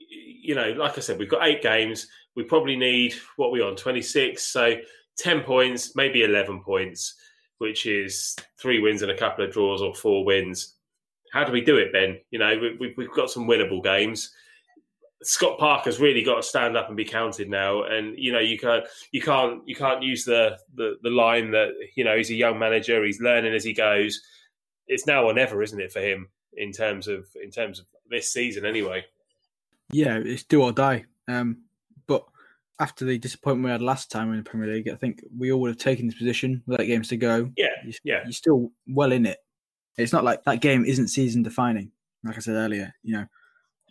You 0.10 0.56
know, 0.56 0.72
like 0.72 0.98
I 0.98 1.02
said, 1.02 1.20
we've 1.20 1.30
got 1.30 1.46
eight 1.46 1.62
games 1.62 2.08
we 2.38 2.44
probably 2.44 2.78
need 2.78 3.14
what 3.36 3.52
we 3.52 3.62
on 3.62 3.76
26 3.76 4.42
so 4.42 4.76
10 5.18 5.42
points 5.42 5.96
maybe 5.96 6.24
11 6.24 6.62
points 6.62 7.16
which 7.60 7.86
is 7.86 8.36
three 8.60 8.80
wins 8.80 9.02
and 9.02 9.12
a 9.12 9.18
couple 9.18 9.44
of 9.44 9.52
draws 9.52 9.82
or 9.82 9.94
four 9.94 10.24
wins. 10.24 10.76
How 11.34 11.44
do 11.44 11.52
we 11.52 11.62
do 11.62 11.78
it 11.78 11.92
ben? 11.92 12.20
You 12.32 12.40
know 12.40 12.58
we, 12.80 12.94
have 12.98 13.14
got 13.14 13.30
some 13.30 13.48
winnable 13.48 13.84
games. 13.84 14.32
Scott 15.24 15.58
parker's 15.58 16.00
really 16.00 16.24
got 16.24 16.36
to 16.36 16.44
stand 16.44 16.78
up 16.78 16.88
and 16.88 16.96
be 16.96 17.04
counted 17.04 17.50
now. 17.50 17.84
And 17.84 18.18
you 18.18 18.32
know 18.32 18.40
you 18.40 18.58
can't 18.58 18.86
you 19.12 19.22
can't 19.22 19.62
you 19.68 19.76
can't 19.76 20.04
use 20.04 20.24
the, 20.24 20.58
the 20.76 20.98
the 21.02 21.10
line 21.10 21.52
that 21.52 21.70
you 21.96 22.04
know 22.04 22.16
he's 22.16 22.30
a 22.30 22.36
young 22.36 22.60
manager 22.60 23.04
he's 23.04 23.22
learning 23.22 23.54
as 23.54 23.64
he 23.64 23.74
goes. 23.74 24.22
It's 24.88 25.08
now 25.08 25.26
or 25.26 25.34
never 25.34 25.62
isn't 25.62 25.82
it 25.82 25.92
for 25.92 26.00
him 26.00 26.30
in 26.54 26.72
terms 26.72 27.08
of 27.08 27.28
in 27.44 27.52
terms 27.52 27.80
of 27.80 27.86
this 28.10 28.32
season 28.32 28.66
anyway? 28.66 29.04
Yeah 29.92 30.18
it's 30.18 30.44
do 30.44 30.62
or 30.62 30.72
die. 30.72 31.06
Um 31.28 31.64
after 32.80 33.06
the 33.06 33.18
disappointment 33.18 33.66
we 33.66 33.72
had 33.72 33.82
last 33.82 34.12
time 34.12 34.32
in 34.32 34.38
the 34.38 34.44
Premier 34.44 34.74
League, 34.74 34.90
I 34.90 34.96
think 34.96 35.24
we 35.36 35.52
all 35.52 35.60
would 35.62 35.70
have 35.70 35.78
taken 35.78 36.08
this 36.08 36.18
position 36.18 36.62
with 36.66 36.80
eight 36.80 36.88
games 36.88 37.08
to 37.10 37.18
go. 37.18 37.52
Yeah, 37.58 37.68
you're, 37.84 37.94
yeah. 38.04 38.20
You're 38.24 38.32
still 38.32 38.72
well 38.88 39.12
in 39.12 39.26
it. 39.26 39.40
It's 39.98 40.14
not 40.14 40.24
like 40.24 40.44
that 40.44 40.62
game 40.62 40.86
isn't 40.86 41.08
season 41.08 41.42
defining. 41.42 41.92
Like 42.24 42.38
I 42.38 42.40
said 42.40 42.56
earlier, 42.56 42.94
you 43.04 43.14
know, 43.14 43.26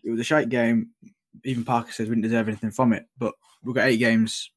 it 0.04 0.10
was 0.10 0.20
a 0.20 0.24
shite 0.24 0.48
game. 0.48 0.90
Even 1.44 1.64
Parker 1.64 1.90
says 1.92 2.08
we 2.08 2.14
didn't 2.14 2.30
deserve 2.30 2.48
anything 2.48 2.70
from 2.70 2.92
it, 2.92 3.06
but 3.18 3.34
we've 3.62 3.74
got 3.74 3.86
eight 3.86 3.98
games. 3.98 4.50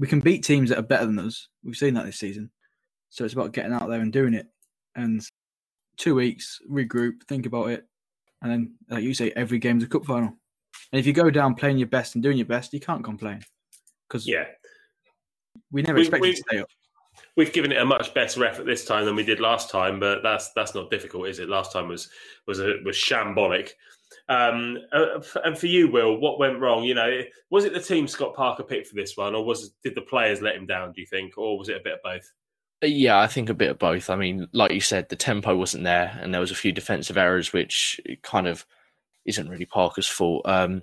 We 0.00 0.08
can 0.08 0.20
beat 0.20 0.42
teams 0.42 0.70
that 0.70 0.78
are 0.78 0.82
better 0.82 1.06
than 1.06 1.18
us. 1.20 1.48
We've 1.62 1.76
seen 1.76 1.94
that 1.94 2.06
this 2.06 2.18
season. 2.18 2.50
So 3.10 3.24
it's 3.24 3.34
about 3.34 3.52
getting 3.52 3.72
out 3.72 3.88
there 3.88 4.00
and 4.00 4.12
doing 4.12 4.34
it. 4.34 4.48
And 4.96 5.22
two 5.96 6.16
weeks, 6.16 6.60
regroup, 6.70 7.22
think 7.28 7.46
about 7.46 7.70
it, 7.70 7.86
and 8.42 8.50
then, 8.50 8.74
like 8.90 9.04
you 9.04 9.14
say, 9.14 9.32
every 9.36 9.58
game's 9.58 9.84
a 9.84 9.86
cup 9.86 10.04
final. 10.04 10.36
And 10.92 11.00
if 11.00 11.06
you 11.06 11.12
go 11.12 11.30
down 11.30 11.54
playing 11.54 11.78
your 11.78 11.88
best 11.88 12.14
and 12.14 12.22
doing 12.22 12.36
your 12.36 12.46
best, 12.46 12.72
you 12.72 12.80
can't 12.80 13.04
complain. 13.04 13.40
Because 14.08 14.26
yeah, 14.26 14.44
we 15.70 15.82
never 15.82 15.96
we, 15.96 16.02
expected 16.02 16.28
we, 16.28 16.34
to 16.34 16.42
stay 16.48 16.58
up. 16.58 16.68
We've 17.36 17.52
given 17.52 17.72
it 17.72 17.78
a 17.78 17.84
much 17.84 18.14
better 18.14 18.44
effort 18.44 18.64
this 18.64 18.84
time 18.84 19.04
than 19.04 19.16
we 19.16 19.24
did 19.24 19.40
last 19.40 19.70
time, 19.70 19.98
but 19.98 20.22
that's 20.22 20.52
that's 20.52 20.74
not 20.74 20.90
difficult, 20.90 21.28
is 21.28 21.38
it? 21.38 21.48
Last 21.48 21.72
time 21.72 21.88
was 21.88 22.10
was 22.46 22.60
a, 22.60 22.74
was 22.84 22.96
shambolic. 22.96 23.70
Um, 24.28 24.78
uh, 24.92 25.20
and 25.44 25.58
for 25.58 25.66
you, 25.66 25.90
Will, 25.90 26.18
what 26.18 26.38
went 26.38 26.60
wrong? 26.60 26.84
You 26.84 26.94
know, 26.94 27.20
was 27.50 27.64
it 27.64 27.74
the 27.74 27.80
team 27.80 28.06
Scott 28.06 28.34
Parker 28.34 28.62
picked 28.62 28.88
for 28.88 28.94
this 28.94 29.16
one, 29.16 29.34
or 29.34 29.44
was 29.44 29.70
did 29.82 29.94
the 29.94 30.02
players 30.02 30.42
let 30.42 30.56
him 30.56 30.66
down? 30.66 30.92
Do 30.92 31.00
you 31.00 31.06
think, 31.06 31.36
or 31.36 31.58
was 31.58 31.68
it 31.68 31.76
a 31.76 31.82
bit 31.82 31.94
of 31.94 32.02
both? 32.02 32.32
Uh, 32.82 32.86
yeah, 32.86 33.18
I 33.18 33.26
think 33.26 33.48
a 33.48 33.54
bit 33.54 33.70
of 33.70 33.78
both. 33.78 34.10
I 34.10 34.16
mean, 34.16 34.48
like 34.52 34.72
you 34.72 34.80
said, 34.80 35.08
the 35.08 35.16
tempo 35.16 35.56
wasn't 35.56 35.84
there, 35.84 36.18
and 36.22 36.32
there 36.32 36.40
was 36.40 36.50
a 36.50 36.56
few 36.56 36.72
defensive 36.72 37.18
errors, 37.18 37.52
which 37.52 38.00
kind 38.22 38.46
of 38.46 38.64
isn't 39.26 39.48
really 39.48 39.66
Parker's 39.66 40.06
fault. 40.08 40.42
Um, 40.44 40.82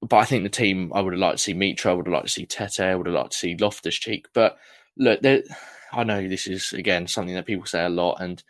but 0.00 0.16
I 0.16 0.24
think 0.24 0.42
the 0.42 0.48
team, 0.48 0.92
I 0.94 1.00
would 1.00 1.12
have 1.12 1.20
liked 1.20 1.38
to 1.38 1.42
see 1.42 1.54
Mitro, 1.54 1.90
I 1.90 1.94
would 1.94 2.06
have 2.06 2.12
liked 2.12 2.26
to 2.26 2.32
see 2.32 2.46
Tete, 2.46 2.80
I 2.80 2.94
would 2.96 3.06
have 3.06 3.14
liked 3.14 3.32
to 3.32 3.38
see 3.38 3.56
Loftus 3.56 3.94
Cheek. 3.94 4.26
But 4.34 4.58
look, 4.96 5.20
I 5.92 6.04
know 6.04 6.26
this 6.26 6.48
is, 6.48 6.72
again, 6.72 7.06
something 7.06 7.34
that 7.34 7.46
people 7.46 7.66
say 7.66 7.84
a 7.84 7.88
lot. 7.88 8.16
And 8.20 8.42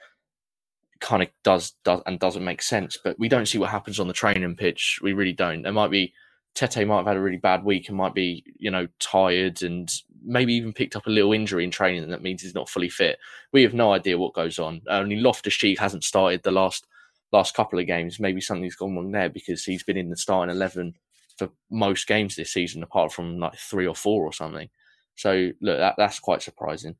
kind 1.03 1.23
of 1.23 1.29
does 1.43 1.73
does 1.85 2.01
and 2.07 2.19
doesn't 2.19 2.45
make 2.45 2.63
sense. 2.63 2.97
But 3.03 3.19
we 3.19 3.29
don't 3.29 3.47
see 3.47 3.59
what 3.59 3.71
happens 3.71 4.01
on 4.01 4.07
the 4.07 4.15
training 4.15 4.57
pitch. 4.57 5.01
We 5.03 5.13
really 5.13 5.33
don't. 5.33 5.63
There 5.63 5.73
might 5.73 5.91
be 5.91 6.15
Tete 6.55 6.87
might 6.87 6.99
have 6.99 7.07
had 7.07 7.17
a 7.17 7.21
really 7.21 7.39
bad 7.39 7.65
week 7.65 7.89
and 7.89 7.99
might 7.99 8.15
be 8.15 8.45
you 8.59 8.71
know 8.71 8.87
tired 8.99 9.63
and 9.63 9.93
maybe 10.25 10.55
even 10.55 10.73
picked 10.73 10.97
up 10.97 11.07
a 11.07 11.11
little 11.11 11.33
injury 11.33 11.65
in 11.65 11.71
training. 11.71 12.05
and 12.05 12.13
That 12.13 12.23
means 12.23 12.43
he's 12.43 12.55
not 12.55 12.71
fully 12.71 12.89
fit. 12.89 13.19
We 13.53 13.63
have 13.63 13.75
no 13.75 13.93
idea 13.93 14.17
what 14.17 14.35
goes 14.35 14.59
on. 14.59 14.81
Only 14.89 15.17
Loftus 15.17 15.55
Cheek 15.55 15.79
hasn't 15.79 16.05
started 16.05 16.43
the 16.43 16.53
last 16.53 16.87
last 17.33 17.55
couple 17.55 17.79
of 17.79 17.87
games. 17.87 18.21
Maybe 18.21 18.41
something's 18.41 18.77
gone 18.77 18.95
wrong 18.95 19.13
there 19.13 19.29
because 19.29 19.65
he's 19.65 19.83
been 19.83 19.97
in 19.97 20.11
the 20.11 20.17
starting 20.17 20.55
eleven 20.55 20.95
for 21.39 21.51
most 21.71 22.07
games 22.07 22.37
this 22.37 22.53
season, 22.53 22.83
apart 22.83 23.13
from 23.13 23.39
like 23.39 23.57
three 23.57 23.87
or 23.87 23.95
four 23.95 24.25
or 24.25 24.33
something. 24.33 24.69
So 25.17 25.51
look, 25.61 25.79
that, 25.79 25.95
that's 25.97 26.19
quite 26.19 26.43
surprising. 26.43 26.97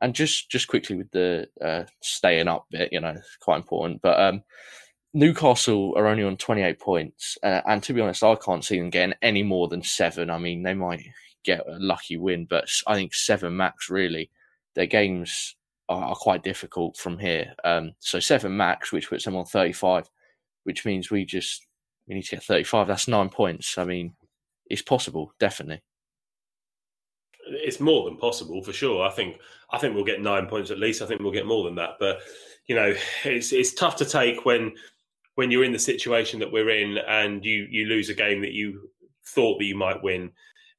And 0.00 0.14
just 0.14 0.50
just 0.50 0.68
quickly 0.68 0.96
with 0.96 1.10
the 1.12 1.48
uh, 1.60 1.84
staying 2.02 2.48
up 2.48 2.66
bit, 2.70 2.92
you 2.92 3.00
know, 3.00 3.16
quite 3.40 3.58
important. 3.58 4.02
But 4.02 4.20
um, 4.20 4.42
Newcastle 5.14 5.94
are 5.96 6.06
only 6.06 6.24
on 6.24 6.36
28 6.36 6.80
points, 6.80 7.38
uh, 7.42 7.60
and 7.66 7.82
to 7.84 7.92
be 7.92 8.00
honest, 8.00 8.24
I 8.24 8.34
can't 8.34 8.64
see 8.64 8.78
them 8.78 8.90
getting 8.90 9.14
any 9.22 9.42
more 9.42 9.68
than 9.68 9.82
seven. 9.82 10.30
I 10.30 10.38
mean, 10.38 10.62
they 10.62 10.74
might 10.74 11.04
get 11.44 11.60
a 11.60 11.76
lucky 11.78 12.16
win, 12.16 12.46
but 12.48 12.68
I 12.86 12.94
think 12.94 13.14
seven 13.14 13.56
max 13.56 13.90
really. 13.90 14.30
Their 14.74 14.86
games 14.86 15.54
are, 15.92 16.04
are 16.04 16.16
quite 16.16 16.42
difficult 16.42 16.96
from 16.96 17.18
here. 17.18 17.54
Um, 17.64 17.92
so 18.00 18.20
seven 18.20 18.56
max, 18.56 18.92
which 18.92 19.08
puts 19.08 19.24
them 19.24 19.36
on 19.36 19.44
35, 19.44 20.08
which 20.64 20.84
means 20.84 21.10
we 21.10 21.24
just 21.24 21.66
we 22.06 22.14
need 22.14 22.22
to 22.24 22.36
get 22.36 22.44
35. 22.44 22.86
That's 22.86 23.08
nine 23.08 23.28
points. 23.28 23.78
I 23.78 23.84
mean, 23.84 24.14
it's 24.66 24.82
possible, 24.82 25.32
definitely 25.38 25.82
it's 27.46 27.80
more 27.80 28.04
than 28.04 28.16
possible 28.16 28.62
for 28.62 28.72
sure. 28.72 29.06
I 29.06 29.10
think 29.10 29.36
I 29.70 29.78
think 29.78 29.94
we'll 29.94 30.04
get 30.04 30.22
nine 30.22 30.46
points 30.46 30.70
at 30.70 30.78
least. 30.78 31.02
I 31.02 31.06
think 31.06 31.20
we'll 31.20 31.32
get 31.32 31.46
more 31.46 31.64
than 31.64 31.74
that. 31.76 31.96
But 31.98 32.20
you 32.66 32.74
know, 32.74 32.94
it's 33.24 33.52
it's 33.52 33.74
tough 33.74 33.96
to 33.96 34.04
take 34.04 34.44
when 34.44 34.72
when 35.34 35.50
you're 35.50 35.64
in 35.64 35.72
the 35.72 35.78
situation 35.78 36.40
that 36.40 36.52
we're 36.52 36.70
in 36.70 36.98
and 36.98 37.44
you 37.44 37.66
you 37.70 37.86
lose 37.86 38.08
a 38.08 38.14
game 38.14 38.40
that 38.42 38.52
you 38.52 38.90
thought 39.26 39.58
that 39.58 39.64
you 39.64 39.76
might 39.76 40.02
win. 40.02 40.30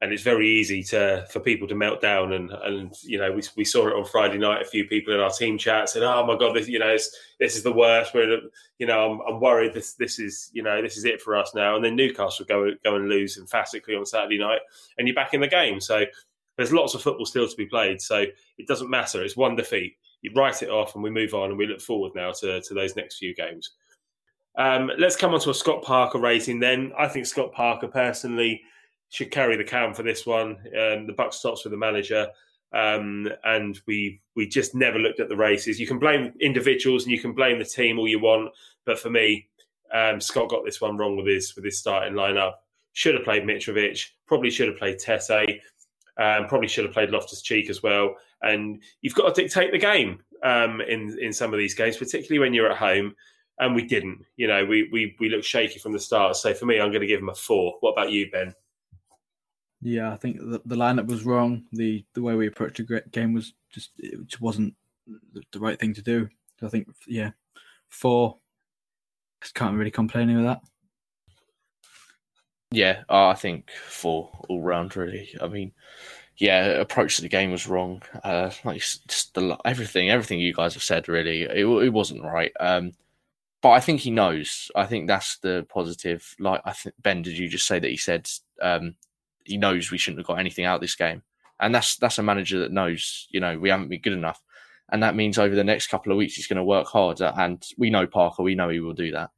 And 0.04 0.12
it's 0.12 0.22
very 0.22 0.50
easy 0.50 0.84
to 0.84 1.26
for 1.30 1.40
people 1.40 1.66
to 1.70 1.76
melt 1.76 2.02
down, 2.02 2.34
and 2.34 2.52
and 2.52 2.94
you 3.04 3.18
know 3.18 3.32
we, 3.32 3.42
we 3.56 3.64
saw 3.64 3.88
it 3.88 3.96
on 3.96 4.04
Friday 4.04 4.38
night. 4.38 4.62
A 4.62 4.66
few 4.66 4.86
people 4.86 5.14
in 5.14 5.22
our 5.22 5.30
team 5.30 5.58
chat 5.58 5.88
said, 5.88 6.04
"Oh 6.04 6.26
my 6.26 6.38
god, 6.38 6.54
this 6.54 6.68
you 6.68 6.78
know 6.78 6.94
this 7.40 7.56
is 7.56 7.64
the 7.64 7.72
worst. 7.72 8.14
We're 8.14 8.42
you 8.80 8.86
know 8.86 9.14
I'm, 9.14 9.22
I'm 9.36 9.40
worried 9.40 9.74
this 9.74 9.94
this 9.94 10.20
is 10.20 10.50
you 10.52 10.62
know 10.62 10.82
this 10.82 10.98
is 10.98 11.06
it 11.06 11.22
for 11.22 11.38
us 11.38 11.56
now." 11.56 11.78
And 11.78 11.86
then 11.86 11.96
Newcastle 11.96 12.46
go 12.46 12.72
go 12.84 12.98
and 12.98 13.08
lose 13.08 13.38
emphatically 13.38 13.96
on 13.96 14.06
Saturday 14.06 14.38
night, 14.38 14.60
and 14.98 15.08
you're 15.08 15.16
back 15.16 15.34
in 15.34 15.40
the 15.40 15.48
game. 15.48 15.80
So 15.80 16.04
there's 16.58 16.74
lots 16.74 16.96
of 16.96 17.02
football 17.02 17.26
still 17.26 17.48
to 17.48 17.56
be 17.56 17.66
played, 17.66 18.02
so 18.02 18.26
it 18.58 18.68
doesn't 18.68 18.90
matter. 18.90 19.24
It's 19.24 19.38
one 19.38 19.56
defeat. 19.56 19.96
You 20.22 20.32
write 20.36 20.64
it 20.64 20.70
off, 20.70 20.96
and 20.96 21.04
we 21.04 21.12
move 21.12 21.34
on, 21.34 21.50
and 21.50 21.58
we 21.58 21.66
look 21.66 21.82
forward 21.82 22.12
now 22.14 22.34
to, 22.34 22.62
to 22.62 22.74
those 22.74 22.98
next 22.98 23.20
few 23.20 23.34
games. 23.34 23.72
Um, 24.58 24.92
let's 25.00 25.16
come 25.16 25.34
on 25.34 25.40
to 25.40 25.50
a 25.50 25.54
Scott 25.54 25.82
Parker 25.82 26.20
rating 26.20 26.60
then. 26.60 26.92
I 26.98 27.08
think 27.08 27.26
Scott 27.26 27.54
Parker 27.54 27.88
personally 27.88 28.62
should 29.14 29.30
carry 29.30 29.56
the 29.56 29.64
can 29.64 29.94
for 29.94 30.02
this 30.02 30.26
one. 30.26 30.58
Um, 30.76 31.06
the 31.06 31.14
buck 31.16 31.34
stops 31.34 31.64
with 31.64 31.72
the 31.72 31.78
manager, 31.78 32.28
um, 32.74 33.30
and 33.44 33.80
we 33.86 34.20
we 34.36 34.48
just 34.48 34.74
never 34.74 34.98
looked 34.98 35.20
at 35.20 35.30
the 35.30 35.36
races. 35.36 35.80
You 35.80 35.86
can 35.86 36.00
blame 36.00 36.34
individuals 36.42 37.04
and 37.04 37.12
you 37.12 37.20
can 37.20 37.34
blame 37.34 37.60
the 37.60 37.66
team 37.66 38.00
all 38.00 38.08
you 38.08 38.20
want, 38.20 38.52
but 38.86 38.98
for 38.98 39.12
me, 39.12 39.48
um, 39.94 40.20
Scott 40.20 40.50
got 40.50 40.66
this 40.66 40.82
one 40.82 40.98
wrong 40.98 41.16
with 41.16 41.28
his 41.28 41.56
with 41.56 41.64
his 41.64 41.78
starting 41.78 42.14
lineup. 42.14 42.54
Should 42.94 43.14
have 43.14 43.24
played 43.24 43.44
Mitrovic. 43.44 44.04
Probably 44.26 44.50
should 44.50 44.68
have 44.68 44.78
played 44.78 44.98
Tete. 44.98 45.62
Um, 46.18 46.48
probably 46.48 46.68
should 46.68 46.86
have 46.86 46.94
played 46.94 47.12
Loftus 47.12 47.44
Cheek 47.44 47.70
as 47.70 47.84
well. 47.84 48.16
And 48.42 48.82
you've 49.02 49.16
got 49.16 49.34
to 49.34 49.42
dictate 49.42 49.72
the 49.72 49.78
game 49.78 50.24
um, 50.42 50.82
in 50.82 51.20
in 51.22 51.34
some 51.34 51.54
of 51.54 51.60
these 51.60 51.76
games, 51.76 51.98
particularly 51.98 52.40
when 52.40 52.56
you're 52.56 52.72
at 52.72 52.78
home. 52.78 53.16
And 53.60 53.76
we 53.76 53.86
didn't. 53.86 54.26
You 54.38 54.48
know, 54.48 54.66
we 54.66 54.90
we 54.92 55.16
we 55.20 55.30
looked 55.30 55.46
shaky 55.46 55.78
from 55.78 55.94
the 55.94 56.00
start. 56.00 56.36
So 56.36 56.56
for 56.56 56.66
me, 56.66 56.80
I'm 56.80 56.90
going 56.90 57.02
to 57.02 57.08
give 57.08 57.20
him 57.20 57.30
a 57.30 57.36
four. 57.36 57.76
What 57.82 57.92
about 57.92 58.10
you, 58.10 58.32
Ben? 58.32 58.56
Yeah, 59.84 60.14
I 60.14 60.16
think 60.16 60.38
the, 60.38 60.62
the 60.66 60.76
lineup 60.76 61.08
was 61.08 61.26
wrong. 61.26 61.66
The 61.74 62.06
the 62.14 62.22
way 62.22 62.36
we 62.36 62.48
approached 62.48 62.78
the 62.78 63.04
game 63.12 63.34
was 63.34 63.54
just 63.70 63.92
it 63.98 64.26
just 64.28 64.42
wasn't 64.42 64.74
the 65.52 65.60
right 65.60 65.80
thing 65.80 65.94
to 65.94 66.02
do. 66.02 66.30
So 66.60 66.68
I 66.68 66.70
think 66.70 66.88
yeah, 67.08 67.32
four. 67.90 68.38
Just 69.42 69.56
can't 69.56 69.76
really 69.76 69.92
complain 69.92 70.34
with 70.34 70.46
that. 70.46 70.62
Yeah, 72.72 73.04
I 73.10 73.34
think 73.34 73.70
four 73.72 74.32
all 74.48 74.62
round. 74.62 74.96
Really, 74.96 75.30
I 75.42 75.48
mean, 75.48 75.74
yeah, 76.38 76.66
approach 76.66 77.18
to 77.18 77.22
the 77.22 77.30
game 77.30 77.52
was 77.52 77.68
wrong. 77.68 78.02
Uh, 78.24 78.52
like 78.64 78.80
just 78.80 79.34
the, 79.34 79.58
everything, 79.66 80.10
everything 80.10 80.40
you 80.40 80.54
guys 80.54 80.74
have 80.76 80.84
said, 80.84 81.10
really, 81.10 81.42
it, 81.42 81.66
it 81.66 81.94
wasn't 81.94 82.24
right. 82.24 82.54
Um, 82.60 82.94
but 83.62 83.72
I 83.72 83.82
think 83.82 84.00
he 84.00 84.12
knows. 84.12 84.72
I 84.76 84.86
think 84.86 85.08
that's 85.08 85.38
the 85.40 85.66
positive. 85.70 86.36
Like 86.40 86.62
I 86.64 86.72
think 86.72 86.96
Ben, 87.02 87.22
did 87.22 87.38
you 87.38 87.50
just 87.50 87.68
say 87.68 87.80
that 87.80 87.92
he 87.92 87.98
said 87.98 88.30
um, 88.62 88.96
he 89.46 89.58
knows 89.58 89.92
we 89.92 89.98
shouldn't 89.98 90.20
have 90.20 90.28
got 90.28 90.40
anything 90.40 90.66
out 90.66 90.76
of 90.76 90.82
this 90.82 90.96
game, 90.96 91.22
and 91.60 91.74
that's 91.74 91.98
that's 91.98 92.20
a 92.20 92.24
manager 92.24 92.60
that 92.60 92.72
knows. 92.72 93.28
You 93.32 93.40
know, 93.40 93.58
we 93.58 93.70
haven't 93.70 93.90
been 93.90 94.02
good 94.02 94.14
enough, 94.14 94.42
and 94.92 95.04
that 95.04 95.16
means 95.16 95.38
over 95.38 95.56
the 95.56 95.64
next 95.64 95.88
couple 95.88 96.12
of 96.12 96.18
weeks 96.18 96.36
he's 96.36 96.48
going 96.48 96.58
to 96.58 96.64
work 96.64 96.88
hard. 96.88 97.22
And 97.22 97.64
we 97.78 97.90
know 97.90 98.08
Parker. 98.08 98.44
We 98.44 98.56
know 98.56 98.70
he 98.70 98.80
will 98.80 98.94
do 98.94 99.12
that. 99.12 99.32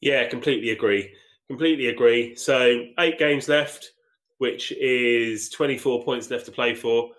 Yeah, 0.00 0.28
completely 0.28 0.70
agree. 0.70 1.12
Completely 1.48 1.88
agree. 1.88 2.34
So 2.36 2.84
eight 2.98 3.18
games 3.18 3.48
left, 3.48 3.92
which 4.38 4.72
is 4.72 5.48
24 5.50 6.04
points 6.04 6.30
left 6.30 6.46
to 6.46 6.52
play 6.52 6.74
for. 6.74 7.10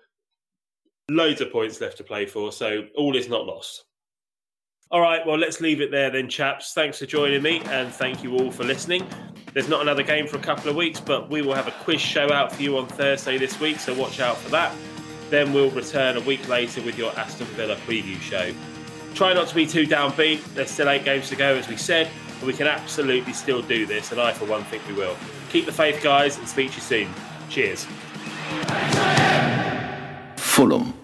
Loads 1.10 1.40
of 1.40 1.50
points 1.50 1.80
left 1.80 1.96
to 1.98 2.04
play 2.04 2.26
for. 2.26 2.52
So 2.52 2.84
all 2.96 3.16
is 3.16 3.28
not 3.28 3.46
lost. 3.46 3.84
All 4.90 5.02
right, 5.02 5.24
well, 5.26 5.36
let's 5.36 5.60
leave 5.60 5.82
it 5.82 5.90
there 5.90 6.08
then, 6.08 6.30
chaps. 6.30 6.72
Thanks 6.72 6.98
for 6.98 7.04
joining 7.04 7.42
me 7.42 7.60
and 7.66 7.92
thank 7.92 8.24
you 8.24 8.34
all 8.38 8.50
for 8.50 8.64
listening. 8.64 9.06
There's 9.52 9.68
not 9.68 9.82
another 9.82 10.02
game 10.02 10.26
for 10.26 10.38
a 10.38 10.40
couple 10.40 10.70
of 10.70 10.76
weeks, 10.76 10.98
but 10.98 11.28
we 11.28 11.42
will 11.42 11.52
have 11.52 11.68
a 11.68 11.72
quiz 11.72 12.00
show 12.00 12.32
out 12.32 12.52
for 12.52 12.62
you 12.62 12.78
on 12.78 12.86
Thursday 12.86 13.36
this 13.36 13.60
week, 13.60 13.78
so 13.80 13.92
watch 13.92 14.18
out 14.18 14.38
for 14.38 14.48
that. 14.48 14.74
Then 15.28 15.52
we'll 15.52 15.70
return 15.70 16.16
a 16.16 16.20
week 16.20 16.48
later 16.48 16.80
with 16.80 16.96
your 16.96 17.12
Aston 17.18 17.46
Villa 17.48 17.76
preview 17.86 18.18
show. 18.22 18.54
Try 19.14 19.34
not 19.34 19.48
to 19.48 19.54
be 19.54 19.66
too 19.66 19.86
downbeat. 19.86 20.42
There's 20.54 20.70
still 20.70 20.88
eight 20.88 21.04
games 21.04 21.28
to 21.28 21.36
go, 21.36 21.54
as 21.54 21.68
we 21.68 21.76
said. 21.76 22.08
But 22.40 22.46
we 22.46 22.54
can 22.54 22.66
absolutely 22.66 23.34
still 23.34 23.60
do 23.60 23.84
this, 23.84 24.10
and 24.10 24.18
I, 24.18 24.32
for 24.32 24.46
one, 24.46 24.64
think 24.64 24.86
we 24.88 24.94
will. 24.94 25.16
Keep 25.50 25.66
the 25.66 25.72
faith, 25.72 26.02
guys, 26.02 26.38
and 26.38 26.48
speak 26.48 26.70
to 26.70 26.76
you 26.76 26.82
soon. 26.82 27.08
Cheers. 27.50 27.86
Fulham 30.36 30.94